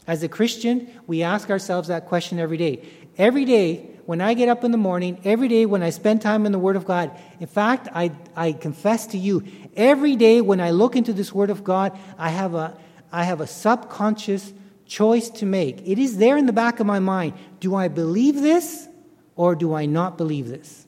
As 0.08 0.22
a 0.22 0.30
Christian, 0.30 0.88
we 1.08 1.24
ask 1.24 1.50
ourselves 1.50 1.88
that 1.88 2.06
question 2.06 2.40
every 2.40 2.58
day. 2.58 2.88
Every 3.18 3.44
day, 3.44 3.90
when 4.06 4.22
I 4.22 4.36
get 4.36 4.50
up 4.50 4.64
in 4.64 4.72
the 4.72 4.78
morning, 4.78 5.20
every 5.24 5.48
day 5.48 5.66
when 5.66 5.82
I 5.82 5.90
spend 5.90 6.22
time 6.22 6.46
in 6.46 6.52
the 6.52 6.60
Word 6.60 6.76
of 6.76 6.86
God, 6.86 7.12
in 7.40 7.48
fact, 7.48 7.88
I, 7.94 8.12
I 8.36 8.52
confess 8.52 9.08
to 9.08 9.18
you, 9.18 9.44
every 9.76 10.16
day 10.16 10.42
when 10.42 10.62
I 10.62 10.72
look 10.72 10.96
into 10.96 11.12
this 11.12 11.34
Word 11.34 11.50
of 11.50 11.64
God, 11.64 11.98
I 12.18 12.30
have, 12.30 12.54
a, 12.54 12.78
I 13.12 13.24
have 13.24 13.42
a 13.42 13.48
subconscious 13.48 14.54
choice 14.86 15.30
to 15.30 15.46
make. 15.48 15.82
It 15.88 15.98
is 15.98 16.18
there 16.18 16.38
in 16.38 16.46
the 16.46 16.54
back 16.54 16.80
of 16.80 16.86
my 16.86 17.00
mind. 17.00 17.34
Do 17.60 17.74
I 17.74 17.88
believe 17.88 18.36
this 18.36 18.88
or 19.36 19.56
do 19.56 19.74
I 19.74 19.88
not 19.88 20.18
believe 20.18 20.50
this? 20.50 20.86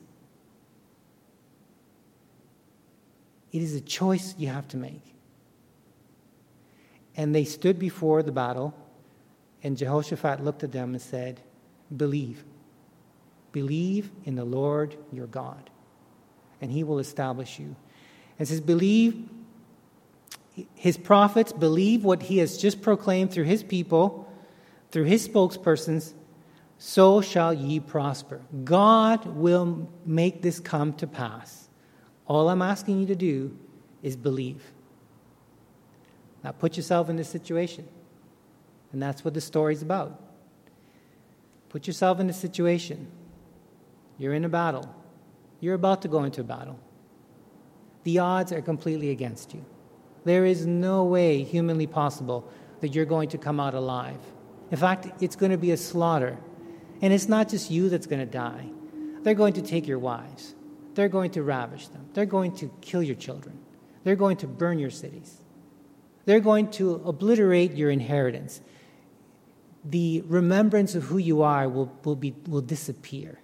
It 3.50 3.62
is 3.62 3.74
a 3.74 3.80
choice 3.80 4.36
you 4.38 4.48
have 4.48 4.68
to 4.68 4.76
make. 4.76 5.02
And 7.16 7.34
they 7.34 7.44
stood 7.44 7.80
before 7.80 8.22
the 8.22 8.30
battle, 8.30 8.74
and 9.64 9.76
Jehoshaphat 9.76 10.44
looked 10.44 10.62
at 10.62 10.70
them 10.70 10.92
and 10.92 11.02
said, 11.02 11.40
Believe. 11.96 12.44
Believe 13.52 14.10
in 14.24 14.34
the 14.34 14.44
Lord 14.44 14.96
your 15.12 15.26
God, 15.26 15.70
and 16.60 16.70
he 16.70 16.84
will 16.84 16.98
establish 16.98 17.58
you. 17.58 17.76
And 18.38 18.46
says, 18.46 18.60
Believe, 18.60 19.28
his 20.74 20.96
prophets 20.96 21.52
believe 21.52 22.04
what 22.04 22.24
he 22.24 22.38
has 22.38 22.58
just 22.58 22.82
proclaimed 22.82 23.32
through 23.32 23.44
his 23.44 23.62
people, 23.62 24.32
through 24.90 25.04
his 25.04 25.26
spokespersons, 25.26 26.12
so 26.78 27.20
shall 27.20 27.52
ye 27.52 27.80
prosper. 27.80 28.40
God 28.64 29.26
will 29.26 29.90
make 30.06 30.42
this 30.42 30.60
come 30.60 30.92
to 30.94 31.06
pass. 31.06 31.68
All 32.26 32.48
I'm 32.48 32.62
asking 32.62 33.00
you 33.00 33.06
to 33.06 33.16
do 33.16 33.56
is 34.02 34.16
believe. 34.16 34.62
Now 36.44 36.52
put 36.52 36.76
yourself 36.76 37.08
in 37.08 37.16
this 37.16 37.28
situation. 37.28 37.88
And 38.92 39.02
that's 39.02 39.24
what 39.24 39.34
the 39.34 39.40
story's 39.40 39.82
about. 39.82 40.20
Put 41.68 41.86
yourself 41.86 42.20
in 42.20 42.30
a 42.30 42.32
situation. 42.32 43.08
You're 44.18 44.34
in 44.34 44.44
a 44.44 44.48
battle. 44.48 44.94
You're 45.60 45.74
about 45.74 46.02
to 46.02 46.08
go 46.08 46.24
into 46.24 46.40
a 46.42 46.44
battle. 46.44 46.78
The 48.04 48.18
odds 48.18 48.52
are 48.52 48.60
completely 48.60 49.10
against 49.10 49.54
you. 49.54 49.64
There 50.24 50.44
is 50.44 50.66
no 50.66 51.04
way 51.04 51.42
humanly 51.42 51.86
possible 51.86 52.48
that 52.80 52.94
you're 52.94 53.04
going 53.04 53.30
to 53.30 53.38
come 53.38 53.60
out 53.60 53.74
alive. 53.74 54.20
In 54.70 54.76
fact, 54.76 55.22
it's 55.22 55.36
going 55.36 55.52
to 55.52 55.58
be 55.58 55.70
a 55.70 55.76
slaughter. 55.76 56.36
And 57.00 57.12
it's 57.12 57.28
not 57.28 57.48
just 57.48 57.70
you 57.70 57.88
that's 57.88 58.06
going 58.06 58.20
to 58.20 58.26
die. 58.26 58.66
They're 59.22 59.34
going 59.34 59.54
to 59.54 59.62
take 59.62 59.86
your 59.86 59.98
wives. 59.98 60.54
They're 60.94 61.08
going 61.08 61.30
to 61.32 61.42
ravish 61.42 61.88
them. 61.88 62.08
They're 62.12 62.26
going 62.26 62.56
to 62.56 62.70
kill 62.80 63.02
your 63.02 63.14
children. 63.14 63.58
They're 64.04 64.16
going 64.16 64.38
to 64.38 64.46
burn 64.46 64.78
your 64.78 64.90
cities. 64.90 65.42
They're 66.24 66.40
going 66.40 66.70
to 66.72 66.94
obliterate 67.04 67.74
your 67.74 67.90
inheritance. 67.90 68.60
The 69.84 70.22
remembrance 70.26 70.94
of 70.94 71.04
who 71.04 71.18
you 71.18 71.42
are 71.42 71.68
will, 71.68 71.92
will, 72.04 72.16
be, 72.16 72.34
will 72.46 72.60
disappear. 72.60 73.38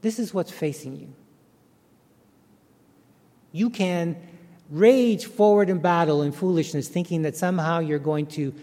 This 0.00 0.18
is 0.18 0.32
what's 0.32 0.50
facing 0.50 0.96
you. 0.96 1.12
You 3.52 3.70
can 3.70 4.16
rage 4.70 5.26
forward 5.26 5.68
in 5.68 5.78
battle 5.78 6.22
in 6.22 6.32
foolishness, 6.32 6.88
thinking 6.88 7.22
that 7.22 7.36
somehow 7.36 7.80
you're 7.80 7.98
going 7.98 8.26
to 8.26 8.54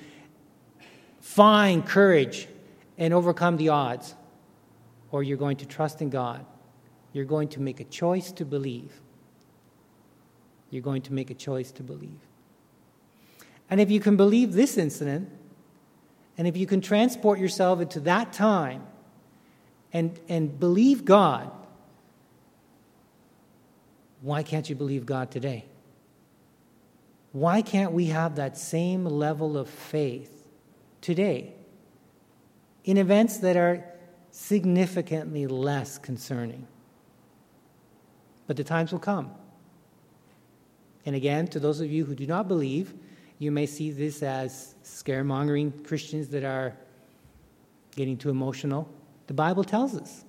find 1.19 1.85
courage 1.85 2.47
and 2.97 3.13
overcome 3.13 3.57
the 3.57 3.69
odds, 3.69 4.15
or 5.11 5.23
you're 5.23 5.37
going 5.37 5.57
to 5.57 5.65
trust 5.65 6.01
in 6.01 6.09
God 6.09 6.45
you're 7.17 7.25
going 7.25 7.47
to 7.47 7.59
make 7.59 7.79
a 7.79 7.83
choice 7.83 8.31
to 8.33 8.45
believe. 8.45 8.91
You're 10.69 10.83
going 10.83 11.01
to 11.01 11.13
make 11.13 11.31
a 11.31 11.33
choice 11.33 11.71
to 11.71 11.83
believe. 11.83 12.19
And 13.71 13.81
if 13.81 13.89
you 13.89 13.99
can 13.99 14.17
believe 14.17 14.53
this 14.53 14.77
incident, 14.77 15.27
and 16.37 16.47
if 16.47 16.55
you 16.55 16.67
can 16.67 16.79
transport 16.79 17.39
yourself 17.39 17.81
into 17.81 17.99
that 18.01 18.33
time 18.33 18.85
and, 19.93 20.19
and 20.27 20.59
believe 20.59 21.05
God, 21.05 21.51
why 24.21 24.43
can't 24.43 24.69
you 24.69 24.75
believe 24.75 25.05
God 25.05 25.31
today? 25.31 25.65
Why 27.31 27.61
can't 27.61 27.91
we 27.91 28.07
have 28.07 28.35
that 28.35 28.57
same 28.57 29.05
level 29.05 29.57
of 29.57 29.69
faith 29.69 30.47
today 31.01 31.53
in 32.83 32.97
events 32.97 33.37
that 33.37 33.55
are 33.55 33.83
significantly 34.31 35.45
less 35.45 35.97
concerning? 35.97 36.67
but 38.47 38.55
the 38.55 38.63
times 38.63 38.91
will 38.91 38.99
come. 38.99 39.29
And 41.05 41.15
again, 41.15 41.47
to 41.49 41.59
those 41.59 41.79
of 41.81 41.91
you 41.91 42.05
who 42.05 42.15
do 42.15 42.25
not 42.25 42.47
believe, 42.47 42.93
you 43.39 43.51
may 43.51 43.65
see 43.65 43.91
this 43.91 44.23
as 44.23 44.75
scaremongering 44.83 45.85
Christians 45.85 46.29
that 46.29 46.43
are 46.43 46.75
getting 47.95 48.17
too 48.17 48.29
emotional. 48.29 48.89
The 49.27 49.33
Bible 49.33 49.63
tells 49.63 49.95
us, 49.95 50.25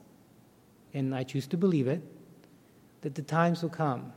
and 0.92 1.14
I 1.14 1.22
choose 1.22 1.46
to 1.48 1.56
believe 1.56 1.86
it, 1.86 2.02
that 3.02 3.14
the 3.14 3.22
times 3.22 3.62
will 3.62 3.70
come. 3.70 4.12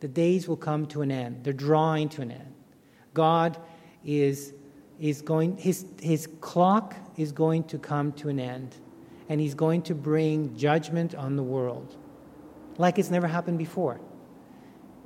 The 0.00 0.08
days 0.08 0.48
will 0.48 0.56
come 0.56 0.86
to 0.86 1.02
an 1.02 1.10
end. 1.10 1.44
They're 1.44 1.52
drawing 1.52 2.08
to 2.10 2.22
an 2.22 2.32
end. 2.32 2.54
God 3.14 3.56
is, 4.04 4.52
is 4.98 5.22
going, 5.22 5.56
his, 5.56 5.86
his 6.00 6.28
clock 6.40 6.96
is 7.16 7.30
going 7.30 7.64
to 7.64 7.78
come 7.78 8.12
to 8.14 8.28
an 8.28 8.40
end, 8.40 8.74
and 9.28 9.40
he's 9.40 9.54
going 9.54 9.82
to 9.82 9.94
bring 9.94 10.56
judgment 10.56 11.14
on 11.14 11.36
the 11.36 11.42
world 11.42 11.96
like 12.78 12.98
it's 12.98 13.10
never 13.10 13.26
happened 13.26 13.58
before. 13.58 14.00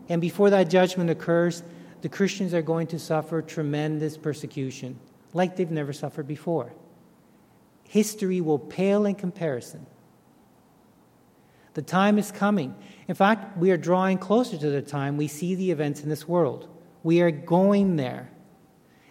And 0.09 0.21
before 0.21 0.51
that 0.51 0.71
judgment 0.71 1.11
occurs, 1.11 1.63
the 2.01 2.09
Christians 2.09 2.55
are 2.55 2.63
going 2.63 2.87
to 2.89 2.99
suffer 2.99 3.43
tremendous 3.43 4.17
persecution 4.17 4.99
like 5.35 5.57
they've 5.57 5.71
never 5.71 5.93
suffered 5.93 6.27
before. 6.27 6.73
History 7.89 8.41
will 8.41 8.59
pale 8.59 9.07
in 9.07 9.15
comparison. 9.15 9.87
The 11.75 11.83
time 11.83 12.19
is 12.19 12.33
coming. 12.33 12.75
In 13.07 13.15
fact, 13.15 13.59
we 13.59 13.71
are 13.71 13.77
drawing 13.77 14.19
closer 14.19 14.57
to 14.57 14.71
the 14.71 14.83
time 14.83 15.17
we 15.17 15.29
see 15.29 15.55
the 15.55 15.71
events 15.71 16.03
in 16.03 16.09
this 16.09 16.27
world. 16.27 16.69
We 17.03 17.21
are 17.21 17.31
going 17.31 17.97
there. 17.97 18.31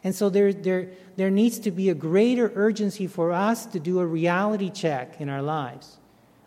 And 0.04 0.14
so 0.14 0.30
there, 0.30 0.52
there, 0.52 0.90
there 1.16 1.30
needs 1.30 1.60
to 1.60 1.72
be 1.72 1.90
a 1.90 1.96
greater 1.96 2.52
urgency 2.56 3.08
for 3.08 3.32
us 3.32 3.66
to 3.68 3.80
do 3.80 4.00
a 4.00 4.06
reality 4.06 4.70
check 4.70 5.22
in 5.22 5.30
our 5.30 5.42
lives. 5.42 5.98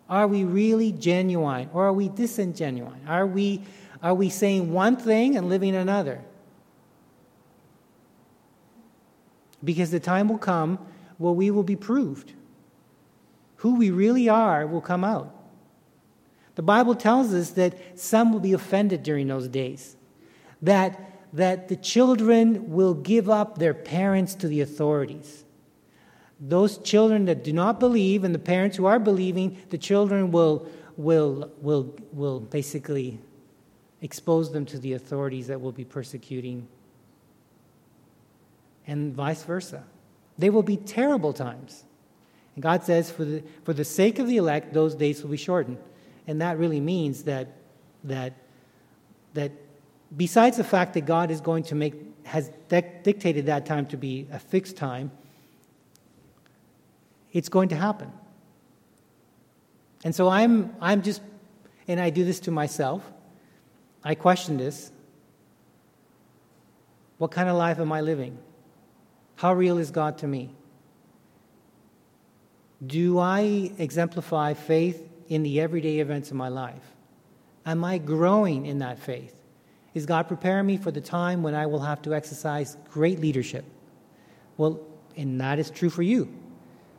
Are 0.09 0.26
we 0.26 0.45
really 0.45 0.93
genuine 0.93 1.70
or 1.72 1.87
are 1.87 1.93
we 1.93 2.09
disingenuine? 2.09 3.09
Are 3.09 3.26
we, 3.26 3.62
are 4.03 4.14
we 4.14 4.29
saying 4.31 4.72
one 4.72 4.97
thing 4.97 5.37
and 5.37 5.49
living 5.49 5.74
another? 5.74 6.22
Because 9.62 9.91
the 9.91 10.01
time 10.01 10.29
will 10.29 10.39
come 10.39 10.79
where 11.18 11.32
we 11.32 11.50
will 11.50 11.62
be 11.62 11.76
proved. 11.76 12.32
Who 13.56 13.76
we 13.76 13.90
really 13.90 14.28
are 14.28 14.66
will 14.66 14.80
come 14.80 15.04
out. 15.04 15.34
The 16.54 16.62
Bible 16.62 16.94
tells 16.94 17.32
us 17.34 17.50
that 17.50 17.98
some 17.98 18.32
will 18.32 18.40
be 18.40 18.52
offended 18.52 19.02
during 19.02 19.28
those 19.28 19.46
days, 19.46 19.96
that, 20.62 21.20
that 21.32 21.68
the 21.68 21.76
children 21.76 22.72
will 22.72 22.94
give 22.94 23.28
up 23.30 23.58
their 23.58 23.74
parents 23.74 24.34
to 24.36 24.48
the 24.48 24.60
authorities 24.60 25.44
those 26.40 26.78
children 26.78 27.24
that 27.24 27.42
do 27.42 27.52
not 27.52 27.80
believe 27.80 28.24
and 28.24 28.34
the 28.34 28.38
parents 28.38 28.76
who 28.76 28.86
are 28.86 28.98
believing, 28.98 29.58
the 29.70 29.78
children 29.78 30.30
will, 30.30 30.68
will, 30.96 31.50
will, 31.60 31.94
will 32.12 32.40
basically 32.40 33.18
expose 34.02 34.52
them 34.52 34.64
to 34.66 34.78
the 34.78 34.92
authorities 34.92 35.48
that 35.48 35.60
will 35.60 35.72
be 35.72 35.84
persecuting, 35.84 36.68
and 38.86 39.12
vice 39.14 39.42
versa. 39.42 39.82
They 40.39 40.51
will 40.51 40.62
be 40.62 40.76
terrible 40.76 41.32
times. 41.32 41.84
And 42.55 42.62
God 42.62 42.84
says, 42.84 43.11
for 43.11 43.24
the, 43.24 43.43
for 43.64 43.72
the 43.72 43.84
sake 43.84 44.18
of 44.18 44.26
the 44.28 44.36
elect, 44.36 44.72
those 44.72 44.95
days 44.95 45.22
will 45.22 45.30
be 45.30 45.36
shortened. 45.36 45.78
And 46.26 46.41
that 46.41 46.59
really 46.59 46.80
means 46.80 47.24
that, 47.24 47.49
that, 48.05 48.34
that 49.34 49.53
besides 50.16 50.57
the 50.57 50.64
fact 50.64 50.95
that 50.95 51.07
God 51.07 51.30
is 51.30 51.41
going 51.41 51.64
to 51.64 51.74
make, 51.74 51.95
has 52.24 52.51
dictated 52.68 53.47
that 53.47 53.66
time 53.66 53.86
to 53.86 53.97
be 53.97 54.28
a 54.32 54.39
fixed 54.39 54.76
time, 54.76 55.11
it's 57.32 57.49
going 57.49 57.68
to 57.70 57.76
happen. 57.76 58.12
And 60.05 60.14
so 60.14 60.28
I'm, 60.28 60.74
I'm 60.80 61.03
just, 61.03 61.20
and 61.89 62.01
I 62.01 62.11
do 62.11 62.24
this 62.24 62.41
to 62.41 62.51
myself. 62.51 63.03
I 64.05 64.14
question 64.14 64.57
this. 64.57 64.93
What 67.18 67.32
kind 67.32 67.49
of 67.49 67.57
life 67.57 67.80
am 67.80 67.93
I 67.93 68.01
living? 68.01 68.39
How 69.39 69.55
real 69.55 69.78
is 69.78 69.93
God 69.93 70.18
to 70.18 70.26
me? 70.26 70.51
Do 72.84 73.20
I 73.20 73.70
exemplify 73.78 74.55
faith 74.55 75.09
in 75.28 75.45
the 75.45 75.61
everyday 75.61 76.01
events 76.01 76.32
of 76.32 76.36
my 76.36 76.49
life? 76.49 76.82
Am 77.64 77.84
I 77.84 77.99
growing 77.99 78.66
in 78.66 78.80
that 78.80 78.99
faith? 78.99 79.36
Is 79.95 80.07
God 80.07 80.26
preparing 80.26 80.66
me 80.66 80.76
for 80.76 80.91
the 80.91 81.01
time 81.01 81.45
when 81.45 81.55
I 81.55 81.66
will 81.66 81.78
have 81.78 82.03
to 82.03 82.14
exercise 82.14 82.76
great 82.91 83.20
leadership? 83.20 83.64
Well, 84.57 84.80
and 85.16 85.41
that 85.41 85.61
is 85.61 85.70
true 85.70 85.91
for 85.91 86.03
you, 86.03 86.34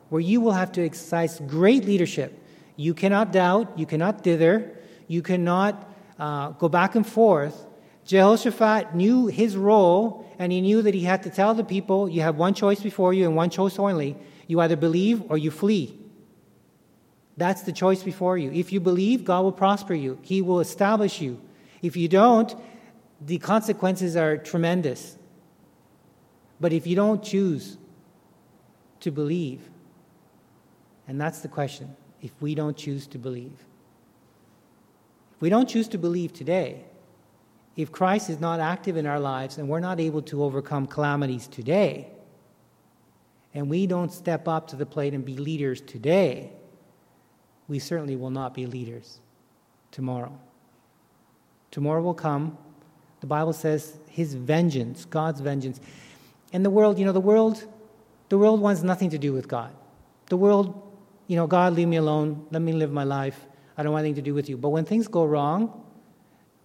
where 0.08 0.22
you 0.22 0.40
will 0.40 0.52
have 0.52 0.72
to 0.72 0.82
exercise 0.82 1.40
great 1.40 1.84
leadership. 1.84 2.32
You 2.74 2.94
cannot 2.94 3.32
doubt, 3.32 3.78
you 3.78 3.84
cannot 3.84 4.22
dither, 4.22 4.78
you 5.08 5.20
cannot 5.20 5.86
uh, 6.18 6.52
go 6.52 6.70
back 6.70 6.94
and 6.94 7.06
forth. 7.06 7.66
Jehoshaphat 8.04 8.94
knew 8.94 9.26
his 9.26 9.56
role, 9.56 10.26
and 10.38 10.50
he 10.50 10.60
knew 10.60 10.82
that 10.82 10.94
he 10.94 11.02
had 11.02 11.22
to 11.24 11.30
tell 11.30 11.54
the 11.54 11.64
people, 11.64 12.08
You 12.08 12.22
have 12.22 12.36
one 12.36 12.54
choice 12.54 12.80
before 12.80 13.12
you 13.12 13.26
and 13.26 13.36
one 13.36 13.50
choice 13.50 13.78
only. 13.78 14.16
You 14.46 14.60
either 14.60 14.76
believe 14.76 15.22
or 15.30 15.38
you 15.38 15.50
flee. 15.50 15.96
That's 17.36 17.62
the 17.62 17.72
choice 17.72 18.02
before 18.02 18.36
you. 18.36 18.50
If 18.52 18.72
you 18.72 18.80
believe, 18.80 19.24
God 19.24 19.42
will 19.42 19.52
prosper 19.52 19.94
you, 19.94 20.18
He 20.22 20.42
will 20.42 20.60
establish 20.60 21.20
you. 21.20 21.40
If 21.82 21.96
you 21.96 22.08
don't, 22.08 22.54
the 23.20 23.38
consequences 23.38 24.16
are 24.16 24.36
tremendous. 24.36 25.16
But 26.60 26.72
if 26.72 26.86
you 26.86 26.96
don't 26.96 27.22
choose 27.22 27.78
to 29.00 29.10
believe, 29.10 29.70
and 31.08 31.20
that's 31.20 31.40
the 31.40 31.48
question 31.48 31.96
if 32.20 32.32
we 32.40 32.54
don't 32.54 32.76
choose 32.76 33.06
to 33.08 33.18
believe, 33.18 33.64
if 35.34 35.40
we 35.40 35.48
don't 35.48 35.68
choose 35.68 35.88
to 35.88 35.98
believe 35.98 36.32
today, 36.32 36.84
if 37.76 37.92
Christ 37.92 38.30
is 38.30 38.40
not 38.40 38.60
active 38.60 38.96
in 38.96 39.06
our 39.06 39.20
lives 39.20 39.58
and 39.58 39.68
we're 39.68 39.80
not 39.80 40.00
able 40.00 40.22
to 40.22 40.42
overcome 40.42 40.86
calamities 40.86 41.46
today, 41.46 42.08
and 43.54 43.68
we 43.68 43.86
don't 43.86 44.12
step 44.12 44.46
up 44.46 44.68
to 44.68 44.76
the 44.76 44.86
plate 44.86 45.14
and 45.14 45.24
be 45.24 45.36
leaders 45.36 45.80
today, 45.80 46.52
we 47.68 47.78
certainly 47.78 48.16
will 48.16 48.30
not 48.30 48.54
be 48.54 48.66
leaders 48.66 49.20
tomorrow. 49.90 50.38
Tomorrow 51.70 52.02
will 52.02 52.14
come. 52.14 52.58
The 53.20 53.26
Bible 53.26 53.52
says 53.52 53.98
his 54.08 54.34
vengeance, 54.34 55.04
God's 55.04 55.40
vengeance. 55.40 55.80
And 56.52 56.64
the 56.64 56.70
world, 56.70 56.98
you 56.98 57.04
know, 57.04 57.12
the 57.12 57.20
world, 57.20 57.64
the 58.28 58.38
world 58.38 58.60
wants 58.60 58.82
nothing 58.82 59.10
to 59.10 59.18
do 59.18 59.32
with 59.32 59.46
God. 59.46 59.72
The 60.26 60.36
world, 60.36 60.80
you 61.26 61.36
know, 61.36 61.46
God, 61.46 61.74
leave 61.74 61.88
me 61.88 61.96
alone. 61.96 62.46
Let 62.50 62.62
me 62.62 62.72
live 62.72 62.92
my 62.92 63.04
life. 63.04 63.46
I 63.76 63.82
don't 63.82 63.92
want 63.92 64.04
anything 64.04 64.16
to 64.16 64.22
do 64.22 64.34
with 64.34 64.48
you. 64.48 64.56
But 64.56 64.70
when 64.70 64.84
things 64.84 65.06
go 65.06 65.24
wrong, 65.24 65.84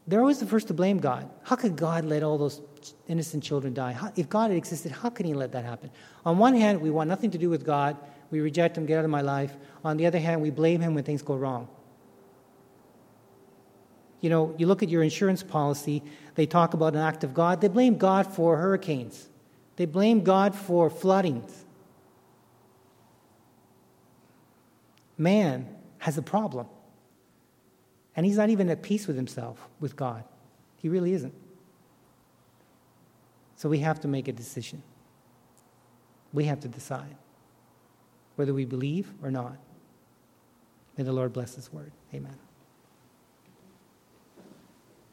they're 0.08 0.20
always 0.20 0.40
the 0.40 0.46
first 0.46 0.68
to 0.68 0.74
blame 0.74 1.00
God. 1.00 1.30
How 1.44 1.56
could 1.56 1.76
God 1.76 2.06
let 2.06 2.22
all 2.22 2.38
those 2.38 2.62
innocent 3.08 3.44
children 3.44 3.74
die? 3.74 3.92
How, 3.94 4.12
if 4.16 4.30
God 4.30 4.52
had 4.52 4.58
existed, 4.58 4.92
how 4.92 5.10
could 5.10 5.26
He 5.26 5.34
let 5.34 5.52
that 5.54 5.66
happen? 5.66 5.90
On 6.26 6.38
one 6.38 6.56
hand, 6.56 6.82
we 6.82 6.92
want 6.92 7.10
nothing 7.10 7.32
to 7.32 7.38
do 7.38 7.50
with 7.50 7.66
God. 7.66 7.98
We 8.30 8.40
reject 8.40 8.78
Him, 8.78 8.86
get 8.86 9.00
out 9.00 9.06
of 9.06 9.10
my 9.10 9.22
life. 9.22 9.56
On 9.84 9.98
the 9.98 10.06
other 10.06 10.20
hand, 10.20 10.42
we 10.42 10.52
blame 10.52 10.82
Him 10.82 10.94
when 10.94 11.04
things 11.04 11.24
go 11.24 11.36
wrong. 11.36 11.68
You 14.22 14.30
know, 14.30 14.56
you 14.58 14.68
look 14.68 14.84
at 14.84 14.90
your 14.90 15.02
insurance 15.02 15.42
policy, 15.42 16.04
they 16.36 16.46
talk 16.46 16.74
about 16.74 16.94
an 16.94 17.02
act 17.02 17.24
of 17.24 17.34
God. 17.34 17.62
They 17.62 17.68
blame 17.68 17.98
God 17.98 18.32
for 18.32 18.58
hurricanes, 18.58 19.30
they 19.76 19.86
blame 19.86 20.24
God 20.24 20.56
for 20.56 20.90
floodings. 20.90 21.64
Man 25.18 25.68
has 26.00 26.18
a 26.18 26.22
problem. 26.22 26.68
And 28.16 28.26
he's 28.26 28.38
not 28.38 28.50
even 28.50 28.70
at 28.70 28.82
peace 28.82 29.08
with 29.08 29.16
himself, 29.16 29.68
with 29.80 29.96
God. 29.96 30.24
He 30.78 30.90
really 30.90 31.14
isn't. 31.14 31.34
So 33.56 33.70
we 33.70 33.80
have 33.80 34.00
to 34.02 34.08
make 34.08 34.28
a 34.28 34.34
decision. 34.34 34.84
We 36.34 36.46
have 36.46 36.60
to 36.62 36.68
decide 36.68 37.16
whether 38.36 38.54
we 38.54 38.66
believe 38.66 39.10
or 39.24 39.32
not. 39.32 39.58
May 40.98 41.04
the 41.04 41.14
Lord 41.14 41.34
bless 41.34 41.56
His 41.56 41.72
word. 41.72 41.92
Amen. 42.14 42.38